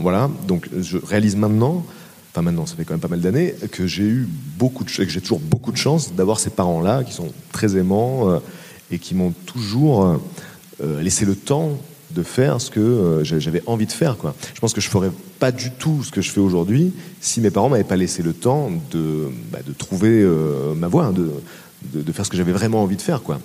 voilà. 0.00 0.30
Donc, 0.48 0.68
je 0.80 0.96
réalise 0.96 1.36
maintenant 1.36 1.84
enfin 2.32 2.42
maintenant, 2.42 2.66
ça 2.66 2.76
fait 2.76 2.84
quand 2.84 2.92
même 2.92 3.00
pas 3.00 3.08
mal 3.08 3.22
d'années, 3.22 3.54
que 3.72 3.86
j'ai 3.86 4.02
eu 4.02 4.28
beaucoup 4.58 4.84
de, 4.84 4.90
que 4.90 5.08
j'ai 5.08 5.22
toujours 5.22 5.40
beaucoup 5.40 5.72
de 5.72 5.78
chance 5.78 6.12
d'avoir 6.12 6.38
ces 6.38 6.50
parents-là 6.50 7.02
qui 7.02 7.14
sont 7.14 7.32
très 7.50 7.78
aimants, 7.78 8.28
euh, 8.28 8.40
et 8.90 8.98
qui 8.98 9.14
m'ont 9.14 9.32
toujours 9.46 10.20
euh, 10.80 10.98
euh, 10.98 11.02
laissé 11.02 11.24
le 11.24 11.34
temps 11.34 11.78
de 12.10 12.22
faire 12.22 12.60
ce 12.60 12.70
que 12.70 12.80
euh, 12.80 13.24
j'avais 13.24 13.62
envie 13.66 13.86
de 13.86 13.92
faire. 13.92 14.16
Quoi. 14.16 14.34
Je 14.54 14.60
pense 14.60 14.72
que 14.72 14.80
je 14.80 14.88
ferais 14.88 15.10
pas 15.38 15.52
du 15.52 15.70
tout 15.70 16.02
ce 16.02 16.10
que 16.10 16.20
je 16.20 16.30
fais 16.30 16.40
aujourd'hui 16.40 16.92
si 17.20 17.40
mes 17.40 17.50
parents 17.50 17.68
m'avaient 17.68 17.84
pas 17.84 17.96
laissé 17.96 18.22
le 18.22 18.32
temps 18.32 18.70
de, 18.90 19.28
bah, 19.50 19.58
de 19.66 19.72
trouver 19.72 20.24
ma 20.76 20.88
voie, 20.88 21.12
de, 21.12 21.30
de, 21.82 22.12
faire 22.12 22.24
ce 22.24 22.30
que 22.30 22.36
j'avais 22.36 22.52
vraiment 22.52 22.82
envie 22.82 22.96
de 22.96 23.02
faire. 23.02 23.22
Quoi. 23.22 23.40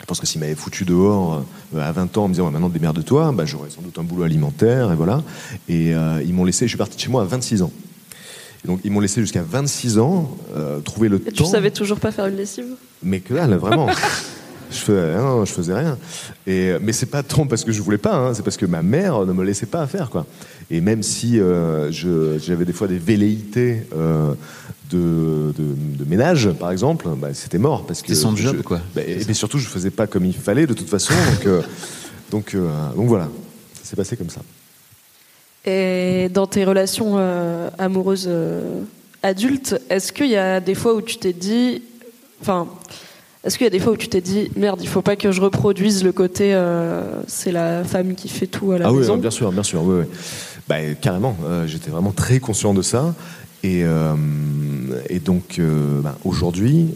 Je 0.00 0.04
pense 0.06 0.20
que 0.20 0.26
s'ils 0.26 0.40
m'avaient 0.40 0.54
foutu 0.54 0.84
dehors 0.84 1.44
à 1.78 1.92
20 1.92 2.18
ans 2.18 2.24
en 2.24 2.28
me 2.28 2.34
disant 2.34 2.50
maintenant 2.50 2.68
démerde-toi, 2.68 3.32
bah, 3.32 3.44
j'aurais 3.46 3.70
sans 3.70 3.82
doute 3.82 3.98
un 3.98 4.02
boulot 4.02 4.24
alimentaire 4.24 4.92
et 4.92 4.96
voilà. 4.96 5.22
Et 5.68 5.92
ils 6.24 6.34
m'ont 6.34 6.44
laissé, 6.44 6.66
je 6.66 6.70
suis 6.70 6.78
parti 6.78 6.96
de 6.96 7.00
chez 7.00 7.10
moi 7.10 7.22
à 7.22 7.26
26 7.26 7.62
ans. 7.62 7.72
donc 8.64 8.80
ils 8.84 8.90
m'ont 8.90 9.00
laissé 9.00 9.20
jusqu'à 9.20 9.42
26 9.42 9.98
ans 9.98 10.36
trouver 10.84 11.08
le 11.08 11.22
et 11.26 11.32
temps. 11.32 11.44
Tu 11.44 11.50
savais 11.50 11.70
toujours 11.70 12.00
pas 12.00 12.10
faire 12.10 12.26
une 12.26 12.36
lessive? 12.36 12.74
Mais 13.02 13.20
que 13.20 13.34
là, 13.34 13.46
vraiment. 13.46 13.88
Je 14.74 14.80
faisais 14.80 15.14
rien, 15.14 15.44
je 15.44 15.52
faisais 15.52 15.74
rien. 15.74 15.98
Et, 16.46 16.72
mais 16.80 16.92
c'est 16.92 17.06
pas 17.06 17.22
tant 17.22 17.46
parce 17.46 17.64
que 17.64 17.70
je 17.70 17.80
voulais 17.80 17.98
pas, 17.98 18.16
hein, 18.16 18.34
c'est 18.34 18.42
parce 18.42 18.56
que 18.56 18.66
ma 18.66 18.82
mère 18.82 19.24
ne 19.24 19.32
me 19.32 19.44
laissait 19.44 19.66
pas 19.66 19.86
faire, 19.86 20.10
quoi. 20.10 20.26
Et 20.70 20.80
même 20.80 21.02
si 21.02 21.38
euh, 21.38 21.90
j'avais 21.92 22.64
des 22.64 22.72
fois 22.72 22.88
des 22.88 22.98
velléités 22.98 23.86
euh, 23.94 24.34
de, 24.90 25.52
de, 25.56 26.04
ménage, 26.06 26.50
par 26.50 26.72
exemple, 26.72 27.08
bah, 27.16 27.28
c'était 27.34 27.58
mort 27.58 27.86
parce 27.86 28.02
que 28.02 28.14
son 28.14 28.34
job, 28.34 28.62
quoi. 28.62 28.80
Bah, 28.94 29.02
et, 29.06 29.32
surtout, 29.32 29.58
je 29.58 29.68
faisais 29.68 29.90
pas 29.90 30.06
comme 30.06 30.24
il 30.24 30.34
fallait 30.34 30.66
de 30.66 30.74
toute 30.74 30.88
façon, 30.88 31.14
donc 31.14 31.46
euh, 31.46 31.62
donc, 32.30 32.56
donc 32.96 33.06
voilà, 33.06 33.28
ça 33.74 33.90
s'est 33.90 33.96
passé 33.96 34.16
comme 34.16 34.30
ça. 34.30 34.40
Et 35.66 36.28
dans 36.30 36.46
tes 36.46 36.64
relations 36.64 37.16
amoureuses 37.78 38.28
adultes, 39.22 39.80
est-ce 39.88 40.12
qu'il 40.12 40.30
y 40.30 40.36
a 40.36 40.60
des 40.60 40.74
fois 40.74 40.94
où 40.94 41.00
tu 41.00 41.16
t'es 41.16 41.32
dit, 41.32 41.82
enfin 42.42 42.68
est-ce 43.44 43.58
qu'il 43.58 43.66
y 43.66 43.68
a 43.68 43.70
des 43.70 43.78
fois 43.78 43.92
où 43.92 43.96
tu 43.96 44.08
t'es 44.08 44.22
dit 44.22 44.50
merde, 44.56 44.80
il 44.82 44.88
faut 44.88 45.02
pas 45.02 45.16
que 45.16 45.30
je 45.30 45.40
reproduise 45.40 46.02
le 46.02 46.12
côté 46.12 46.54
euh, 46.54 47.02
c'est 47.26 47.52
la 47.52 47.84
femme 47.84 48.14
qui 48.14 48.28
fait 48.28 48.46
tout 48.46 48.72
à 48.72 48.78
la 48.78 48.90
maison 48.90 49.12
Ah 49.12 49.14
oui, 49.16 49.20
bien 49.20 49.30
sûr, 49.30 49.52
bien 49.52 49.62
sûr, 49.62 49.82
oui, 49.82 50.04
Bah, 50.66 50.76
carrément. 51.00 51.36
Euh, 51.44 51.66
j'étais 51.66 51.90
vraiment 51.90 52.12
très 52.12 52.40
conscient 52.40 52.72
de 52.72 52.80
ça. 52.80 53.14
Et, 53.62 53.82
euh, 53.84 54.14
et 55.10 55.20
donc 55.20 55.60
bah, 56.02 56.16
aujourd'hui, 56.24 56.88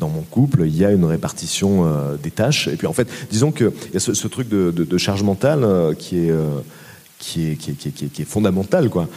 dans 0.00 0.08
mon 0.08 0.22
couple, 0.22 0.62
il 0.66 0.76
y 0.76 0.84
a 0.84 0.90
une 0.90 1.04
répartition 1.04 1.86
des 2.22 2.30
tâches. 2.30 2.68
Et 2.68 2.76
puis 2.76 2.86
en 2.86 2.92
fait, 2.92 3.08
disons 3.30 3.52
qu'il 3.52 3.70
y 3.92 3.96
a 3.96 4.00
ce, 4.00 4.28
truc 4.28 4.48
de, 4.48 4.98
charge 4.98 5.22
mentale 5.22 5.94
qui 5.98 6.18
est 6.18 6.32
qui 7.18 7.50
est, 7.50 7.54
qui 7.54 7.70
est, 7.70 7.74
qui 7.74 7.88
est, 7.88 8.08
qui 8.08 8.22
est, 8.22 8.24
fondamental. 8.24 8.90
Quoi. 8.90 9.08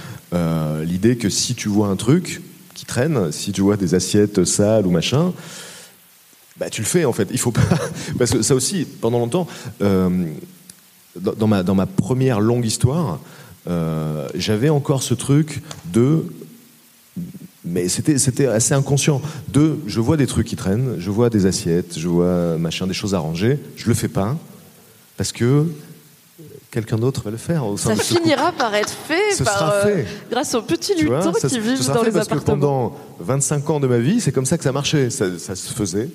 L'idée 0.84 1.18
que 1.18 1.30
si 1.30 1.56
tu 1.56 1.68
vois 1.68 1.88
un 1.88 1.96
truc 1.96 2.44
qui 2.76 2.86
traîne, 2.86 3.32
si 3.32 3.52
tu 3.52 3.62
vois 3.62 3.78
des 3.78 3.96
assiettes 3.96 4.46
sales 4.46 4.86
ou 4.86 4.92
machin, 4.92 5.34
bah, 6.58 6.70
tu 6.70 6.82
le 6.82 6.88
fais 6.88 7.06
en 7.06 7.14
fait. 7.14 7.28
Il 7.32 7.40
faut 7.40 7.52
pas. 7.52 7.62
Parce 8.18 8.32
que 8.32 8.42
ça 8.42 8.56
aussi, 8.56 8.86
pendant 8.86 9.20
longtemps, 9.20 9.48
euh, 9.82 10.26
dans, 11.16 11.48
ma, 11.48 11.64
dans 11.64 11.76
ma 11.76 11.86
première 11.86 12.40
longue 12.40 12.66
histoire, 12.66 13.20
euh, 13.68 14.28
j'avais 14.36 14.70
encore 14.70 15.04
ce 15.04 15.14
truc 15.14 15.62
de. 15.86 16.26
Mais 17.68 17.88
c'était, 17.88 18.20
c'était 18.20 18.46
assez 18.46 18.74
inconscient. 18.74 19.22
De, 19.48 19.80
je 19.88 20.00
vois 20.00 20.18
des 20.18 20.28
trucs 20.28 20.46
qui 20.46 20.56
traînent, 20.56 20.96
je 21.00 21.10
vois 21.10 21.32
des 21.32 21.48
assiettes, 21.48 21.98
je 21.98 22.08
vois 22.08 22.58
machin, 22.58 22.86
des 22.86 22.94
choses 22.94 23.16
à 23.16 23.20
ranger, 23.20 23.58
je 23.76 23.88
le 23.88 23.96
fais 23.96 24.08
pas 24.08 24.38
parce 25.18 25.32
que 25.32 25.66
quelqu'un 26.72 26.98
d'autre 26.98 27.22
va 27.24 27.32
le 27.32 27.38
faire. 27.38 27.64
ça 27.78 27.96
finira 27.96 28.52
par 28.52 28.76
être 28.76 28.94
fait, 29.08 29.44
par, 29.44 29.72
euh, 29.86 30.04
grâce 30.30 30.54
aux 30.56 30.62
petits 30.62 30.94
lutins 30.94 31.32
qui 31.32 31.60
vivent 31.60 31.88
dans 31.88 32.04
les 32.04 32.12
parce 32.12 32.28
appartements. 32.28 32.38
Que 32.38 32.46
pendant 32.46 32.96
25 33.22 33.70
ans 33.70 33.80
de 33.80 33.88
ma 33.88 33.98
vie, 33.98 34.20
c'est 34.20 34.34
comme 34.34 34.46
ça 34.46 34.58
que 34.58 34.64
ça 34.64 34.74
marchait. 34.74 35.10
Ça, 35.10 35.40
ça 35.40 35.56
se 35.56 35.74
faisait. 35.74 36.10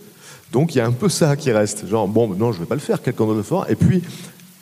Donc 0.53 0.75
il 0.75 0.79
y 0.79 0.81
a 0.81 0.87
un 0.87 0.93
peu 0.93 1.09
ça 1.09 1.37
qui 1.37 1.53
reste. 1.53 1.87
Genre, 1.89 2.09
bon, 2.09 2.29
non, 2.29 2.53
je 2.53 2.59
ne 2.59 2.65
vais 2.65 2.69
pas 2.69 2.75
le 2.75 2.81
faire, 2.81 3.03
quelqu'un 3.03 3.25
d'autre 3.25 3.37
le 3.37 3.43
fera. 3.43 3.71
Et 3.71 3.77
puis, 3.77 4.03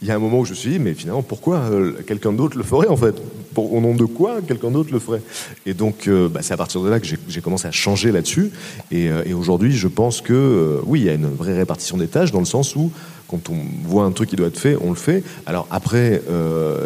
il 0.01 0.07
y 0.07 0.11
a 0.13 0.15
un 0.15 0.19
moment 0.19 0.41
où 0.41 0.45
je 0.45 0.51
me 0.51 0.55
suis 0.55 0.71
dit, 0.71 0.79
mais 0.79 0.95
finalement, 0.95 1.23
pourquoi 1.23 1.57
euh, 1.57 1.93
quelqu'un 2.07 2.33
d'autre 2.33 2.57
le 2.57 2.63
ferait 2.63 2.87
en 2.87 2.97
fait? 2.97 3.17
Au 3.57 3.81
nom 3.81 3.95
de 3.95 4.05
quoi 4.05 4.41
quelqu'un 4.47 4.71
d'autre 4.71 4.93
le 4.93 5.01
ferait? 5.01 5.23
Et 5.67 5.75
donc, 5.75 6.07
euh, 6.07 6.29
bah, 6.29 6.41
c'est 6.43 6.55
à 6.55 6.57
partir 6.57 6.81
de 6.83 6.89
là 6.89 7.01
que 7.01 7.07
j'ai 7.07 7.41
commencé 7.41 7.67
à 7.67 7.73
changer 7.73 8.13
là-dessus. 8.13 8.53
Et, 8.93 9.09
euh, 9.09 9.25
aujourd'hui, 9.35 9.73
je 9.73 9.89
pense 9.89 10.21
que 10.21 10.81
oui, 10.87 11.01
il 11.01 11.07
y 11.07 11.09
a 11.09 11.15
une 11.15 11.35
vraie 11.35 11.57
répartition 11.57 11.97
des 11.97 12.07
tâches 12.07 12.31
dans 12.31 12.39
le 12.39 12.45
sens 12.45 12.77
où, 12.77 12.93
quand 13.27 13.51
on 13.51 13.57
voit 13.85 14.05
un 14.05 14.13
truc 14.13 14.31
qui 14.31 14.37
doit 14.37 14.47
être 14.47 14.59
fait, 14.59 14.77
on 14.81 14.91
le 14.91 14.97
fait. 14.97 15.25
Alors 15.47 15.67
après, 15.71 16.23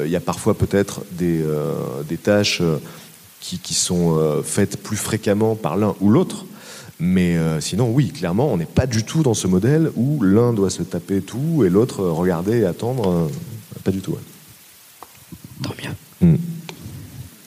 il 0.04 0.10
y 0.10 0.16
a 0.16 0.20
parfois 0.20 0.54
peut-être 0.54 1.02
des, 1.12 1.44
tâches 2.22 2.62
qui 3.40 3.74
sont 3.74 4.42
faites 4.42 4.82
plus 4.82 4.96
fréquemment 4.96 5.54
par 5.54 5.76
l'un 5.76 5.94
ou 6.00 6.10
l'autre. 6.10 6.46
Mais 7.04 7.36
euh, 7.36 7.60
sinon, 7.60 7.90
oui, 7.90 8.10
clairement, 8.10 8.52
on 8.52 8.56
n'est 8.56 8.64
pas 8.64 8.86
du 8.86 9.02
tout 9.02 9.24
dans 9.24 9.34
ce 9.34 9.48
modèle 9.48 9.90
où 9.96 10.22
l'un 10.22 10.52
doit 10.52 10.70
se 10.70 10.84
taper 10.84 11.20
tout 11.20 11.64
et 11.66 11.68
l'autre 11.68 11.98
euh, 11.98 12.12
regarder 12.12 12.58
et 12.58 12.64
attendre. 12.64 13.08
Euh, 13.08 13.28
Pas 13.82 13.90
du 13.90 14.00
tout. 14.00 14.16
Tant 15.64 15.74
mieux. 15.82 15.90
Hmm. 16.24 16.36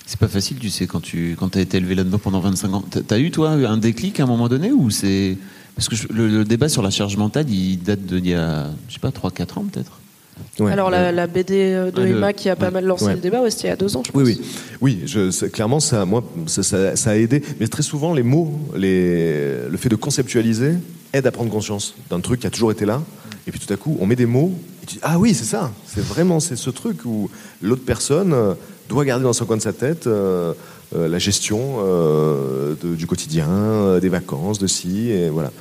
C'est 0.06 0.20
pas 0.20 0.28
facile, 0.28 0.60
tu 0.60 0.70
sais, 0.70 0.88
quand 0.88 1.00
tu 1.00 1.38
quand 1.40 1.56
as 1.56 1.62
été 1.62 1.78
élevé 1.78 1.96
là-dedans 1.96 2.20
pendant 2.20 2.42
25 2.42 2.74
ans. 2.74 2.84
T'as 3.08 3.18
eu, 3.18 3.32
toi, 3.32 3.52
un 3.52 3.78
déclic 3.78 4.20
à 4.20 4.24
un 4.24 4.28
moment 4.28 4.50
donné 4.50 4.74
ou 4.74 4.90
c'est. 4.90 5.38
Parce 5.78 5.88
que 5.88 5.96
le, 6.12 6.44
débat 6.44 6.68
sur 6.68 6.82
la 6.82 6.90
charge 6.90 7.16
mentale, 7.16 7.50
il 7.50 7.78
date 7.78 8.02
d'il 8.02 8.28
y 8.28 8.34
a, 8.34 8.72
je 8.90 8.94
sais 8.94 9.00
pas, 9.00 9.12
3-4 9.12 9.60
ans 9.60 9.66
peut-être 9.72 10.02
Alors 10.60 10.90
la, 10.90 11.28
BD 11.28 11.92
de 11.94 12.06
Emma 12.06 12.34
qui 12.34 12.50
a 12.50 12.56
pas 12.56 12.72
mal 12.72 12.86
lancé 12.86 13.10
le 13.10 13.20
débat, 13.20 13.42
c'était 13.50 13.68
il 13.68 13.70
y 13.70 13.74
a 13.74 13.76
deux 13.76 13.96
ans, 13.98 14.04
je 14.06 14.12
pense. 14.12 14.22
Oui, 14.22 14.40
oui, 14.82 15.00
oui. 15.00 15.02
Je, 15.06 15.46
clairement, 15.48 15.80
ça, 15.80 16.06
moi, 16.06 16.24
ça, 16.48 16.96
ça, 16.96 17.10
a 17.10 17.16
aidé. 17.16 17.42
Mais 17.60 17.68
très 17.68 17.84
souvent, 17.84 18.14
les 18.14 18.24
mots, 18.24 18.54
les, 18.76 19.68
le 19.70 19.78
fait 19.78 19.90
de 19.90 19.96
conceptualiser 19.96 20.74
aide 21.14 21.28
à 21.28 21.32
prendre 21.32 21.52
conscience 21.52 21.96
d'un 22.10 22.20
truc 22.20 22.42
qui 22.42 22.48
a 22.48 22.50
toujours 22.50 22.72
été 22.72 22.86
là. 22.86 23.02
Et 23.48 23.52
puis 23.52 23.60
tout 23.60 23.72
à 23.72 23.78
coup, 23.78 23.98
on 24.00 24.06
met 24.06 24.16
des 24.16 24.26
mots 24.26 24.54
et 24.82 24.86
tu 24.86 24.96
dis 24.96 25.02
ah 25.04 25.20
oui, 25.20 25.34
c'est 25.34 25.46
ça. 25.46 25.72
C'est 25.86 26.04
vraiment 26.04 26.40
c'est 26.40 26.56
ce 26.56 26.70
truc 26.70 27.06
où 27.06 27.30
l'autre 27.62 27.84
personne 27.86 28.56
doit 28.90 29.06
garder 29.06 29.24
dans 29.24 29.34
son 29.34 29.46
coin 29.46 29.58
de 29.58 29.62
sa 29.62 29.74
tête 29.74 30.08
euh, 30.08 30.54
euh, 30.96 31.08
la 31.08 31.20
gestion 31.20 31.78
euh, 31.80 32.76
du 32.82 33.08
quotidien, 33.08 34.00
des 34.00 34.10
vacances, 34.10 34.60
de 34.60 34.68
ci, 34.68 35.10
et 35.10 35.30
voilà. 35.30 35.52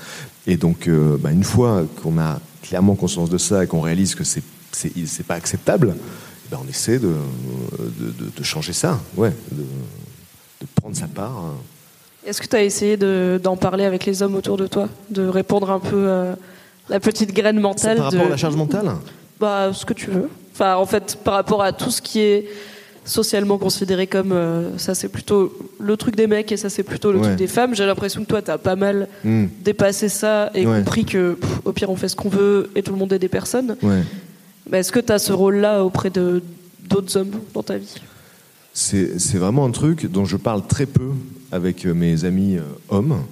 Et 0.46 0.56
donc, 0.56 0.90
bah, 1.20 1.30
une 1.32 1.44
fois 1.44 1.84
qu'on 2.02 2.18
a 2.18 2.38
clairement 2.62 2.94
conscience 2.94 3.30
de 3.30 3.38
ça 3.38 3.64
et 3.64 3.66
qu'on 3.66 3.80
réalise 3.80 4.14
que 4.14 4.24
c'est 4.24 4.42
c'est 4.74 5.26
pas 5.26 5.34
acceptable, 5.34 5.94
eh 5.96 6.50
ben, 6.50 6.58
on 6.64 6.68
essaie 6.68 6.98
de, 6.98 7.12
de, 8.36 8.42
changer 8.42 8.72
ça, 8.72 9.00
ouais, 9.16 9.32
de, 9.52 9.64
prendre 10.74 10.96
sa 10.96 11.06
part. 11.06 11.54
Est-ce 12.26 12.40
que 12.40 12.46
tu 12.46 12.56
as 12.56 12.62
essayé 12.62 12.96
d'en 12.96 13.56
parler 13.56 13.84
avec 13.84 14.06
les 14.06 14.22
hommes 14.22 14.34
autour 14.34 14.56
de 14.56 14.66
toi, 14.66 14.88
de 15.10 15.26
répondre 15.26 15.70
un 15.70 15.80
peu 15.80 16.10
à 16.10 16.36
la 16.88 17.00
petite 17.00 17.32
graine 17.32 17.60
mentale 17.60 17.98
Par 17.98 18.10
rapport 18.10 18.26
à 18.26 18.30
la 18.30 18.36
charge 18.36 18.56
mentale? 18.56 18.92
Bah, 19.40 19.72
ce 19.72 19.84
que 19.84 19.94
tu 19.94 20.10
veux. 20.10 20.28
Enfin, 20.52 20.76
en 20.76 20.86
fait, 20.86 21.18
par 21.22 21.34
rapport 21.34 21.62
à 21.62 21.72
tout 21.72 21.90
ce 21.90 22.00
qui 22.00 22.20
est 22.20 22.46
socialement 23.04 23.58
considéré 23.58 24.06
comme 24.06 24.32
euh, 24.32 24.78
ça 24.78 24.94
c'est 24.94 25.08
plutôt 25.08 25.52
le 25.78 25.96
truc 25.96 26.16
des 26.16 26.26
mecs 26.26 26.50
et 26.52 26.56
ça 26.56 26.70
c'est 26.70 26.82
plutôt 26.82 27.12
le 27.12 27.20
truc 27.20 27.36
des 27.36 27.46
femmes. 27.46 27.74
J'ai 27.74 27.86
l'impression 27.86 28.22
que 28.22 28.28
toi 28.28 28.42
tu 28.42 28.50
as 28.50 28.58
pas 28.58 28.76
mal 28.76 29.08
hmm. 29.24 29.46
dépassé 29.62 30.08
ça 30.08 30.50
et 30.54 30.64
compris 30.64 31.04
que 31.04 31.38
au 31.64 31.72
pire 31.72 31.90
on 31.90 31.96
fait 31.96 32.08
ce 32.08 32.16
qu'on 32.16 32.28
veut 32.28 32.70
et 32.74 32.82
tout 32.82 32.92
le 32.92 32.98
monde 32.98 33.12
est 33.12 33.18
des 33.18 33.28
personnes. 33.28 33.76
Mais 34.70 34.78
est-ce 34.78 34.92
que 34.92 35.00
tu 35.00 35.12
as 35.12 35.18
ce 35.18 35.32
rôle-là 35.32 35.84
auprès 35.84 36.10
de 36.10 36.42
d'autres 36.88 37.16
hommes 37.16 37.40
dans 37.52 37.62
ta 37.62 37.78
vie? 37.78 37.94
C'est 38.72 39.36
vraiment 39.36 39.64
un 39.64 39.70
truc 39.70 40.06
dont 40.06 40.24
je 40.24 40.36
parle 40.36 40.66
très 40.66 40.86
peu 40.86 41.10
avec 41.52 41.86
mes 41.86 42.24
amis 42.24 42.56
euh, 42.56 42.62
hommes. 42.88 43.22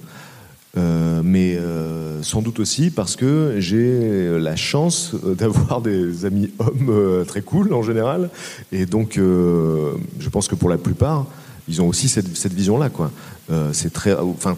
Euh, 0.75 1.21
mais 1.23 1.55
euh, 1.55 2.23
sans 2.23 2.41
doute 2.41 2.59
aussi 2.59 2.89
parce 2.89 3.15
que 3.15 3.57
j'ai 3.59 4.39
la 4.39 4.55
chance 4.55 5.13
d'avoir 5.23 5.81
des 5.81 6.25
amis 6.25 6.49
hommes 6.57 6.89
euh, 6.89 7.23
très 7.25 7.43
cool 7.43 7.73
en 7.73 7.83
général, 7.83 8.31
et 8.71 8.87
donc 8.87 9.17
je 9.17 10.29
pense 10.31 10.47
que 10.47 10.55
pour 10.55 10.69
la 10.69 10.77
plupart, 10.77 11.27
ils 11.67 11.81
ont 11.81 11.87
aussi 11.87 12.09
cette, 12.09 12.35
cette 12.35 12.53
vision-là, 12.53 12.89
quoi. 12.89 13.11
c'est 13.71 13.93
très, 13.93 14.13
enfin, 14.15 14.57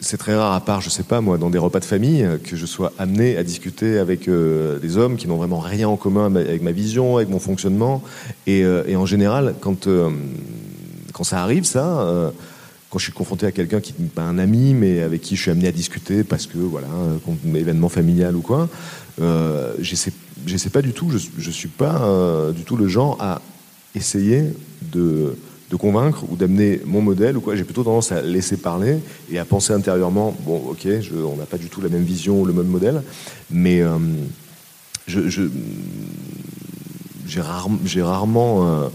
c'est 0.00 0.16
très 0.16 0.34
rare 0.34 0.52
à 0.52 0.60
part, 0.60 0.80
je 0.80 0.90
sais 0.90 1.02
pas 1.02 1.20
moi, 1.20 1.38
dans 1.38 1.50
des 1.50 1.58
repas 1.58 1.80
de 1.80 1.84
famille, 1.84 2.26
que 2.44 2.56
je 2.56 2.66
sois 2.66 2.92
amené 2.98 3.36
à 3.36 3.42
discuter 3.42 3.98
avec 3.98 4.28
des 4.28 4.96
hommes 4.96 5.16
qui 5.16 5.28
n'ont 5.28 5.36
vraiment 5.36 5.60
rien 5.60 5.88
en 5.88 5.96
commun 5.96 6.34
avec 6.34 6.62
ma 6.62 6.72
vision, 6.72 7.16
avec 7.16 7.28
mon 7.28 7.38
fonctionnement, 7.38 8.02
et, 8.46 8.60
et 8.60 8.96
en 8.96 9.06
général, 9.06 9.54
quand 9.60 9.88
quand 11.12 11.24
ça 11.24 11.42
arrive, 11.42 11.64
ça 11.64 12.32
quand 12.90 12.98
je 12.98 13.04
suis 13.04 13.12
confronté 13.12 13.46
à 13.46 13.52
quelqu'un 13.52 13.80
qui 13.80 13.94
n'est 13.98 14.08
pas 14.08 14.22
un 14.22 14.38
ami, 14.38 14.74
mais 14.74 15.00
avec 15.00 15.20
qui 15.22 15.36
je 15.36 15.42
suis 15.42 15.50
amené 15.50 15.68
à 15.68 15.72
discuter 15.72 16.24
parce 16.24 16.46
que, 16.46 16.58
voilà, 16.58 16.88
un 16.88 17.54
événement 17.54 17.88
familial 17.88 18.34
ou 18.34 18.40
quoi, 18.40 18.68
euh, 19.20 19.72
j'essaie 19.78 20.70
pas 20.70 20.82
du 20.82 20.92
tout, 20.92 21.08
je 21.10 21.48
ne 21.48 21.52
suis 21.52 21.68
pas 21.68 22.02
euh, 22.02 22.50
du 22.50 22.64
tout 22.64 22.76
le 22.76 22.88
genre 22.88 23.16
à 23.20 23.40
essayer 23.94 24.44
de, 24.92 25.36
de 25.70 25.76
convaincre 25.76 26.24
ou 26.28 26.36
d'amener 26.36 26.80
mon 26.84 27.00
modèle 27.00 27.36
ou 27.36 27.40
quoi. 27.40 27.56
J'ai 27.56 27.64
plutôt 27.64 27.84
tendance 27.84 28.12
à 28.12 28.22
laisser 28.22 28.56
parler 28.56 28.98
et 29.30 29.38
à 29.38 29.44
penser 29.44 29.72
intérieurement, 29.72 30.36
bon, 30.44 30.56
ok, 30.70 30.86
on 31.24 31.36
n'a 31.36 31.46
pas 31.46 31.58
du 31.58 31.68
tout 31.68 31.80
la 31.80 31.88
même 31.88 32.02
vision 32.02 32.40
ou 32.40 32.44
le 32.44 32.52
même 32.52 32.66
modèle, 32.66 33.02
mais 33.50 33.80
euh, 33.80 33.98
je, 35.06 35.48
j'ai 37.26 38.02
rarement 38.02 38.90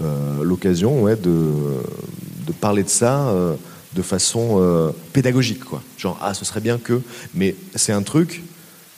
euh, 0.00 0.42
l'occasion 0.42 1.02
ouais, 1.02 1.16
de 1.16 2.52
parler 2.60 2.82
de 2.82 2.88
ça 2.88 3.28
euh, 3.28 3.54
de 3.94 4.02
façon 4.02 4.58
euh, 4.60 4.90
pédagogique, 5.12 5.64
quoi. 5.64 5.82
Genre, 5.96 6.18
ah, 6.20 6.34
ce 6.34 6.44
serait 6.44 6.60
bien 6.60 6.78
que. 6.78 7.00
Mais 7.34 7.54
c'est 7.74 7.92
un 7.92 8.02
truc 8.02 8.42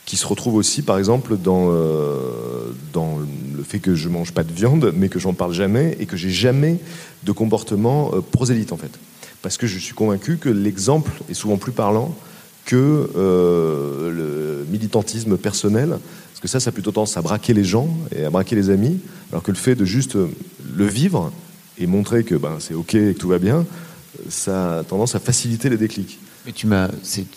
qui 0.07 0.17
se 0.17 0.27
retrouve 0.27 0.57
aussi, 0.57 0.83
par 0.83 0.99
exemple, 0.99 1.37
dans, 1.37 1.69
euh, 1.71 2.73
dans 2.93 3.19
le 3.57 3.63
fait 3.63 3.79
que 3.79 3.95
je 3.95 4.09
mange 4.09 4.33
pas 4.33 4.43
de 4.43 4.53
viande, 4.53 4.93
mais 4.97 5.09
que 5.09 5.19
j'en 5.19 5.35
parle 5.35 5.53
jamais 5.53 5.97
et 6.01 6.07
que 6.07 6.17
j'ai 6.17 6.31
jamais 6.31 6.79
de 7.23 7.33
comportement 7.33 8.11
prosélyte, 8.33 8.73
en 8.73 8.77
fait. 8.77 8.91
Parce 9.43 9.57
que 9.57 9.67
je 9.67 9.79
suis 9.79 9.95
convaincu 9.95 10.37
que 10.39 10.49
l'exemple 10.49 11.13
est 11.29 11.35
souvent 11.35 11.57
plus 11.57 11.73
parlant 11.73 12.15
que 12.65 13.11
le 13.15 14.67
militantisme 14.71 15.37
personnel, 15.37 15.91
parce 15.91 16.41
que 16.41 16.49
ça, 16.49 16.61
ça 16.61 16.71
a 16.71 16.73
plutôt 16.73 16.93
tendance 16.93 17.17
à 17.17 17.23
braquer 17.23 17.55
les 17.55 17.65
gens 17.65 17.89
et 18.15 18.25
à 18.25 18.31
braquer 18.31 18.57
les 18.57 18.71
amis, 18.71 18.99
alors 19.31 19.43
que 19.43 19.51
le 19.51 19.57
fait 19.57 19.75
de 19.75 19.85
juste 19.85 20.17
le 20.17 20.87
vivre, 20.87 21.31
et 21.81 21.87
montrer 21.87 22.23
que 22.23 22.35
ben, 22.35 22.59
c'est 22.61 22.75
OK 22.75 22.95
et 22.95 23.15
que 23.15 23.19
tout 23.19 23.29
va 23.29 23.39
bien, 23.39 23.67
ça 24.29 24.79
a 24.79 24.85
tendance 24.85 25.15
à 25.15 25.19
faciliter 25.21 25.69
les 25.71 25.79
déclics. 25.79 26.19
Mais 26.47 26.53
tu 26.53 26.67
m'as, 26.67 26.89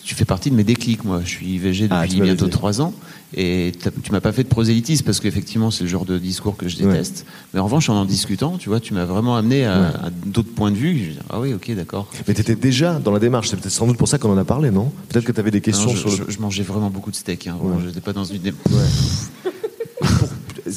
tu 0.02 0.14
fais 0.14 0.24
partie 0.24 0.50
de 0.50 0.54
mes 0.54 0.64
déclics, 0.64 1.04
moi. 1.04 1.20
Je 1.24 1.28
suis 1.28 1.46
IVG 1.46 1.88
ah, 1.90 2.02
depuis 2.02 2.22
bientôt 2.22 2.48
trois 2.48 2.80
ans, 2.80 2.94
et 3.36 3.72
tu 4.02 4.12
m'as 4.12 4.20
pas 4.20 4.32
fait 4.32 4.44
de 4.44 4.48
prosélytisme 4.48 5.04
parce 5.04 5.20
qu'effectivement 5.20 5.70
c'est 5.70 5.84
le 5.84 5.90
genre 5.90 6.04
de 6.04 6.18
discours 6.18 6.56
que 6.56 6.68
je 6.68 6.76
déteste. 6.76 7.26
Mais 7.52 7.60
en 7.60 7.64
revanche, 7.64 7.88
en 7.90 7.96
en 7.96 8.04
discutant, 8.04 8.56
tu 8.56 8.68
vois, 8.68 8.80
tu 8.80 8.94
m'as 8.94 9.04
vraiment 9.04 9.36
amené 9.36 9.66
à, 9.66 10.10
d'autres 10.26 10.52
points 10.54 10.70
de 10.70 10.76
vue. 10.76 10.98
Je 10.98 11.10
dis, 11.10 11.18
ah 11.28 11.40
oui, 11.40 11.52
ok, 11.52 11.74
d'accord. 11.74 12.08
Mais 12.26 12.34
tu 12.34 12.40
étais 12.40 12.56
déjà 12.56 12.98
dans 12.98 13.12
la 13.12 13.18
démarche. 13.18 13.48
C'est 13.48 13.56
peut-être 13.56 13.72
sans 13.72 13.86
doute 13.86 13.98
pour 13.98 14.08
ça 14.08 14.18
qu'on 14.18 14.32
en 14.32 14.38
a 14.38 14.44
parlé, 14.44 14.70
non? 14.70 14.90
Peut-être 15.08 15.24
que 15.24 15.32
tu 15.32 15.40
avais 15.40 15.50
des 15.50 15.60
questions 15.60 15.90
je, 15.90 16.08
sur. 16.08 16.30
Je, 16.30 16.38
mangeais 16.38 16.62
vraiment 16.62 16.90
beaucoup 16.90 17.10
de 17.10 17.16
steak. 17.16 17.46
Hein. 17.46 17.56
Je 17.80 17.86
n'étais 17.86 18.00
pas 18.00 18.12
dans 18.12 18.24
une. 18.24 18.40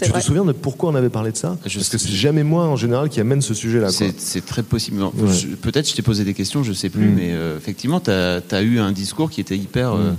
Tu 0.01 0.11
te 0.11 0.19
souviens 0.19 0.45
de 0.45 0.51
pourquoi 0.51 0.89
on 0.89 0.95
avait 0.95 1.09
parlé 1.09 1.31
de 1.31 1.37
ça 1.37 1.57
Parce 1.61 1.75
que 1.75 1.97
c'est 1.97 2.09
jamais 2.09 2.43
moi 2.43 2.65
en 2.65 2.75
général 2.75 3.09
qui 3.09 3.19
amène 3.19 3.41
ce 3.41 3.53
sujet-là. 3.53 3.89
C'est 3.89 4.45
très 4.45 4.63
possible. 4.63 5.03
Peut-être 5.61 5.89
je 5.89 5.95
t'ai 5.95 6.01
posé 6.01 6.23
des 6.23 6.33
questions, 6.33 6.63
je 6.63 6.73
sais 6.73 6.89
plus, 6.89 7.07
mm. 7.07 7.15
mais 7.15 7.31
euh, 7.33 7.57
effectivement, 7.57 7.99
tu 7.99 8.11
as, 8.11 8.61
eu 8.61 8.79
un 8.79 8.91
discours 8.91 9.29
qui 9.29 9.41
était 9.41 9.57
hyper, 9.57 9.93
euh, 9.93 10.11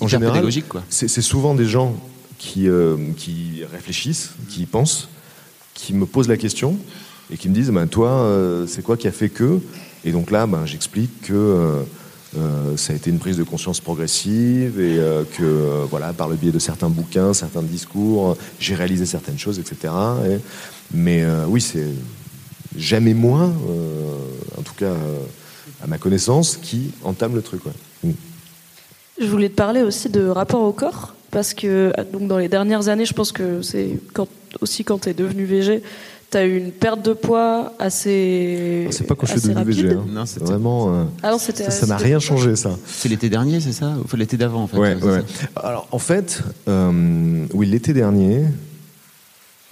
en 0.00 0.08
général, 0.08 0.34
pédagogique. 0.34 0.66
C'est 0.88 1.22
souvent 1.22 1.54
des 1.54 1.66
gens 1.66 1.96
qui, 2.38 2.68
euh, 2.68 2.96
qui 3.16 3.62
réfléchissent, 3.72 4.32
qui 4.48 4.66
pensent, 4.66 5.08
qui 5.74 5.94
me 5.94 6.06
posent 6.06 6.28
la 6.28 6.36
question 6.36 6.78
et 7.30 7.36
qui 7.36 7.48
me 7.48 7.54
disent 7.54 7.70
ben, 7.70 7.86
Toi, 7.86 8.64
c'est 8.66 8.82
quoi 8.82 8.96
qui 8.96 9.08
a 9.08 9.12
fait 9.12 9.28
que? 9.28 9.60
Et 10.04 10.12
donc 10.12 10.30
là, 10.30 10.46
ben, 10.46 10.66
j'explique 10.66 11.22
que 11.22 11.84
euh, 12.36 12.76
ça 12.76 12.92
a 12.92 12.96
été 12.96 13.10
une 13.10 13.18
prise 13.18 13.36
de 13.36 13.42
conscience 13.42 13.80
progressive 13.80 14.80
et 14.80 14.98
euh, 14.98 15.24
que, 15.24 15.42
euh, 15.42 15.84
voilà, 15.88 16.12
par 16.12 16.28
le 16.28 16.36
biais 16.36 16.52
de 16.52 16.58
certains 16.58 16.88
bouquins, 16.88 17.32
certains 17.32 17.62
discours, 17.62 18.36
j'ai 18.58 18.74
réalisé 18.74 19.06
certaines 19.06 19.38
choses, 19.38 19.58
etc. 19.58 19.92
mais 20.92 21.24
oui, 21.48 21.60
c'est 21.60 21.86
jamais 22.76 23.14
moi, 23.14 23.50
en 24.58 24.62
tout 24.62 24.74
cas 24.74 24.92
à 25.82 25.86
ma 25.86 25.98
connaissance, 25.98 26.56
qui 26.56 26.92
entame 27.02 27.34
le 27.34 27.42
truc. 27.42 27.62
Mm. 28.02 28.10
Je 29.20 29.26
voulais 29.26 29.48
te 29.48 29.54
parler 29.54 29.82
aussi 29.82 30.08
de 30.08 30.26
rapport 30.26 30.62
au 30.62 30.72
corps, 30.72 31.14
parce 31.30 31.54
que 31.54 31.92
donc 32.12 32.26
dans 32.26 32.38
les 32.38 32.48
dernières 32.48 32.88
années, 32.88 33.06
je 33.06 33.14
pense 33.14 33.32
que 33.32 33.62
c'est 33.62 33.98
aussi 34.60 34.84
quand 34.84 35.02
tu 35.02 35.08
es 35.08 35.14
devenu 35.14 35.44
VG, 35.44 35.82
tu 36.34 36.38
as 36.38 36.46
eu 36.46 36.58
une 36.58 36.72
perte 36.72 37.04
de 37.04 37.12
poids 37.12 37.72
assez. 37.78 38.86
Ah, 38.88 38.92
c'est 38.92 39.06
pas 39.06 39.14
quand 39.14 39.26
je 39.26 39.38
suis 39.38 39.48
devenu 39.48 39.64
VG. 39.64 39.90
Hein. 39.92 40.04
Non, 40.08 40.26
c'était 40.26 40.44
vraiment. 40.44 40.92
Euh, 40.92 41.04
ah 41.22 41.38
ça 41.38 41.86
n'a 41.86 41.96
rien 41.96 42.18
changé, 42.18 42.56
ça. 42.56 42.76
C'est 42.86 43.08
l'été 43.08 43.28
dernier, 43.28 43.60
c'est 43.60 43.72
ça 43.72 43.94
Ou 43.96 44.16
l'été 44.16 44.36
d'avant, 44.36 44.64
en 44.64 44.66
fait 44.66 44.76
Ouais, 44.76 44.96
ouais. 44.96 45.22
Alors, 45.54 45.86
en 45.92 46.00
fait, 46.00 46.42
euh, 46.66 47.46
oui, 47.52 47.66
l'été 47.66 47.92
dernier. 47.92 48.46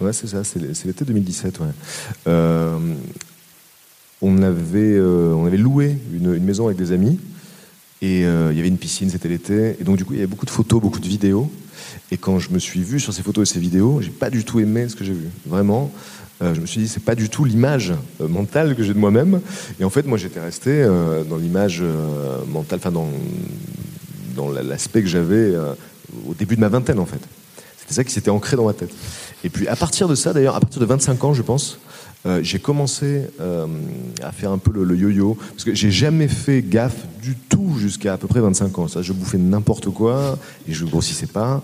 Ouais, 0.01 0.13
c'est 0.13 0.29
ça, 0.29 0.45
c'est 0.45 0.85
l'été 0.85 1.05
2017, 1.05 1.59
ouais. 1.61 1.67
Euh, 2.29 2.79
on, 4.21 4.43
avait, 4.43 5.01
on 5.01 5.47
avait 5.47 5.57
loué 5.57 5.99
une, 6.13 6.35
une, 6.35 6.45
maison 6.45 6.67
avec 6.67 6.79
des 6.79 6.93
amis. 6.93 7.19
Et 8.03 8.21
il 8.21 8.57
y 8.57 8.59
avait 8.61 8.69
une 8.69 8.79
piscine, 8.79 9.11
c'était 9.11 9.29
l'été. 9.29 9.77
Et 9.81 9.85
donc, 9.85 9.97
du 9.97 10.05
coup, 10.05 10.13
il 10.13 10.17
y 10.17 10.21
avait 10.21 10.31
beaucoup 10.31 10.47
de 10.47 10.51
photos, 10.51 10.81
beaucoup 10.81 11.01
de 11.01 11.09
vidéos. 11.09 11.51
Et 12.13 12.19
quand 12.19 12.39
je 12.39 12.51
me 12.51 12.59
suis 12.59 12.83
vu 12.83 13.01
sur 13.01 13.15
ces 13.15 13.23
photos 13.23 13.49
et 13.51 13.55
ces 13.55 13.59
vidéos, 13.59 14.03
j'ai 14.03 14.11
pas 14.11 14.29
du 14.29 14.45
tout 14.45 14.61
aimé 14.61 14.87
ce 14.87 14.95
que 14.95 15.03
j'ai 15.03 15.15
vu. 15.15 15.31
Vraiment. 15.47 15.91
Euh, 16.43 16.55
je 16.55 16.61
me 16.61 16.67
suis 16.67 16.83
dit, 16.83 16.87
c'est 16.87 17.03
pas 17.03 17.15
du 17.15 17.31
tout 17.31 17.47
l'image 17.47 17.95
euh, 18.21 18.29
mentale 18.29 18.77
que 18.77 18.83
j'ai 18.83 18.93
de 18.93 18.99
moi-même. 18.99 19.41
Et 19.81 19.85
en 19.85 19.89
fait, 19.89 20.05
moi, 20.05 20.19
j'étais 20.19 20.39
resté 20.39 20.71
euh, 20.71 21.25
dans 21.25 21.39
l'image 21.39 21.83
mentale, 22.49 22.81
enfin, 22.81 22.93
dans, 22.93 23.09
dans 24.37 24.51
l'aspect 24.51 25.01
que 25.01 25.09
j'avais 25.09 25.55
au 26.29 26.35
début 26.35 26.57
de 26.57 26.61
ma 26.61 26.69
vingtaine, 26.69 26.99
en 26.99 27.07
fait. 27.07 27.21
C'était 27.79 27.95
ça 27.95 28.05
qui 28.05 28.13
s'était 28.13 28.31
ancré 28.31 28.59
dans 28.59 28.67
ma 28.67 28.75
tête. 28.75 28.93
Et 29.43 29.49
puis, 29.49 29.67
à 29.67 29.75
partir 29.75 30.07
de 30.07 30.15
ça, 30.15 30.35
d'ailleurs, 30.35 30.57
à 30.57 30.61
partir 30.61 30.83
de 30.83 30.87
25 30.87 31.25
ans, 31.25 31.33
je 31.33 31.41
pense, 31.41 31.79
euh, 32.25 32.41
j'ai 32.43 32.61
commencé 32.61 33.23
euh, 33.41 33.67
à 34.23 34.31
faire 34.31 34.53
un 34.53 34.59
peu 34.59 34.71
le, 34.73 34.97
yo-yo, 34.97 35.37
parce 35.51 35.65
que 35.65 35.75
j'ai 35.75 35.91
jamais 35.91 36.29
fait 36.29 36.63
gaffe 36.63 37.05
du 37.21 37.35
tout 37.35 37.77
jusqu'à 37.79 38.13
à 38.13 38.17
peu 38.17 38.29
près 38.29 38.41
25 38.41 38.79
ans. 38.79 38.89
Ça, 38.89 39.03
je 39.03 39.13
bouffais 39.13 39.39
n'importe 39.39 39.91
quoi 39.91 40.39
et 40.69 40.73
je 40.73 40.85
grossissais 40.85 41.27
pas. 41.27 41.63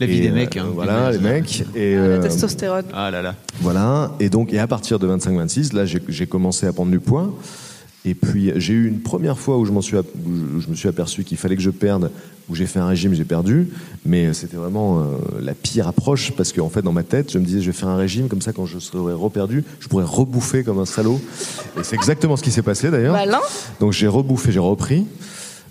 La 0.00 0.06
vie 0.06 0.20
des 0.20 0.30
mecs, 0.30 0.56
hein, 0.56 0.66
voilà, 0.74 1.12
les 1.12 1.18
mecs. 1.18 1.64
Et, 1.76 1.96
ah, 1.96 2.08
la 2.08 2.18
testostérone. 2.18 2.86
Ah 2.92 3.10
là 3.10 3.22
là. 3.22 3.36
Voilà, 3.60 4.12
et 4.18 4.28
donc, 4.28 4.52
et 4.52 4.58
à 4.58 4.66
partir 4.66 4.98
de 4.98 5.06
25-26, 5.06 5.74
là, 5.74 5.84
j'ai 5.84 6.26
commencé 6.26 6.66
à 6.66 6.72
prendre 6.72 6.90
du 6.90 7.00
poids. 7.00 7.32
Et 8.04 8.14
puis 8.14 8.52
j'ai 8.56 8.72
eu 8.72 8.88
une 8.88 9.00
première 9.00 9.38
fois 9.38 9.58
où 9.58 9.64
je, 9.66 9.80
suis, 9.80 9.96
où 9.96 10.60
je 10.60 10.68
me 10.68 10.74
suis 10.74 10.88
aperçu 10.88 11.22
qu'il 11.22 11.36
fallait 11.36 11.56
que 11.56 11.62
je 11.62 11.70
perde, 11.70 12.10
où 12.48 12.54
j'ai 12.54 12.66
fait 12.66 12.78
un 12.78 12.86
régime, 12.86 13.12
j'ai 13.12 13.24
perdu, 13.24 13.68
mais 14.06 14.32
c'était 14.32 14.56
vraiment 14.56 15.00
euh, 15.00 15.04
la 15.40 15.52
pire 15.54 15.86
approche 15.86 16.32
parce 16.32 16.52
qu'en 16.52 16.70
fait 16.70 16.80
dans 16.80 16.92
ma 16.92 17.02
tête, 17.02 17.30
je 17.30 17.38
me 17.38 17.44
disais 17.44 17.60
je 17.60 17.66
vais 17.66 17.76
faire 17.76 17.88
un 17.88 17.96
régime 17.96 18.28
comme 18.28 18.40
ça 18.40 18.52
quand 18.52 18.64
je 18.64 18.78
serai 18.78 19.12
reperdu, 19.12 19.64
je 19.80 19.88
pourrais 19.88 20.04
rebouffer 20.04 20.64
comme 20.64 20.78
un 20.78 20.86
salaud. 20.86 21.20
Et 21.78 21.84
c'est 21.84 21.94
exactement 21.94 22.36
ce 22.36 22.42
qui 22.42 22.50
s'est 22.50 22.62
passé 22.62 22.90
d'ailleurs. 22.90 23.14
Donc 23.80 23.92
j'ai 23.92 24.08
rebouffé, 24.08 24.50
j'ai 24.50 24.58
repris. 24.58 25.06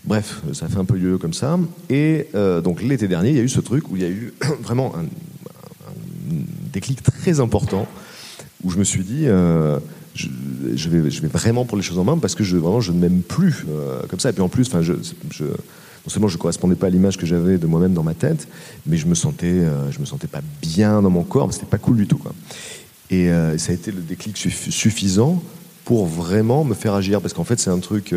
Bref, 0.06 0.42
ça 0.54 0.68
fait 0.68 0.78
un 0.78 0.86
peu 0.86 0.96
lieu 0.96 1.18
comme 1.18 1.34
ça. 1.34 1.60
Et 1.90 2.28
euh, 2.36 2.62
donc 2.62 2.82
l'été 2.82 3.08
dernier, 3.08 3.32
il 3.32 3.38
y 3.38 3.40
a 3.40 3.44
eu 3.44 3.50
ce 3.50 3.60
truc 3.60 3.90
où 3.92 3.96
il 3.96 4.04
y 4.04 4.06
a 4.06 4.10
eu 4.10 4.34
vraiment 4.62 4.94
un, 4.96 5.06
déclic 6.72 7.02
très 7.02 7.40
important 7.40 7.88
où 8.64 8.70
je 8.70 8.78
me 8.78 8.84
suis 8.84 9.04
dit. 9.04 9.24
Euh, 9.26 9.80
je, 10.76 10.90
vais, 10.90 11.28
vraiment 11.28 11.66
pour 11.66 11.78
les 11.78 11.84
choses 11.84 12.00
en 12.00 12.04
main 12.04 12.18
parce 12.18 12.36
que 12.36 12.44
je, 12.44 12.58
vraiment, 12.58 12.82
je 12.82 12.92
ne 12.92 13.00
m'aime 13.00 13.22
plus 13.22 13.66
euh, 13.70 14.02
comme 14.10 14.20
ça. 14.20 14.30
Et 14.30 14.34
puis 14.34 14.42
en 14.42 14.50
plus, 14.50 14.74
non 14.74 14.82
seulement 16.08 16.28
je 16.28 16.36
ne 16.36 16.42
correspondais 16.42 16.76
pas 16.76 16.88
à 16.88 16.90
l'image 16.90 17.18
que 17.18 17.26
j'avais 17.26 17.58
de 17.58 17.68
moi-même 17.68 17.94
dans 17.94 18.04
ma 18.04 18.14
tête, 18.14 18.48
mais 18.86 18.98
je 18.98 19.08
me 19.08 19.16
sentais, 19.16 19.48
euh, 19.48 19.92
je 19.92 20.00
me 20.00 20.06
sentais 20.06 20.28
pas 20.28 20.42
bien 20.62 21.02
dans 21.02 21.10
mon 21.10 21.24
corps. 21.24 21.54
C'était 21.54 21.66
pas 21.66 21.78
cool 21.78 21.98
du 21.98 22.08
tout. 22.08 22.22
Et 23.10 23.30
euh, 23.30 23.58
ça 23.58 23.72
a 23.72 23.76
été 23.76 23.92
le 23.92 24.02
déclic 24.02 24.38
suffisant 24.38 25.42
pour 25.86 26.06
vraiment 26.06 26.64
me 26.64 26.74
faire 26.74 26.94
agir 26.94 27.22
parce 27.22 27.34
qu'en 27.34 27.44
fait, 27.44 27.60
c'est 27.60 27.72
un 27.72 27.80
truc 27.80 28.14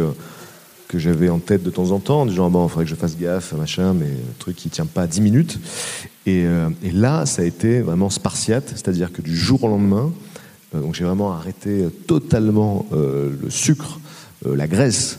que 0.89 0.99
j'avais 0.99 1.31
en 1.31 1.39
tête 1.39 1.63
de 1.63 1.71
temps 1.71 1.91
en 1.91 2.01
temps, 2.01 2.27
du 2.27 2.35
genre, 2.35 2.51
bon, 2.51 2.67
il 2.67 2.69
faudrait 2.69 2.85
que 2.85 2.91
je 2.91 2.95
fasse 2.95 3.17
gaffe, 3.17 3.55
machin, 3.55 3.95
mais 3.95 4.07
un 4.09 4.39
truc 4.39 4.57
qui 4.57 4.69
tient 4.69 4.85
pas 4.85 5.07
10 5.07 5.23
minutes. 5.23 5.59
Et, 6.27 6.45
là, 6.93 7.25
ça 7.25 7.41
a 7.41 7.45
été 7.47 7.81
vraiment 7.81 8.11
spartiate, 8.11 8.69
c'est-à-dire 8.69 9.11
que 9.11 9.23
du 9.23 9.35
jour 9.35 9.65
au 9.65 9.69
lendemain, 9.69 10.13
donc 10.81 10.95
j'ai 10.95 11.05
vraiment 11.05 11.33
arrêté 11.33 11.87
totalement 12.07 12.87
euh, 12.93 13.31
le 13.43 13.51
sucre, 13.51 14.01
euh, 14.47 14.57
la 14.57 14.67
graisse. 14.67 15.19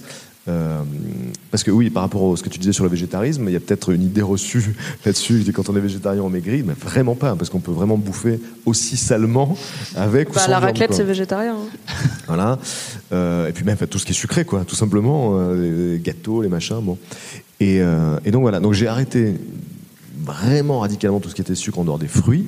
parce 1.52 1.64
que 1.64 1.72
oui, 1.72 1.90
par 1.90 2.04
rapport 2.04 2.34
à 2.34 2.38
ce 2.38 2.44
que 2.44 2.50
tu 2.50 2.60
disais 2.60 2.74
sur 2.74 2.84
le 2.84 2.90
végétarisme, 2.90 3.46
il 3.48 3.54
y 3.54 3.56
a 3.56 3.60
peut-être 3.60 3.92
une 3.92 4.04
idée 4.04 4.22
reçue 4.22 4.76
là-dessus. 5.06 5.44
Quand 5.54 5.70
on 5.70 5.76
est 5.76 5.80
végétarien, 5.80 6.22
on 6.22 6.30
maigrit, 6.30 6.64
mais 6.64 6.74
vraiment 6.74 7.16
pas, 7.16 7.36
parce 7.36 7.50
qu'on 7.50 7.60
peut 7.60 7.72
vraiment 7.72 7.98
bouffer 7.98 8.40
aussi 8.66 8.98
salement 8.98 9.58
avec 9.96 10.30
ou 10.30 10.34
bah, 10.34 10.42
sans 10.42 10.52
La 10.52 10.60
raclette, 10.60 10.94
c'est 10.94 11.04
végétarien. 11.04 11.56
Hein. 11.56 11.94
voilà. 12.28 12.60
et 13.48 13.52
puis 13.54 13.64
même 13.64 13.78
tout 13.78 14.00
ce 14.00 14.06
qui 14.06 14.12
est 14.12 14.16
sucré, 14.16 14.46
quoi, 14.46 14.66
tout 14.66 14.76
simplement, 14.76 15.52
les 15.54 16.00
gâteaux, 16.00 16.42
les 16.42 16.50
machins, 16.50 16.82
bon. 16.82 16.98
Et, 17.60 17.78
et 17.78 18.32
donc 18.32 18.42
voilà. 18.42 18.60
Donc 18.60 18.74
j'ai 18.74 18.88
arrêté 18.88 19.36
vraiment 20.16 20.80
radicalement 20.80 21.20
tout 21.20 21.30
ce 21.30 21.36
qui 21.36 21.42
était 21.42 21.56
sucre 21.56 21.80
en 21.80 21.84
dehors 21.84 22.00
des 22.00 22.08
fruits, 22.08 22.46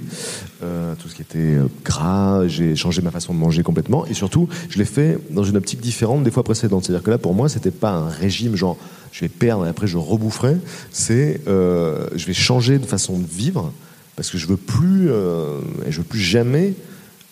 euh, 0.64 0.94
tout 0.96 1.08
ce 1.08 1.16
qui 1.16 1.22
était 1.22 1.40
euh, 1.40 1.68
gras. 1.84 2.48
J'ai 2.48 2.76
changé 2.76 3.02
ma 3.02 3.12
façon 3.12 3.34
de 3.34 3.40
manger 3.40 3.64
complètement 3.64 4.06
et 4.06 4.14
surtout, 4.14 4.48
je 4.70 4.78
l'ai 4.78 4.86
fait 4.86 5.18
dans 5.32 5.44
une 5.44 5.58
optique 5.58 5.82
différente 5.82 6.24
des 6.24 6.32
fois 6.32 6.44
précédentes. 6.44 6.86
C'est-à-dire 6.86 7.04
que 7.04 7.12
là, 7.12 7.18
pour 7.18 7.34
moi, 7.34 7.50
c'était 7.50 7.72
pas 7.72 7.92
un 7.92 8.10
régime 8.10 8.56
genre 8.56 8.78
je 9.12 9.22
vais 9.22 9.30
perdre 9.30 9.66
et 9.66 9.70
après 9.70 9.88
je 9.88 9.98
reboufferai. 9.98 10.58
C'est 10.92 11.42
euh, 11.48 12.08
je 12.16 12.26
vais 12.26 12.34
changer 12.34 12.80
de 12.80 12.86
façon 12.86 13.18
de 13.18 13.26
vivre 13.26 13.72
parce 14.16 14.30
que 14.30 14.38
je 14.38 14.48
veux 14.48 14.58
plus 14.58 15.08
je 15.08 15.98
veux 15.98 16.04
plus 16.04 16.20
jamais 16.20 16.74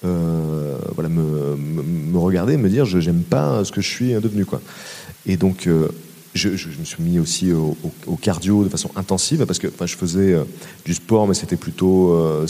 voilà 0.02 1.08
me, 1.10 1.56
me, 1.56 1.82
me, 1.82 2.18
regarder, 2.18 2.58
me 2.58 2.70
dire 2.70 2.86
je 2.86 3.00
j'aime 3.00 3.22
pas 3.22 3.64
ce 3.64 3.72
que 3.72 3.82
je 3.82 3.90
suis 3.90 4.14
devenu 4.14 4.46
quoi. 4.46 4.62
Et 5.26 5.38
donc 5.38 5.68
je, 6.34 6.50
me 6.80 6.84
suis 6.84 7.04
mis 7.04 7.20
aussi 7.20 7.52
au, 7.52 7.76
cardio 8.16 8.64
de 8.64 8.70
façon 8.70 8.90
intensive 8.96 9.46
parce 9.46 9.60
que 9.60 9.68
enfin, 9.68 9.86
je 9.86 9.96
faisais 9.96 10.34
euh, 10.34 10.44
du 10.86 10.94
sport, 10.94 11.28
mais 11.28 11.34
c'était 11.34 11.56
plutôt, 11.56 12.14
euh, 12.14 12.48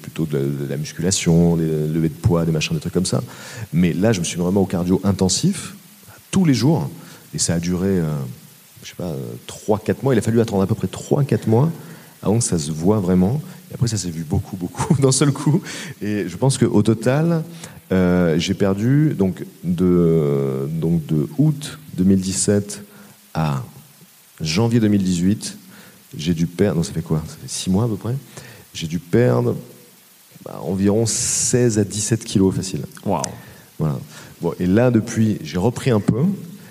plutôt 0.00 0.26
de 0.26 0.66
la, 0.68 0.76
musculation, 0.76 1.56
des 1.56 1.66
levées 1.66 2.08
de 2.08 2.14
poids, 2.14 2.44
des 2.44 2.52
machins, 2.52 2.74
des 2.74 2.80
trucs 2.80 2.94
comme 2.94 3.06
ça. 3.06 3.22
Mais 3.72 3.92
là, 3.92 4.12
je 4.12 4.20
me 4.20 4.24
suis 4.24 4.38
mis 4.38 4.42
vraiment 4.42 4.62
au 4.62 4.66
cardio 4.66 5.00
intensif 5.04 5.74
tous 6.30 6.44
les 6.44 6.54
jours 6.54 6.88
et 7.34 7.38
ça 7.38 7.54
a 7.54 7.60
duré, 7.60 7.88
euh, 7.88 8.08
je 8.82 8.88
sais 8.88 8.96
pas, 8.96 9.14
3-4 9.46 9.96
mois. 10.02 10.14
Il 10.14 10.18
a 10.18 10.22
fallu 10.22 10.40
attendre 10.40 10.62
à 10.62 10.66
peu 10.66 10.74
près 10.74 10.88
3-4 10.88 11.48
mois 11.48 11.70
avant 12.22 12.38
que 12.38 12.44
ça 12.44 12.58
se 12.58 12.70
voit 12.70 13.00
vraiment. 13.00 13.42
Après, 13.74 13.88
ça 13.88 13.98
s'est 13.98 14.10
vu 14.10 14.24
beaucoup, 14.24 14.56
beaucoup 14.56 14.94
d'un 15.02 15.12
seul 15.12 15.32
coup. 15.32 15.60
Et 16.00 16.28
je 16.28 16.36
pense 16.36 16.56
qu'au 16.56 16.82
total, 16.82 17.42
j'ai 17.90 18.54
perdu 18.54 19.14
donc 19.18 19.44
de, 19.64 20.66
donc 20.70 21.04
de 21.04 21.28
août 21.36 21.78
2017 21.98 22.82
à 23.34 23.62
janvier 24.40 24.80
2018, 24.80 25.58
j'ai 26.16 26.34
dû 26.34 26.46
perdre, 26.46 26.78
non 26.78 26.82
ça 26.82 26.92
fait 26.92 27.02
quoi? 27.02 27.22
Ça 27.26 27.36
fait 27.40 27.48
6 27.48 27.70
mois 27.70 27.84
à 27.84 27.88
peu 27.88 27.96
près, 27.96 28.14
j'ai 28.74 28.86
dû 28.86 28.98
perdre 28.98 29.56
bah, 30.44 30.60
environ 30.62 31.06
16 31.06 31.78
à 31.78 31.84
17 31.84 32.24
kilos 32.24 32.54
facile. 32.54 32.82
Waouh 33.04 33.22
Voilà. 33.78 33.98
Bon, 34.40 34.52
et 34.58 34.66
là, 34.66 34.90
depuis, 34.90 35.38
j'ai 35.42 35.58
repris 35.58 35.90
un 35.90 36.00
peu, 36.00 36.22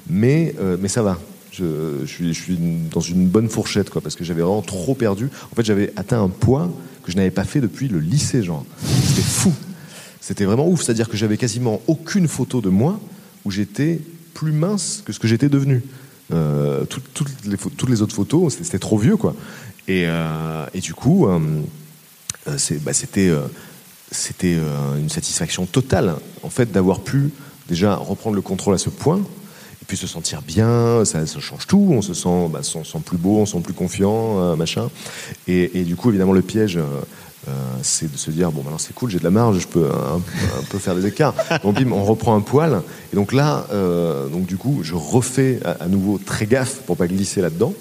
mais, 0.10 0.56
euh, 0.60 0.78
mais 0.80 0.90
ça 0.90 1.02
va. 1.02 1.20
Je, 1.52 2.00
je, 2.02 2.06
suis, 2.06 2.34
je, 2.34 2.42
suis, 2.42 2.58
dans 2.92 3.02
une 3.02 3.28
bonne 3.28 3.50
fourchette, 3.50 3.90
quoi, 3.90 4.02
parce 4.02 4.16
que 4.16 4.24
j'avais 4.24 4.42
vraiment 4.42 4.62
trop 4.62 4.94
perdu. 4.94 5.30
En 5.52 5.56
fait, 5.56 5.64
j'avais 5.64 5.94
atteint 5.96 6.22
un 6.22 6.30
poids 6.30 6.70
que 7.04 7.12
je 7.12 7.18
n'avais 7.18 7.32
pas 7.32 7.44
fait 7.44 7.62
depuis 7.62 7.88
le 7.88 8.00
lycée, 8.00 8.44
genre. 8.44 8.66
C'était 9.08 9.22
fou. 9.22 9.54
C'était 10.20 10.46
vraiment 10.46 10.68
ouf. 10.68 10.84
C'est-à-dire 10.84 11.10
que 11.10 11.18
j'avais 11.18 11.38
quasiment 11.38 11.82
aucune 11.88 12.28
photo 12.28 12.62
de 12.62 12.70
moi 12.70 13.00
où 13.46 13.52
j'étais 13.52 14.00
plus 14.34 14.52
mince 14.52 15.02
que 15.06 15.14
ce 15.14 15.20
que 15.20 15.28
j'étais 15.28 15.50
devenu. 15.50 15.82
Euh, 16.32 16.86
toutes, 16.86 17.90
les, 17.90 18.02
autres 18.02 18.16
photos, 18.16 18.58
c'était 18.62 18.80
trop 18.80 18.98
vieux, 18.98 19.18
quoi. 19.18 19.36
Et, 19.88 20.04
euh, 20.06 20.66
du 20.76 20.94
coup, 20.94 21.28
euh, 21.28 21.40
bah, 22.82 22.94
c'était 22.94 23.32
c'était 24.12 24.58
une 24.98 25.10
satisfaction 25.10 25.66
totale, 25.66 26.16
en 26.44 26.50
fait, 26.50 26.72
d'avoir 26.72 27.00
pu 27.00 27.32
déjà 27.70 27.96
reprendre 27.96 28.36
le 28.36 28.42
contrôle 28.42 28.74
à 28.74 28.78
ce 28.78 28.90
point, 28.90 29.18
et 29.18 29.86
puis 29.88 29.96
se 29.96 30.08
sentir 30.08 30.42
bien, 30.42 31.06
ça, 31.06 31.26
change 31.26 31.66
tout, 31.68 31.88
on 31.92 32.02
se 32.02 32.14
sent, 32.14 32.50
bah, 32.52 32.60
plus 33.06 33.18
beau, 33.18 33.38
on 33.38 33.46
se 33.46 33.54
sent 33.54 33.62
plus 33.64 33.74
confiant, 33.74 34.56
machin. 34.56 34.90
Et, 35.48 35.84
du 35.84 35.96
coup, 35.96 36.10
évidemment, 36.10 36.34
le 36.34 36.42
piège, 36.42 36.80
euh, 37.48 37.52
c'est 37.82 38.12
de 38.12 38.18
se 38.18 38.30
dire 38.30 38.52
bon 38.52 38.62
maintenant 38.62 38.78
c'est 38.78 38.94
cool 38.94 39.10
j'ai 39.10 39.18
de 39.18 39.24
la 39.24 39.32
marge 39.32 39.58
je 39.58 39.68
peux 39.68 39.90
un, 39.90 40.22
peu 40.70 40.78
faire 40.78 40.96
des 40.96 41.08
écarts. 41.08 41.34
Donc 41.64 41.78
on 41.92 42.04
reprend 42.04 42.36
un 42.36 42.42
poil. 42.42 42.84
Et 43.12 43.16
donc 43.16 43.34
là 43.34 43.66
euh, 43.74 44.28
donc 44.28 44.46
du 44.46 44.58
coup 44.58 44.82
je 44.84 44.94
refais 44.94 45.60
à, 45.66 45.88
nouveau 45.88 46.20
très 46.24 46.46
gaffe 46.46 46.82
pour 46.86 46.98
pas 46.98 47.08
glisser 47.08 47.42
là 47.42 47.50
dedans 47.50 47.74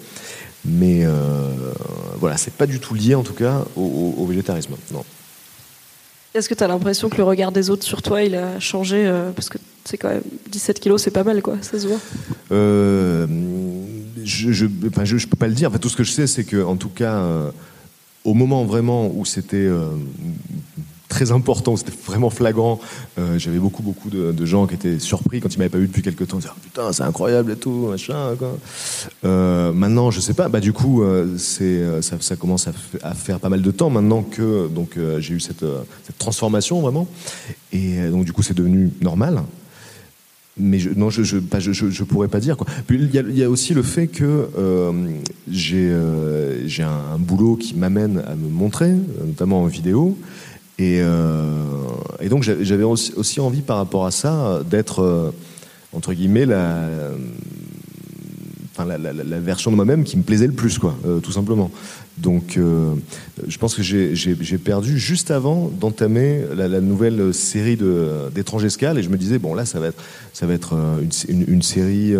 mais 0.65 1.05
euh, 1.05 1.51
voilà 2.19 2.39
c'est 2.39 2.55
pas 2.55 2.67
du 2.67 2.81
tout 2.81 2.95
lié 2.95 3.15
en 3.15 3.23
tout 3.23 3.35
cas 3.35 3.65
au, 3.77 4.25
végétarisme. 4.27 4.77
Non. 4.93 5.05
Est-ce 6.33 6.49
que 6.49 6.55
tu 6.55 6.65
as 6.65 6.69
l'impression 6.69 7.11
que 7.11 7.19
le 7.19 7.25
regard 7.25 7.53
des 7.53 7.69
autres 7.69 7.85
sur 7.85 8.01
toi 8.01 8.23
il 8.23 8.37
a 8.37 8.59
changé 8.61 9.13
parce 9.37 9.51
que 9.51 9.59
c'est 9.85 9.99
quand 9.99 10.09
même 10.09 10.23
17 10.51 10.81
kilos 10.81 11.03
c'est 11.03 11.11
pas 11.11 11.25
mal 11.25 11.43
quoi 11.43 11.57
ça 11.61 11.79
se 11.79 11.87
voit. 11.87 12.01
Je 14.23 14.53
je, 14.53 14.53
je, 14.53 15.27
peux 15.27 15.37
pas 15.37 15.49
le 15.49 15.55
dire. 15.55 15.71
Enfin, 15.71 15.79
tout 15.79 15.89
ce 15.89 15.97
que 15.97 16.05
je 16.05 16.13
sais 16.13 16.27
c'est 16.27 16.45
que 16.45 16.63
en 16.63 16.77
tout 16.77 16.89
cas 16.89 17.23
au 18.25 18.35
moment 18.35 18.65
vraiment 18.65 19.11
où 19.15 19.25
c'était 19.25 19.57
euh, 19.57 19.89
très 21.09 21.33
important, 21.33 21.77
c'était 21.77 21.93
vraiment 22.07 22.31
flagrant, 22.31 22.81
euh, 23.19 23.39
j'avais 23.39 23.59
beaucoup 23.59 23.83
beaucoup 23.83 24.11
de, 24.11 24.47
gens 24.47 24.67
qui 24.67 24.75
étaient 24.75 24.99
surpris 24.99 25.41
quand 25.41 25.55
ils 25.55 25.59
m'avaient 25.59 25.71
pas 25.71 25.79
vu 25.79 25.87
depuis 25.87 26.03
quelques 26.03 26.29
temps, 26.29 26.39
ils 26.39 26.43
disaient 26.43 26.53
putain 26.63 26.93
c'est 26.93 27.03
incroyable 27.03 27.53
et 27.53 27.57
tout 27.57 27.89
machin. 27.89 28.37
Euh, 29.25 29.73
maintenant 29.73 30.11
je 30.11 30.21
sais 30.21 30.35
pas, 30.35 30.49
bah 30.49 30.61
du 30.61 30.73
coup 30.73 31.03
c'est 31.39 31.83
ça, 32.03 32.37
commence 32.37 32.69
à, 33.03 33.15
faire 33.15 33.41
pas 33.41 33.49
mal 33.49 33.63
de 33.63 33.71
temps 33.71 33.91
maintenant 33.91 34.23
que 34.23 34.69
donc 34.69 34.99
j'ai 35.19 35.35
eu 35.35 35.41
cette 35.41 35.65
transformation 36.19 36.81
vraiment. 36.81 37.09
Et 37.73 38.09
donc 38.11 38.25
du 38.25 38.33
coup 38.33 38.43
c'est 38.43 38.55
devenu 38.55 38.91
normal 39.01 39.43
mais 40.61 40.79
je, 40.79 40.91
non, 40.91 41.11
je, 41.11 41.23
je, 41.23 41.39
je, 41.91 42.05
pourrais 42.05 42.29
pas 42.29 42.41
dire. 42.41 42.57
Quoi. 42.57 42.67
Puis 42.87 42.99
il 43.13 43.37
y, 43.37 43.45
a 43.45 43.51
aussi 43.51 43.75
le 43.75 43.83
fait 43.83 44.07
que 44.07 44.49
euh, 44.59 44.93
j'ai 45.51 45.91
euh, 45.91 46.67
j'ai 46.67 46.83
un, 46.83 47.19
boulot 47.19 47.57
qui 47.57 47.75
m'amène 47.75 48.23
à 48.27 48.35
me 48.35 48.49
montrer, 48.49 48.93
notamment 49.27 49.63
en 49.63 49.67
vidéo. 49.67 50.17
Et, 50.79 51.01
euh, 51.01 51.45
et 52.21 52.29
donc 52.29 52.43
j'avais 52.43 52.85
aussi, 52.85 53.41
envie 53.41 53.61
par 53.61 53.77
rapport 53.77 54.07
à 54.07 54.11
ça 54.11 54.63
d'être, 54.69 55.33
entre 55.93 56.15
guillemets, 56.15 56.47
la, 56.47 56.89
enfin, 58.73 58.87
la, 58.87 59.41
version 59.41 59.71
de 59.71 59.77
moi-même 59.77 60.05
qui 60.05 60.17
me 60.17 60.23
plaisait 60.23 60.47
le 60.47 60.53
plus, 60.53 60.79
quoi, 60.79 60.97
tout 61.23 61.33
simplement. 61.33 61.71
Donc, 62.21 62.57
euh, 62.57 62.95
je 63.49 63.57
pense 63.59 63.75
que 63.75 63.83
j'ai 63.83 64.59
perdu 64.59 64.99
juste 64.99 65.31
avant 65.31 65.69
d'entamer 65.69 66.43
la, 66.55 66.81
nouvelle 66.81 67.33
série 67.33 67.79
d'étranges 68.35 68.65
escales, 68.65 68.99
et 68.99 69.03
je 69.03 69.09
me 69.09 69.17
disais 69.17 69.39
bon 69.39 69.55
là, 69.55 69.65
ça 69.65 69.81
va 69.81 69.89
être, 69.89 70.03
ça 70.33 70.47
va 70.47 70.55
être 70.55 70.75
euh, 70.75 71.03
une, 71.29 71.63
série 71.63 72.15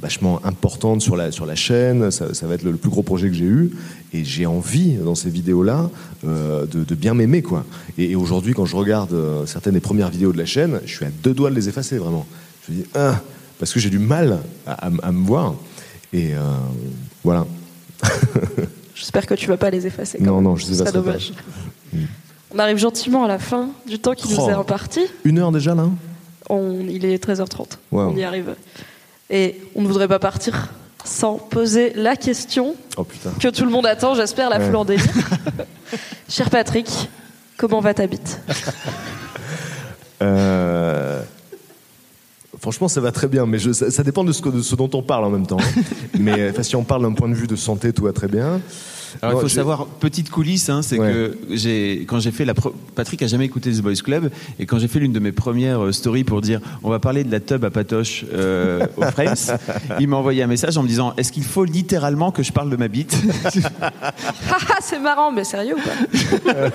vachement 0.00 0.44
importante 0.44 1.00
sur 1.00 1.16
la 1.16 1.30
sur 1.32 1.46
la 1.46 1.54
chaîne. 1.54 2.10
Ça, 2.10 2.26
va 2.42 2.54
être 2.54 2.64
le, 2.64 2.72
plus 2.72 2.90
gros 2.90 3.02
projet 3.02 3.28
que 3.28 3.34
j'ai 3.34 3.44
eu, 3.44 3.70
et 4.12 4.24
j'ai 4.24 4.46
envie 4.46 4.94
dans 4.94 5.14
ces 5.14 5.30
vidéos-là 5.30 5.90
de, 6.24 6.94
bien 6.94 7.14
m'aimer 7.14 7.42
quoi. 7.42 7.64
Et, 7.98 8.16
aujourd'hui, 8.16 8.52
quand 8.52 8.66
je 8.66 8.76
regarde 8.76 9.14
certaines 9.46 9.74
des 9.74 9.80
premières 9.80 10.10
vidéos 10.10 10.32
de 10.32 10.38
la 10.38 10.46
chaîne, 10.46 10.80
je 10.86 10.92
suis 10.92 11.04
à 11.04 11.10
deux 11.22 11.34
doigts 11.34 11.50
de 11.50 11.54
les 11.54 11.68
effacer 11.68 11.98
vraiment. 11.98 12.26
Je 12.66 12.72
me 12.72 12.78
dis 12.78 12.86
ah, 12.94 13.20
parce 13.58 13.72
que 13.72 13.80
j'ai 13.80 13.90
du 13.90 13.98
mal 13.98 14.40
à, 14.66 14.90
me 14.90 15.26
voir. 15.26 15.54
Et 16.12 16.32
voilà. 17.22 17.46
J'espère 18.94 19.26
que 19.26 19.34
tu 19.34 19.46
vas 19.46 19.56
pas 19.56 19.70
les 19.70 19.86
effacer. 19.86 20.18
non, 20.20 20.40
non, 20.40 20.56
je 20.56 20.64
sais 20.64 20.84
pas. 20.84 20.92
dommage. 20.92 21.32
On 22.54 22.58
arrive 22.58 22.78
gentiment 22.78 23.24
à 23.24 23.28
la 23.28 23.38
fin 23.38 23.70
du 23.86 23.98
temps 23.98 24.14
qui 24.14 24.32
nous 24.32 24.48
est 24.48 24.52
imparti. 24.52 25.00
Une 25.24 25.38
heure 25.38 25.50
déjà 25.50 25.74
là 25.74 25.88
on, 26.48 26.80
Il 26.88 27.04
est 27.04 27.24
13h30. 27.24 27.78
On 27.90 28.16
y 28.16 28.22
arrive. 28.22 28.54
Et 29.30 29.60
on 29.74 29.82
ne 29.82 29.88
voudrait 29.88 30.08
pas 30.08 30.18
partir 30.18 30.68
sans 31.04 31.36
poser 31.36 31.92
la 31.94 32.16
question 32.16 32.74
oh, 32.96 33.06
que 33.38 33.48
tout 33.48 33.64
le 33.64 33.70
monde 33.70 33.86
attend, 33.86 34.14
j'espère, 34.14 34.48
la 34.48 34.58
ouais. 34.58 34.96
Cher 36.28 36.48
Patrick, 36.48 36.88
comment 37.56 37.80
va 37.80 37.92
ta 37.94 38.06
bite? 38.06 38.40
Euh, 40.22 41.22
Franchement, 42.64 42.88
ça 42.88 43.02
va 43.02 43.12
très 43.12 43.28
bien, 43.28 43.44
mais 43.44 43.58
ça, 43.58 44.02
dépend 44.02 44.24
de 44.24 44.32
ce, 44.32 44.74
dont 44.74 44.88
on 44.94 45.02
parle 45.02 45.26
en 45.26 45.28
même 45.28 45.46
temps. 45.46 45.58
Hein. 45.60 45.82
mais 46.18 46.62
si 46.62 46.74
on 46.76 46.82
parle 46.82 47.02
d'un 47.02 47.12
point 47.12 47.28
de 47.28 47.34
vue 47.34 47.46
de 47.46 47.56
santé, 47.56 47.92
tout 47.92 48.04
va 48.04 48.14
très 48.14 48.26
bien. 48.26 48.58
Alors 49.22 49.38
il 49.38 49.42
faut 49.42 49.48
savoir, 49.48 49.86
petite 49.86 50.30
coulisse, 50.30 50.68
hein, 50.68 50.82
c'est 50.82 50.98
que 50.98 51.38
j'ai, 51.50 52.04
quand 52.08 52.20
j'ai 52.20 52.30
fait 52.30 52.44
la. 52.44 52.54
Patrick 52.94 53.22
a 53.22 53.26
jamais 53.26 53.44
écouté 53.44 53.72
The 53.72 53.80
Boys 53.80 54.02
Club, 54.04 54.30
et 54.58 54.66
quand 54.66 54.78
j'ai 54.78 54.88
fait 54.88 55.00
l'une 55.00 55.12
de 55.12 55.18
mes 55.18 55.32
premières 55.32 55.84
euh, 55.84 55.92
stories 55.92 56.24
pour 56.24 56.40
dire 56.40 56.60
on 56.82 56.90
va 56.90 56.98
parler 56.98 57.24
de 57.24 57.30
la 57.30 57.40
tub 57.40 57.64
à 57.64 57.70
Patoche 57.70 58.24
euh, 58.32 58.86
au 58.96 59.02
Frames, 59.02 59.58
il 60.00 60.08
m'a 60.08 60.16
envoyé 60.16 60.42
un 60.42 60.46
message 60.46 60.76
en 60.76 60.82
me 60.82 60.88
disant 60.88 61.14
est-ce 61.16 61.32
qu'il 61.32 61.44
faut 61.44 61.64
littéralement 61.64 62.30
que 62.30 62.42
je 62.42 62.52
parle 62.52 62.70
de 62.70 62.76
ma 62.76 62.88
bite 62.88 63.16
C'est 64.80 64.98
marrant, 64.98 65.32
mais 65.32 65.44
sérieux 65.44 65.76
ou 65.76 65.80
pas? 65.80 66.70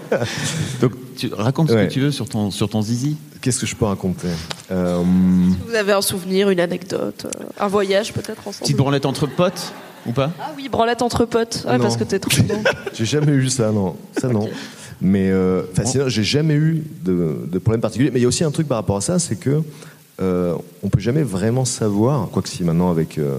Donc 0.80 0.92
tu 1.16 1.30
racontes 1.32 1.70
ce 1.70 1.74
que 1.74 1.90
tu 1.90 2.00
veux 2.00 2.10
sur 2.10 2.28
ton, 2.28 2.50
sur 2.50 2.68
ton 2.68 2.82
zizi. 2.82 3.16
Qu'est-ce 3.40 3.58
que 3.58 3.66
je 3.66 3.74
peux 3.74 3.86
raconter? 3.86 4.28
Euh... 4.70 5.02
Vous 5.66 5.74
avez 5.74 5.92
un 5.92 6.02
souvenir, 6.02 6.50
une 6.50 6.60
anecdote, 6.60 7.26
euh, 7.26 7.44
un 7.58 7.68
voyage 7.68 8.12
peut-être 8.12 8.40
ensemble. 8.40 8.60
Petite 8.60 8.76
branlette 8.76 9.06
entre 9.06 9.26
potes? 9.26 9.72
Ou 10.06 10.12
pas 10.12 10.30
Ah 10.40 10.52
oui, 10.56 10.68
branlette 10.68 11.02
entre 11.02 11.24
potes. 11.24 11.64
Ouais, 11.68 11.78
parce 11.78 11.96
que 11.96 12.04
t'es 12.04 12.18
trop 12.18 12.42
bon. 12.48 12.62
J'ai 12.94 13.04
jamais 13.04 13.32
eu 13.32 13.48
ça, 13.48 13.70
non. 13.72 13.96
Ça, 14.18 14.28
non. 14.28 14.48
Mais, 15.00 15.30
euh, 15.30 15.62
j'ai 16.08 16.24
jamais 16.24 16.54
eu 16.54 16.84
de, 17.02 17.38
de, 17.46 17.58
problème 17.58 17.80
particulier. 17.80 18.10
Mais 18.10 18.18
il 18.18 18.22
y 18.22 18.26
a 18.26 18.28
aussi 18.28 18.44
un 18.44 18.50
truc 18.50 18.68
par 18.68 18.76
rapport 18.76 18.96
à 18.96 19.00
ça, 19.00 19.18
c'est 19.18 19.36
que 19.36 19.62
euh, 20.20 20.54
on 20.82 20.88
peut 20.88 21.00
jamais 21.00 21.22
vraiment 21.22 21.64
savoir, 21.64 22.28
quoique 22.28 22.48
si 22.48 22.62
maintenant 22.62 22.90
avec, 22.90 23.16
euh, 23.16 23.38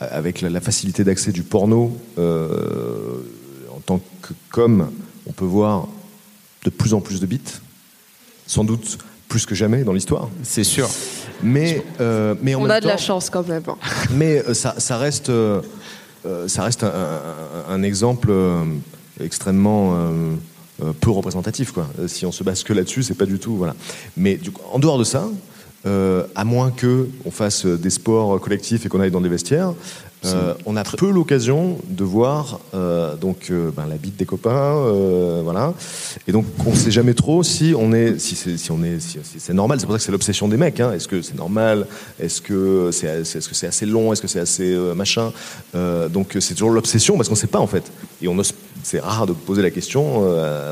avec 0.00 0.40
la, 0.40 0.60
facilité 0.60 1.04
d'accès 1.04 1.32
du 1.32 1.42
porno, 1.42 1.96
euh, 2.18 3.20
en 3.74 3.80
tant 3.80 4.00
que 4.22 4.32
com, 4.50 4.90
on 5.26 5.32
peut 5.32 5.44
voir 5.44 5.86
de 6.64 6.70
plus 6.70 6.94
en 6.94 7.00
plus 7.00 7.20
de 7.20 7.26
bits, 7.26 7.40
sans 8.46 8.64
doute 8.64 8.98
plus 9.28 9.44
que 9.44 9.54
jamais 9.54 9.84
dans 9.84 9.92
l'histoire. 9.92 10.30
C'est 10.42 10.64
sûr. 10.64 10.88
Mais, 11.42 11.84
euh, 12.00 12.34
mais 12.42 12.54
on 12.54 12.68
a 12.68 12.80
de 12.80 12.86
la 12.86 12.96
chance 12.96 13.30
quand 13.30 13.46
même. 13.46 13.62
Mais 14.10 14.38
euh, 14.38 14.54
ça, 14.54 14.74
ça, 14.78 14.98
reste, 14.98 15.30
euh, 15.30 15.60
ça 16.46 16.62
reste 16.62 16.84
un, 17.68 17.82
exemple 17.82 18.32
extrêmement 19.20 19.96
peu 21.00 21.10
représentatif. 21.10 21.72
Quoi. 21.72 21.88
Si 22.06 22.26
on 22.26 22.32
se 22.32 22.44
base 22.44 22.62
que 22.62 22.72
là-dessus, 22.72 23.02
c'est 23.02 23.14
pas 23.14 23.26
du 23.26 23.38
tout. 23.38 23.56
Voilà. 23.56 23.74
Mais 24.16 24.36
du 24.36 24.50
coup, 24.50 24.62
en 24.72 24.78
dehors 24.78 24.98
de 24.98 25.04
ça, 25.04 25.28
à 25.84 26.44
moins 26.44 26.70
que 26.70 27.08
on 27.24 27.30
fasse 27.30 27.64
des 27.66 27.90
sports 27.90 28.40
collectifs 28.40 28.84
et 28.86 28.88
qu'on 28.88 29.00
aille 29.00 29.10
dans 29.10 29.20
des 29.20 29.28
vestiaires, 29.28 29.72
euh, 30.26 30.54
on 30.66 30.76
a 30.76 30.84
peu 30.84 31.10
l'occasion 31.10 31.78
de 31.88 32.04
voir 32.04 32.60
euh, 32.74 33.16
donc 33.16 33.48
euh, 33.50 33.70
ben, 33.74 33.86
la 33.86 33.96
bite 33.96 34.16
des 34.16 34.24
copains, 34.24 34.74
voilà. 35.42 35.74
Et 36.26 36.32
donc 36.32 36.46
on 36.66 36.74
sait 36.74 36.90
jamais 36.90 37.14
trop 37.14 37.42
si 37.42 37.74
on 37.76 37.92
est, 37.92 38.18
si 38.18 38.34
c'est, 38.34 38.56
si 38.56 38.70
on 38.70 38.82
est, 38.82 39.00
si, 39.00 39.18
c'est 39.22 39.54
normal. 39.54 39.80
C'est 39.80 39.86
pour 39.86 39.94
ça 39.94 39.98
que 39.98 40.04
c'est 40.04 40.12
l'obsession 40.12 40.48
des 40.48 40.56
mecs. 40.56 40.80
Hein. 40.80 40.92
Est-ce 40.92 41.08
que 41.08 41.22
c'est 41.22 41.36
normal? 41.36 41.86
Est-ce 42.20 42.40
que 42.40 42.90
c'est, 42.92 43.06
est-ce 43.06 43.48
que 43.48 43.54
c'est 43.54 43.66
assez 43.66 43.86
long? 43.86 44.12
Est-ce 44.12 44.22
que 44.22 44.28
c'est 44.28 44.40
assez 44.40 44.76
machin? 44.94 45.32
Donc 45.74 46.36
c'est 46.40 46.54
toujours 46.54 46.70
l'obsession 46.70 47.16
parce 47.16 47.28
qu'on 47.28 47.34
sait 47.34 47.46
pas 47.46 47.60
en 47.60 47.66
fait. 47.66 47.90
Et 48.22 48.28
on 48.28 48.36
c'est 48.82 49.00
rare 49.00 49.26
de 49.26 49.32
poser 49.32 49.62
la 49.62 49.70
question 49.70 50.22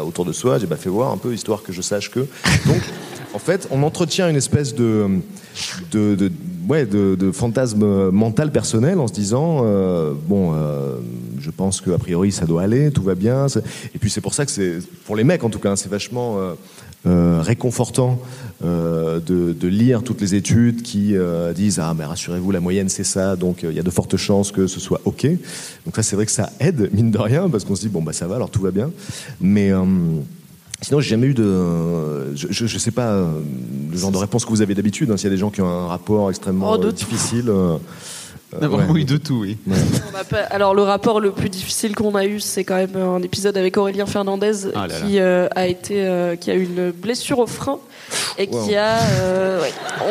autour 0.07 0.25
de 0.25 0.33
soi. 0.33 0.59
J'ai 0.59 0.67
fait 0.67 0.89
voir 0.89 1.13
un 1.13 1.17
peu 1.17 1.33
histoire 1.33 1.63
que 1.63 1.73
je 1.73 1.83
sache 1.83 2.11
que. 2.11 2.21
Donc 2.67 2.83
en 3.35 3.41
fait, 3.41 3.67
on 3.73 3.83
entretient 3.83 4.31
une 4.31 4.37
espèce 4.37 4.77
de, 4.77 5.21
ouais, 6.69 6.87
de, 6.87 7.33
fantasme 7.33 8.11
mental 8.11 8.53
personnel 8.53 9.01
en 9.01 9.09
se 9.09 9.13
disant 9.13 9.63
euh, 9.65 10.15
bon, 10.29 10.53
euh, 10.55 10.99
je 11.41 11.51
pense 11.51 11.81
qu'a 11.81 11.99
priori 11.99 12.31
ça 12.31 12.47
doit 12.47 12.63
aller, 12.63 12.93
tout 12.93 13.03
va 13.03 13.17
bien. 13.17 13.47
Et 13.95 13.99
puis 13.99 14.09
c'est 14.09 14.21
pour 14.21 14.35
ça 14.35 14.47
que 14.47 14.53
c'est, 14.53 14.79
pour 15.05 15.17
les 15.17 15.25
mecs 15.25 15.43
en 15.43 15.51
tout 15.51 15.59
cas, 15.59 15.75
c'est 15.75 15.89
vachement 15.89 16.39
euh, 17.07 17.43
réconfortant 17.43 18.21
de, 18.63 19.21
de, 19.53 19.69
lire 19.69 20.05
toutes 20.05 20.21
les 20.21 20.37
études 20.37 20.83
qui 20.83 21.17
disent 21.57 21.81
ah 21.81 21.93
mais 21.93 22.05
rassurez-vous 22.05 22.53
la 22.53 22.61
moyenne 22.61 22.89
c'est 22.89 23.05
ça, 23.05 23.35
donc 23.35 23.65
il 23.65 23.73
y 23.73 23.81
a 23.81 23.83
de 23.83 23.91
fortes 23.91 24.17
chances 24.17 24.53
que 24.53 24.69
ce 24.69 24.79
soit 24.79 25.01
ok. 25.07 25.27
Donc 25.85 25.97
ça 25.97 26.05
c'est 26.05 26.15
vrai 26.15 26.25
que 26.25 26.33
ça 26.33 26.51
aide 26.61 26.89
mine 26.95 27.11
de 27.11 27.19
rien 27.19 27.51
parce 27.51 27.65
qu'on 27.65 27.75
se 27.75 27.83
dit 27.83 27.89
bon 27.89 28.01
bah 28.01 28.13
ça 28.13 28.29
va 28.29 28.37
alors 28.37 28.51
tout 28.51 28.63
va 28.63 28.71
bien, 28.71 28.93
mais 29.41 29.73
Sinon, 30.85 31.01
j'ai 31.01 31.11
jamais 31.11 31.29
eu 31.29 31.35
de. 31.35 32.35
Je, 32.35 32.67
je, 32.67 32.79
sais 32.79 32.91
pas 32.91 33.09
euh, 33.09 33.41
le 33.91 33.97
genre 33.97 34.11
de 34.11 34.19
réponse 34.19 34.45
que 34.45 34.51
vous 34.51 34.61
avez 34.61 34.75
d'habitude. 34.75 35.11
Hein, 35.11 35.17
S'il 35.17 35.25
y 35.25 35.33
a 35.33 35.35
des 35.35 35.41
gens 35.41 35.49
qui 35.49 35.63
ont 35.63 35.69
un 35.69 35.87
rapport 35.87 36.29
extrêmement 36.29 36.73
oh, 36.73 36.85
euh, 36.85 36.93
difficile. 36.93 37.49
Euh, 37.49 37.79
on 38.59 38.65
a 38.65 38.69
vraiment 38.69 38.97
eu 38.97 39.05
de 39.05 39.17
tout, 39.17 39.41
oui. 39.41 39.57
alors, 40.51 40.75
le 40.75 40.83
rapport 40.83 41.21
le 41.21 41.31
plus 41.31 41.49
difficile 41.49 41.95
qu'on 41.95 42.15
a 42.15 42.25
eu, 42.25 42.41
c'est 42.41 42.65
quand 42.65 42.77
même 42.77 42.97
un 42.97 43.23
épisode 43.23 43.57
avec 43.57 43.77
Aurélien 43.77 44.07
Fernandez 44.07 44.69
ah 44.75 44.87
qui, 44.89 45.19
a 45.19 45.67
été, 45.67 46.37
qui 46.41 46.51
a 46.51 46.55
eu 46.55 46.65
une 46.65 46.91
blessure 46.91 47.39
au 47.39 47.47
frein 47.47 47.79
et 48.39 48.47
qui 48.47 48.75
a. 48.77 48.99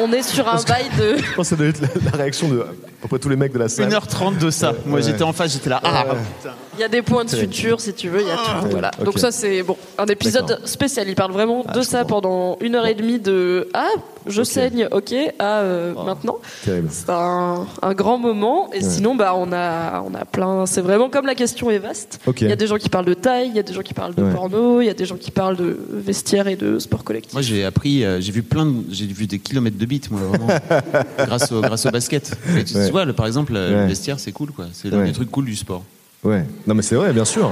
on 0.02 0.12
est 0.12 0.24
sur 0.24 0.48
un 0.48 0.62
bail 0.64 0.89
de. 0.98 1.18
Je 1.24 1.36
pense 1.36 1.50
que 1.50 1.56
ça 1.56 1.56
doit 1.56 1.68
être 1.68 1.82
la, 1.82 2.12
réaction 2.12 2.48
de 2.48 2.66
à 3.04 3.08
peu 3.08 3.20
tous 3.20 3.30
les 3.30 3.36
mecs 3.36 3.54
de 3.54 3.60
la 3.60 3.70
salle. 3.70 3.89
1h30 3.89 4.38
de 4.38 4.50
ça. 4.50 4.74
Moi, 4.86 5.02
j'étais 5.02 5.24
en 5.24 5.34
face, 5.34 5.54
j'étais 5.54 5.70
là. 5.70 5.82
Ah, 5.84 6.06
putain. 6.06 6.56
Il 6.76 6.82
y 6.82 6.84
a 6.84 6.88
des 6.88 7.02
points 7.02 7.26
de 7.26 7.30
suture, 7.30 7.80
si 7.80 7.94
tu 7.94 8.10
veux, 8.10 8.22
il 8.22 8.28
y 8.28 8.32
a 8.32 8.36
tout. 8.36 8.70
Voilà. 8.72 8.91
Donc 9.04 9.20
ça, 9.20 9.32
c'est 9.32 9.64
bon, 9.64 9.78
un 9.98 10.06
épisode 10.06 10.60
spécial. 10.66 11.08
Il 11.08 11.16
parle 11.16 11.32
vraiment 11.32 11.64
ah, 11.68 11.74
de 11.74 11.82
ça 11.82 12.06
pendant 12.06 12.58
une 12.62 12.76
heure 12.76 12.88
et 12.88 12.96
demie 12.96 13.20
de 13.20 13.70
ah, 13.74 13.88
je 14.28 14.43
saigne, 14.43 14.88
ok, 14.91 15.13
à 15.39 15.59
euh, 15.59 15.93
oh, 15.95 16.03
maintenant. 16.03 16.38
C'est 16.63 17.09
un, 17.09 17.65
grand 17.93 18.17
moment. 18.17 18.71
Et 18.74 18.82
sinon, 18.82 19.15
bah, 19.15 19.34
on 19.36 19.51
a, 19.51 20.01
on 20.01 20.13
a 20.13 20.26
plein. 20.26 20.65
C'est 20.65 20.82
vraiment 20.82 21.09
comme 21.09 21.26
la 21.26 21.36
question 21.36 21.69
est 21.69 21.80
vaste. 21.80 22.19
Il 22.39 22.47
y 22.47 22.51
a 22.51 22.55
des 22.55 22.67
gens 22.67 22.78
qui 22.78 22.89
parlent 22.89 23.05
de 23.05 23.13
taille, 23.13 23.49
il 23.49 23.55
y 23.55 23.59
a 23.59 23.63
des 23.63 23.74
gens 23.74 23.82
qui 23.82 23.93
parlent 23.93 24.15
de 24.15 24.24
porno, 24.32 24.82
il 24.82 24.86
y 24.86 24.89
a 24.89 24.93
des 24.93 25.05
gens 25.05 25.17
qui 25.17 25.32
parlent 25.32 25.57
de 25.57 25.78
vestiaire 25.91 26.47
et 26.47 26.55
de 26.55 26.80
sport 26.80 27.03
collectif. 27.03 27.34
Moi, 27.34 27.41
j'ai 27.41 27.63
appris, 27.63 28.03
euh, 28.03 28.19
j'ai 28.21 28.32
vu 28.32 28.43
plein, 28.43 28.74
j'ai 28.89 29.05
vu 29.05 29.28
des 29.28 29.39
kilomètres 29.39 29.78
de 29.78 29.86
bits, 29.86 30.01
moi, 30.09 30.21
vraiment, 30.21 30.47
grâce 31.17 31.51
au, 31.51 31.61
grâce 31.61 31.86
au 31.86 31.91
basket. 31.91 32.36
tu, 32.65 32.91
vois, 32.91 33.05
le, 33.05 33.13
par 33.13 33.28
exemple, 33.28 33.53
le 33.53 33.88
vestiaire, 33.88 34.19
c'est 34.19 34.32
cool, 34.32 34.51
quoi. 34.51 34.65
C'est 34.74 34.89
l'un 34.89 35.05
des 35.05 35.11
trucs 35.11 35.32
cool 35.32 35.45
du 35.45 35.55
sport. 35.55 35.84
Ouais, 36.24 36.45
non 36.67 36.74
mais 36.74 36.84
c'est 36.84 36.95
vrai, 36.95 37.11
bien 37.11 37.26
sûr. 37.26 37.51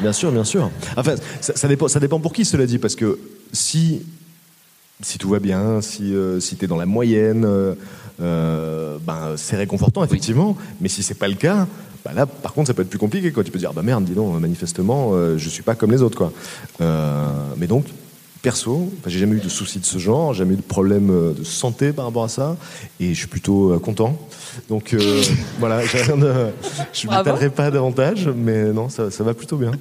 Bien 0.00 0.12
sûr, 0.12 0.30
bien 0.30 0.44
sûr. 0.44 0.70
Enfin, 0.96 1.14
ça, 1.40 1.68
dépend, 1.68 1.88
ça 1.88 2.00
dépend 2.00 2.20
pour 2.20 2.32
qui, 2.32 2.44
cela 2.44 2.66
dit, 2.66 2.78
parce 2.78 2.94
que 2.94 3.18
si, 3.52 4.02
si 5.00 5.18
tout 5.18 5.28
va 5.28 5.38
bien, 5.38 5.80
si, 5.80 6.14
euh, 6.14 6.40
si 6.40 6.56
tu 6.56 6.64
es 6.64 6.68
dans 6.68 6.76
la 6.76 6.86
moyenne, 6.86 7.44
euh, 7.44 7.74
euh, 8.20 8.98
ben, 9.04 9.34
c'est 9.36 9.56
réconfortant, 9.56 10.04
effectivement. 10.04 10.56
Mais 10.80 10.88
si 10.88 11.02
c'est 11.02 11.14
pas 11.14 11.28
le 11.28 11.34
cas, 11.34 11.66
ben 12.04 12.12
là, 12.12 12.26
par 12.26 12.52
contre, 12.52 12.68
ça 12.68 12.74
peut 12.74 12.82
être 12.82 12.90
plus 12.90 12.98
compliqué. 12.98 13.32
Quoi. 13.32 13.44
Tu 13.44 13.50
peux 13.50 13.58
dire, 13.58 13.72
bah 13.72 13.82
merde, 13.82 14.04
dis 14.04 14.14
donc, 14.14 14.40
manifestement, 14.40 15.12
je 15.36 15.48
suis 15.48 15.62
pas 15.62 15.74
comme 15.74 15.90
les 15.90 16.02
autres. 16.02 16.16
Quoi. 16.16 16.32
mais 17.56 17.66
donc, 17.66 17.86
perso, 18.42 18.90
j'ai 19.06 19.18
jamais 19.18 19.36
eu 19.36 19.40
de 19.40 19.48
soucis 19.48 19.78
de 19.78 19.84
ce 19.84 19.98
genre, 19.98 20.32
jamais 20.32 20.54
eu 20.54 20.56
de 20.56 20.62
problème 20.62 21.10
euh, 21.10 21.32
de 21.32 21.44
santé 21.44 21.92
par 21.92 22.04
rapport 22.04 22.24
à 22.24 22.28
ça, 22.28 22.56
et 23.00 23.12
je 23.12 23.18
suis 23.18 23.26
plutôt 23.26 23.72
euh, 23.72 23.78
content. 23.78 24.18
Donc 24.68 24.94
euh, 24.94 25.22
voilà, 25.58 25.84
je 25.84 26.12
ne 26.12 26.50
m'étalerai 27.10 27.50
pas 27.50 27.70
davantage, 27.70 28.28
mais 28.34 28.72
non, 28.72 28.88
ça, 28.88 29.08
va 29.20 29.34
plutôt 29.34 29.56
bien. 29.56 29.72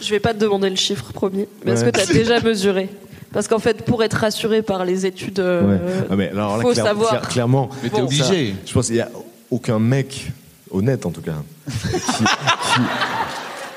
Je 0.00 0.10
vais 0.10 0.20
pas 0.20 0.34
te 0.34 0.38
demander 0.38 0.70
le 0.70 0.76
chiffre 0.76 1.12
promis, 1.12 1.46
mais 1.64 1.72
est-ce 1.72 1.84
que 1.84 1.90
tu 1.90 2.00
as 2.00 2.06
déjà 2.06 2.40
mesuré 2.44 2.88
parce 3.32 3.46
qu'en 3.46 3.60
fait, 3.60 3.84
pour 3.84 4.02
être 4.02 4.14
rassuré 4.14 4.60
par 4.60 4.84
les 4.84 5.06
études, 5.06 5.38
il 5.38 6.36
ah, 6.36 6.58
faut 6.60 6.74
savoir. 6.74 7.28
clairement, 7.28 7.70
mais 7.80 7.88
t'es 7.88 8.00
obligé. 8.00 8.56
je 8.66 8.72
pense 8.72 8.86
qu'il 8.86 8.96
n'y 8.96 9.02
a 9.02 9.10
aucun 9.52 9.78
mec 9.78 10.32
honnête, 10.70 11.06
en 11.06 11.10
tout 11.10 11.22
cas, 11.22 11.34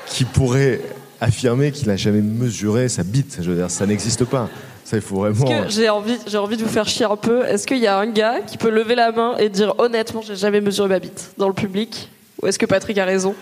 qui 0.06 0.24
pourrait 0.24 0.80
affirmer 1.20 1.72
qu'il 1.72 1.88
n'a 1.88 1.96
jamais 1.96 2.20
mesuré 2.20 2.88
sa 2.88 3.02
bite. 3.02 3.38
Je 3.40 3.50
veux 3.50 3.56
dire, 3.56 3.70
ça 3.70 3.86
n'existe 3.86 4.24
pas. 4.24 4.48
Ça, 4.84 4.96
il 4.96 5.02
faut 5.02 5.16
vraiment. 5.16 5.46
J'ai 5.68 5.88
envie, 5.88 6.18
j'ai 6.26 6.36
envie 6.36 6.56
de 6.56 6.62
vous 6.62 6.68
faire 6.68 6.86
chier 6.86 7.06
un 7.06 7.16
peu. 7.16 7.44
Est-ce 7.46 7.66
qu'il 7.66 7.78
y 7.78 7.86
a 7.86 7.98
un 7.98 8.06
gars 8.06 8.40
qui 8.46 8.58
peut 8.58 8.70
lever 8.70 8.94
la 8.94 9.12
main 9.12 9.36
et 9.38 9.48
dire 9.48 9.74
honnêtement, 9.78 10.20
j'ai 10.20 10.36
jamais 10.36 10.60
mesuré 10.60 10.88
ma 10.88 10.98
bite 10.98 11.32
dans 11.38 11.48
le 11.48 11.54
public? 11.54 12.10
Ou 12.42 12.46
est-ce 12.46 12.58
que 12.58 12.66
Patrick 12.66 12.98
a 12.98 13.04
raison? 13.04 13.34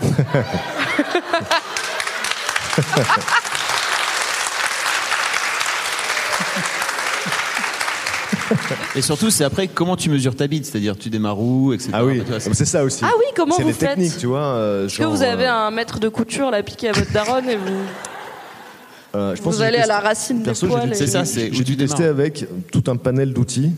Et 8.96 9.02
surtout, 9.02 9.30
c'est 9.30 9.44
après 9.44 9.66
comment 9.68 9.96
tu 9.96 10.10
mesures 10.10 10.36
ta 10.36 10.46
bite, 10.46 10.66
c'est-à-dire 10.66 10.96
tu 10.96 11.10
démarres 11.10 11.40
où, 11.40 11.72
etc. 11.72 11.90
Ah 11.92 12.04
oui, 12.04 12.22
c'est 12.52 12.64
ça 12.64 12.84
aussi. 12.84 13.00
Ah 13.04 13.10
oui, 13.18 13.24
comment 13.34 13.56
C'est 13.56 13.62
vous 13.62 13.68
des 13.68 13.74
faites 13.74 13.90
techniques, 13.90 14.18
tu 14.18 14.26
vois. 14.26 14.40
euh, 14.44 14.86
Est-ce 14.86 14.96
que 14.98 15.02
genre, 15.02 15.12
vous 15.12 15.22
avez 15.22 15.46
euh, 15.46 15.52
un 15.54 15.70
maître 15.70 15.98
de 15.98 16.08
couture 16.08 16.50
là 16.50 16.62
piqué 16.62 16.90
à 16.90 16.92
votre 16.92 17.10
daronne 17.12 17.48
et 17.48 17.56
vous, 17.56 17.64
euh, 19.16 19.34
je 19.34 19.42
pense 19.42 19.54
vous 19.54 19.58
que 19.60 19.64
j'ai 19.64 19.68
allez 19.68 19.78
à 19.78 19.82
testé- 19.82 19.88
la 19.88 20.00
racine 20.00 20.38
des 20.38 20.44
Perso, 20.44 20.66
j'ai 20.66 20.72
poils 20.72 20.86
dû- 20.86 20.92
et- 20.92 20.94
C'est 20.94 21.06
ça, 21.06 21.24
c'est 21.24 21.52
J'ai 21.52 21.64
dû 21.64 21.76
tester 21.76 21.96
démarres. 22.04 22.10
avec 22.10 22.46
tout 22.70 22.84
un 22.88 22.96
panel 22.96 23.32
d'outils 23.32 23.72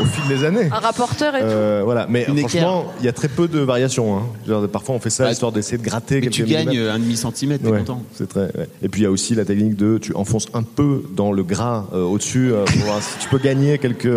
au 0.00 0.04
fil 0.04 0.26
des 0.28 0.44
années. 0.44 0.68
Un 0.72 0.78
rapporteur 0.80 1.34
et 1.34 1.40
tout 1.40 1.44
Euh, 1.46 1.82
voilà, 1.84 2.06
mais 2.08 2.24
Une 2.28 2.38
franchement, 2.38 2.92
il 3.00 3.04
y 3.04 3.08
a 3.08 3.12
très 3.12 3.28
peu 3.28 3.48
de 3.48 3.58
variations. 3.60 4.16
Hein. 4.16 4.22
Genre, 4.46 4.66
parfois, 4.68 4.94
on 4.94 4.98
fait 4.98 5.10
ça 5.10 5.24
Bah, 5.24 5.32
histoire 5.32 5.52
d'essayer 5.52 5.78
de 5.78 5.82
gratter. 5.84 6.16
Mais 6.16 6.20
quelques 6.22 6.34
tu 6.34 6.44
gagnes 6.44 6.78
un 6.78 6.98
demi 6.98 7.16
centimètre, 7.16 7.64
t'es 7.64 7.70
Ouais, 7.70 7.78
content. 7.78 8.02
c'est 8.14 8.28
très. 8.28 8.46
ouais. 8.56 8.68
Et 8.82 8.88
puis 8.88 9.02
il 9.02 9.04
y 9.04 9.06
a 9.06 9.10
aussi 9.10 9.34
la 9.34 9.44
technique 9.44 9.76
de 9.76 9.98
tu 9.98 10.14
enfonces 10.14 10.46
un 10.54 10.62
peu 10.62 11.02
dans 11.14 11.32
le 11.32 11.42
gras 11.42 11.86
euh, 11.92 12.02
au-dessus 12.04 12.52
euh, 12.52 12.64
pour 12.64 12.82
voir 12.86 13.02
si 13.02 13.18
tu 13.18 13.28
peux 13.28 13.38
gagner 13.38 13.78
quelques. 13.78 14.08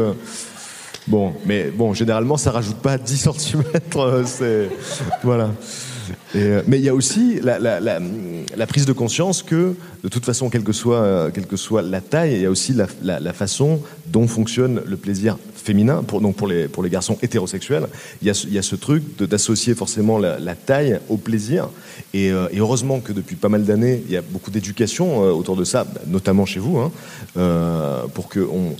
Bon, 1.08 1.34
mais 1.46 1.66
bon, 1.66 1.94
généralement 1.94 2.36
ça 2.38 2.50
rajoute 2.52 2.78
pas 2.78 2.98
10 2.98 3.30
cm. 3.32 3.64
c'est 4.26 4.70
voilà. 5.24 5.52
Euh, 6.36 6.62
mais 6.68 6.80
il 6.80 6.84
y 6.84 6.90
a 6.90 6.96
aussi 6.96 7.40
la, 7.42 8.68
prise 8.68 8.86
de 8.86 8.94
conscience 8.94 9.44
que, 9.44 9.76
de 10.04 10.10
toute 10.10 10.26
façon, 10.26 10.50
quelle 10.50 10.64
que 10.64 10.74
soit, 10.74 10.98
euh, 10.98 11.32
la 11.82 12.02
taille, 12.02 12.34
il 12.34 12.42
y 12.42 12.46
a 12.46 12.50
aussi 12.50 12.74
la, 12.74 13.34
façon 13.34 13.82
dont 14.08 14.28
fonctionne 14.28 14.82
le 14.86 14.98
plaisir 14.98 15.38
féminin, 15.56 16.04
pour, 16.04 16.22
donc 16.22 16.36
pour 16.36 16.48
les, 16.48 16.90
garçons 16.90 17.18
hétérosexuels. 17.22 17.88
Il 18.22 18.28
y 18.28 18.58
a 18.58 18.62
ce, 18.62 18.76
truc 18.76 19.04
d'associer 19.20 19.76
forcément 19.76 20.18
la, 20.18 20.56
taille 20.56 21.00
au 21.10 21.18
plaisir. 21.18 21.70
Et, 22.14 22.32
euh, 22.32 22.48
et 22.52 22.60
heureusement 22.60 23.00
que 23.00 23.14
depuis 23.14 23.36
pas 23.36 23.50
mal 23.50 23.64
d'années, 23.64 24.04
il 24.06 24.12
y 24.12 24.18
a 24.18 24.22
beaucoup 24.22 24.52
d'éducation 24.52 25.20
autour 25.20 25.56
de 25.56 25.64
ça, 25.64 25.86
bah, 25.86 26.02
notamment 26.08 26.46
chez 26.46 26.60
vous, 26.60 26.80
hein, 26.80 26.92
pour 28.14 28.30
qu'on 28.30 28.76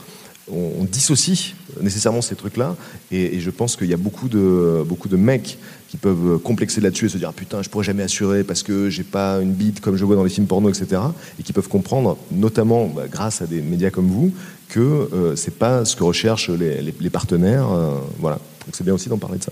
on, 0.52 0.74
on 0.82 0.84
dissocie 0.84 1.56
nécessairement 1.82 2.22
ces 2.22 2.36
trucs-là. 2.36 2.76
Et, 3.12 3.40
je 3.40 3.50
pense 3.50 3.76
qu'il 3.76 3.88
y 3.88 3.94
a 3.94 3.98
beaucoup 3.98 4.28
de 4.28 5.18
mecs 5.18 5.58
qui 5.96 6.02
peuvent 6.02 6.40
complexer 6.40 6.82
là-dessus 6.82 7.06
et 7.06 7.10
se 7.10 7.18
dire 7.18 7.30
ah, 7.30 7.34
putain, 7.34 7.62
je 7.62 7.70
pourrais 7.70 7.86
jamais 7.86 8.04
assurer 8.04 8.44
parce 8.44 8.64
que 8.64 8.90
j'ai 8.90 9.04
pas 9.04 9.40
une 9.42 9.54
bite 9.54 9.80
comme 9.80 9.96
je 9.96 10.04
vois 10.04 10.18
dans 10.18 10.26
les 10.26 10.30
films 10.30 10.46
porno, 10.48 10.68
etc. 10.68 11.02
Et 11.40 11.44
qui 11.44 11.54
peuvent 11.54 11.70
comprendre, 11.70 12.18
notamment 12.32 12.88
bah, 12.88 13.04
grâce 13.10 13.42
à 13.42 13.46
des 13.48 13.62
médias 13.62 13.92
comme 13.92 14.08
vous, 14.08 14.34
que 14.68 14.80
euh, 14.82 15.36
c'est 15.38 15.58
pas 15.58 15.86
ce 15.86 15.96
que 15.96 16.04
recherchent 16.04 16.50
les, 16.50 16.82
les- 16.82 16.94
les 17.00 17.10
partenaires. 17.10 17.72
euh, 17.72 18.00
voilà. 18.20 18.36
Donc 18.66 18.74
c'est 18.74 18.84
bien 18.84 18.94
aussi 18.94 19.08
d'en 19.08 19.18
parler 19.18 19.38
de 19.38 19.44
ça. 19.44 19.52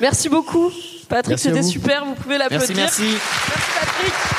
Merci 0.00 0.28
beaucoup, 0.28 0.70
Patrick. 1.08 1.30
Merci 1.30 1.48
C'était 1.48 1.62
super. 1.64 2.04
Vous 2.04 2.14
pouvez 2.14 2.38
Merci, 2.38 2.52
l'applaudir. 2.54 2.76
merci. 2.76 3.02
Merci, 3.02 3.18
Patrick. 3.80 4.33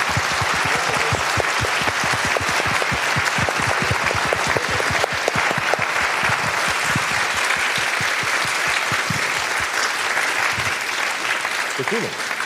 Cool. 11.90 12.00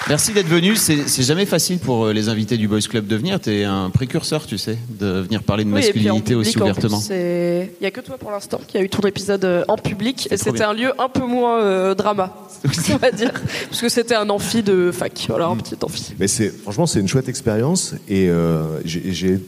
Merci 0.07 0.33
d'être 0.33 0.47
venu. 0.47 0.75
C'est 0.75 1.23
jamais 1.23 1.45
facile 1.45 1.77
pour 1.77 2.05
euh, 2.05 2.13
les 2.13 2.29
invités 2.29 2.57
du 2.57 2.67
Boys 2.67 2.81
Club 2.81 3.05
de 3.05 3.15
venir. 3.15 3.39
T'es 3.39 3.63
un 3.63 3.91
précurseur, 3.91 4.47
tu 4.47 4.57
sais, 4.57 4.77
de 4.89 5.19
venir 5.19 5.43
parler 5.43 5.63
de 5.63 5.71
Oui, 5.71 5.85
et 5.85 5.91
puis 5.91 6.09
en 6.09 6.15
masculinité 6.15 6.35
aussi 6.35 6.53
public, 6.53 6.73
plus, 6.73 6.85
ouvertement. 6.87 7.01
Il 7.11 7.81
n'y 7.81 7.87
a 7.87 7.91
que 7.91 8.01
toi 8.01 8.17
pour 8.17 8.31
l'instant 8.31 8.59
qui 8.67 8.77
a 8.77 8.81
eu 8.81 8.89
ton 8.89 9.07
épisode 9.07 9.45
euh, 9.45 9.63
en 9.67 9.77
public. 9.77 10.27
Et 10.31 10.37
c'était 10.37 10.63
un 10.63 10.73
lieu 10.73 10.91
un 10.99 11.09
peu 11.09 11.25
moins 11.25 11.61
euh, 11.61 11.93
drama, 11.93 12.33
on 12.91 12.97
va 12.97 13.11
dire. 13.11 13.31
Parce 13.69 13.81
que 13.81 13.89
c'était 13.89 14.15
un 14.15 14.29
amphi 14.29 14.63
de 14.63 14.91
fac. 14.91 15.25
Voilà, 15.27 15.45
un 15.45 15.57
petit 15.57 15.75
amphi. 15.81 16.13
Mais 16.17 16.27
c'est 16.27 16.49
franchement 16.49 16.87
c'est 16.87 16.99
une 16.99 17.07
chouette 17.07 17.29
expérience 17.29 17.93
et 18.07 18.29
euh, 18.29 18.79
j'ai, 18.83 19.39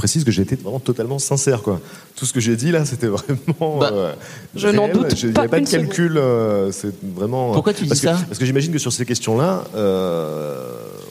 précise 0.00 0.24
que 0.24 0.30
j'ai 0.30 0.42
été 0.42 0.56
vraiment 0.56 0.80
totalement 0.80 1.18
sincère 1.18 1.60
quoi. 1.62 1.78
Tout 2.16 2.24
ce 2.24 2.32
que 2.32 2.40
j'ai 2.40 2.56
dit 2.56 2.70
là 2.72 2.84
c'était 2.86 3.06
vraiment. 3.08 3.78
Bah, 3.78 3.90
euh, 3.92 4.12
je 4.56 4.68
n'en 4.68 4.88
doute 4.88 5.14
Je- 5.14 5.26
Il 5.26 5.28
n'y 5.28 5.32
pas 5.34 5.42
a 5.42 5.48
pas 5.48 5.60
de 5.60 5.68
calcul. 5.68 6.16
euh, 6.16 6.72
c'est 6.72 6.92
vraiment. 7.14 7.52
Pourquoi 7.52 7.74
tu 7.74 7.82
dis 7.82 7.88
parce 7.88 8.00
que- 8.00 8.06
ça? 8.06 8.18
Parce 8.26 8.38
que 8.38 8.46
j'imagine 8.46 8.72
que 8.72 8.78
sur 8.78 8.92
ces 8.92 9.04
questions-là, 9.04 9.64
euh, 9.74 10.64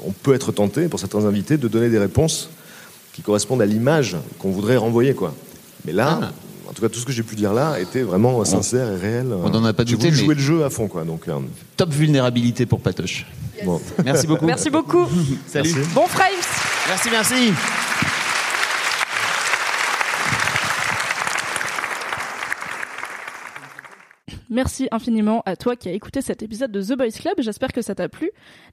on 0.07 0.11
peut 0.11 0.33
être 0.33 0.51
tenté 0.51 0.87
pour 0.87 0.99
certains 0.99 1.23
invités 1.25 1.57
de 1.57 1.67
donner 1.67 1.89
des 1.89 1.99
réponses 1.99 2.49
qui 3.13 3.21
correspondent 3.21 3.61
à 3.61 3.65
l'image 3.67 4.17
qu'on 4.39 4.49
voudrait 4.49 4.77
renvoyer 4.77 5.13
quoi. 5.13 5.33
Mais 5.85 5.93
là. 5.93 6.19
Ah. 6.23 6.31
En 6.67 6.71
tout 6.73 6.83
cas, 6.83 6.89
tout 6.89 6.99
ce 6.99 7.05
que 7.05 7.11
j'ai 7.11 7.23
pu 7.23 7.35
dire 7.35 7.51
là 7.51 7.79
était 7.79 8.03
vraiment 8.03 8.45
sincère 8.45 8.87
et 8.93 8.95
réel. 8.95 9.27
on 9.33 9.49
n'en 9.49 9.65
a 9.65 9.73
pas 9.73 9.83
douté, 9.85 10.11
jouer 10.11 10.35
le 10.35 10.39
jeu 10.39 10.63
à 10.63 10.69
fond, 10.69 10.87
quoi. 10.87 11.03
Donc, 11.03 11.27
euh, 11.27 11.33
Top 11.77 11.89
vulnérabilité 11.91 12.67
pour 12.67 12.79
Patoche. 12.79 13.25
bon. 13.65 13.81
Merci 14.05 14.27
beaucoup. 14.27 14.45
Merci 14.45 14.69
beaucoup. 14.69 15.07
Salut. 15.47 15.73
Merci. 15.73 15.89
Bon 15.95 16.05
frames. 16.05 16.45
Merci, 16.87 17.09
merci. 17.11 17.53
Merci 24.51 24.87
infiniment 24.89 25.43
à 25.45 25.55
toi 25.55 25.75
qui 25.75 25.89
as 25.89 25.93
écouté 25.93 26.21
cet 26.21 26.41
épisode 26.41 26.71
de 26.71 26.81
The 26.81 26.97
Boys 26.97 27.11
Club. 27.11 27.35
J'espère 27.37 27.71
que 27.71 27.83
ça 27.83 27.93
t'a 27.93 28.09
plu. 28.09 28.31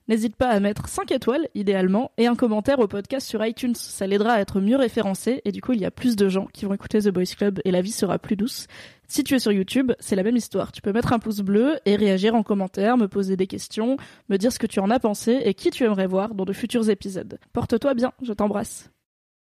N'hésite 0.09 0.35
pas 0.35 0.49
à 0.49 0.59
mettre 0.59 0.89
5 0.89 1.13
étoiles, 1.13 1.49
idéalement, 1.55 2.13
et 2.17 2.27
un 2.27 2.35
commentaire 2.35 2.79
au 2.79 2.89
podcast 2.89 3.29
sur 3.29 3.45
iTunes. 3.45 3.75
Ça 3.75 4.07
l'aidera 4.07 4.33
à 4.33 4.41
être 4.41 4.61
mieux 4.61 4.77
référencé, 4.77 5.43
et 5.45 5.53
du 5.53 5.61
coup, 5.61 5.73
il 5.73 5.81
y 5.81 5.85
a 5.85 5.91
plus 5.91 6.17
de 6.17 6.31
gens 6.31 6.47
qui 6.47 6.65
vont 6.65 6.73
écouter 6.73 7.01
The 7.01 7.11
Boys 7.11 7.35
Club, 7.37 7.61
et 7.67 7.71
la 7.71 7.83
vie 7.83 7.93
sera 7.93 8.19
plus 8.19 8.37
douce. 8.37 8.69
Si 9.07 9.23
tu 9.23 9.35
es 9.35 9.39
sur 9.39 9.53
YouTube, 9.53 9.93
c'est 10.01 10.17
la 10.17 10.23
même 10.23 10.37
histoire. 10.37 10.73
Tu 10.73 10.81
peux 10.81 10.93
mettre 10.93 11.13
un 11.13 11.19
pouce 11.19 11.41
bleu 11.41 11.77
et 11.85 11.97
réagir 11.97 12.35
en 12.35 12.43
commentaire, 12.43 12.97
me 12.97 13.07
poser 13.07 13.37
des 13.37 13.47
questions, 13.47 13.99
me 14.31 14.39
dire 14.39 14.53
ce 14.53 14.59
que 14.59 14.67
tu 14.67 14.81
en 14.81 14.89
as 14.89 14.99
pensé 14.99 15.43
et 15.45 15.53
qui 15.53 15.71
tu 15.71 15.85
aimerais 15.85 16.07
voir 16.07 16.35
dans 16.35 16.47
de 16.47 16.55
futurs 16.55 16.89
épisodes. 16.89 17.39
Porte-toi 17.53 17.93
bien, 17.93 18.13
je 18.23 18.33
t'embrasse. 18.33 18.96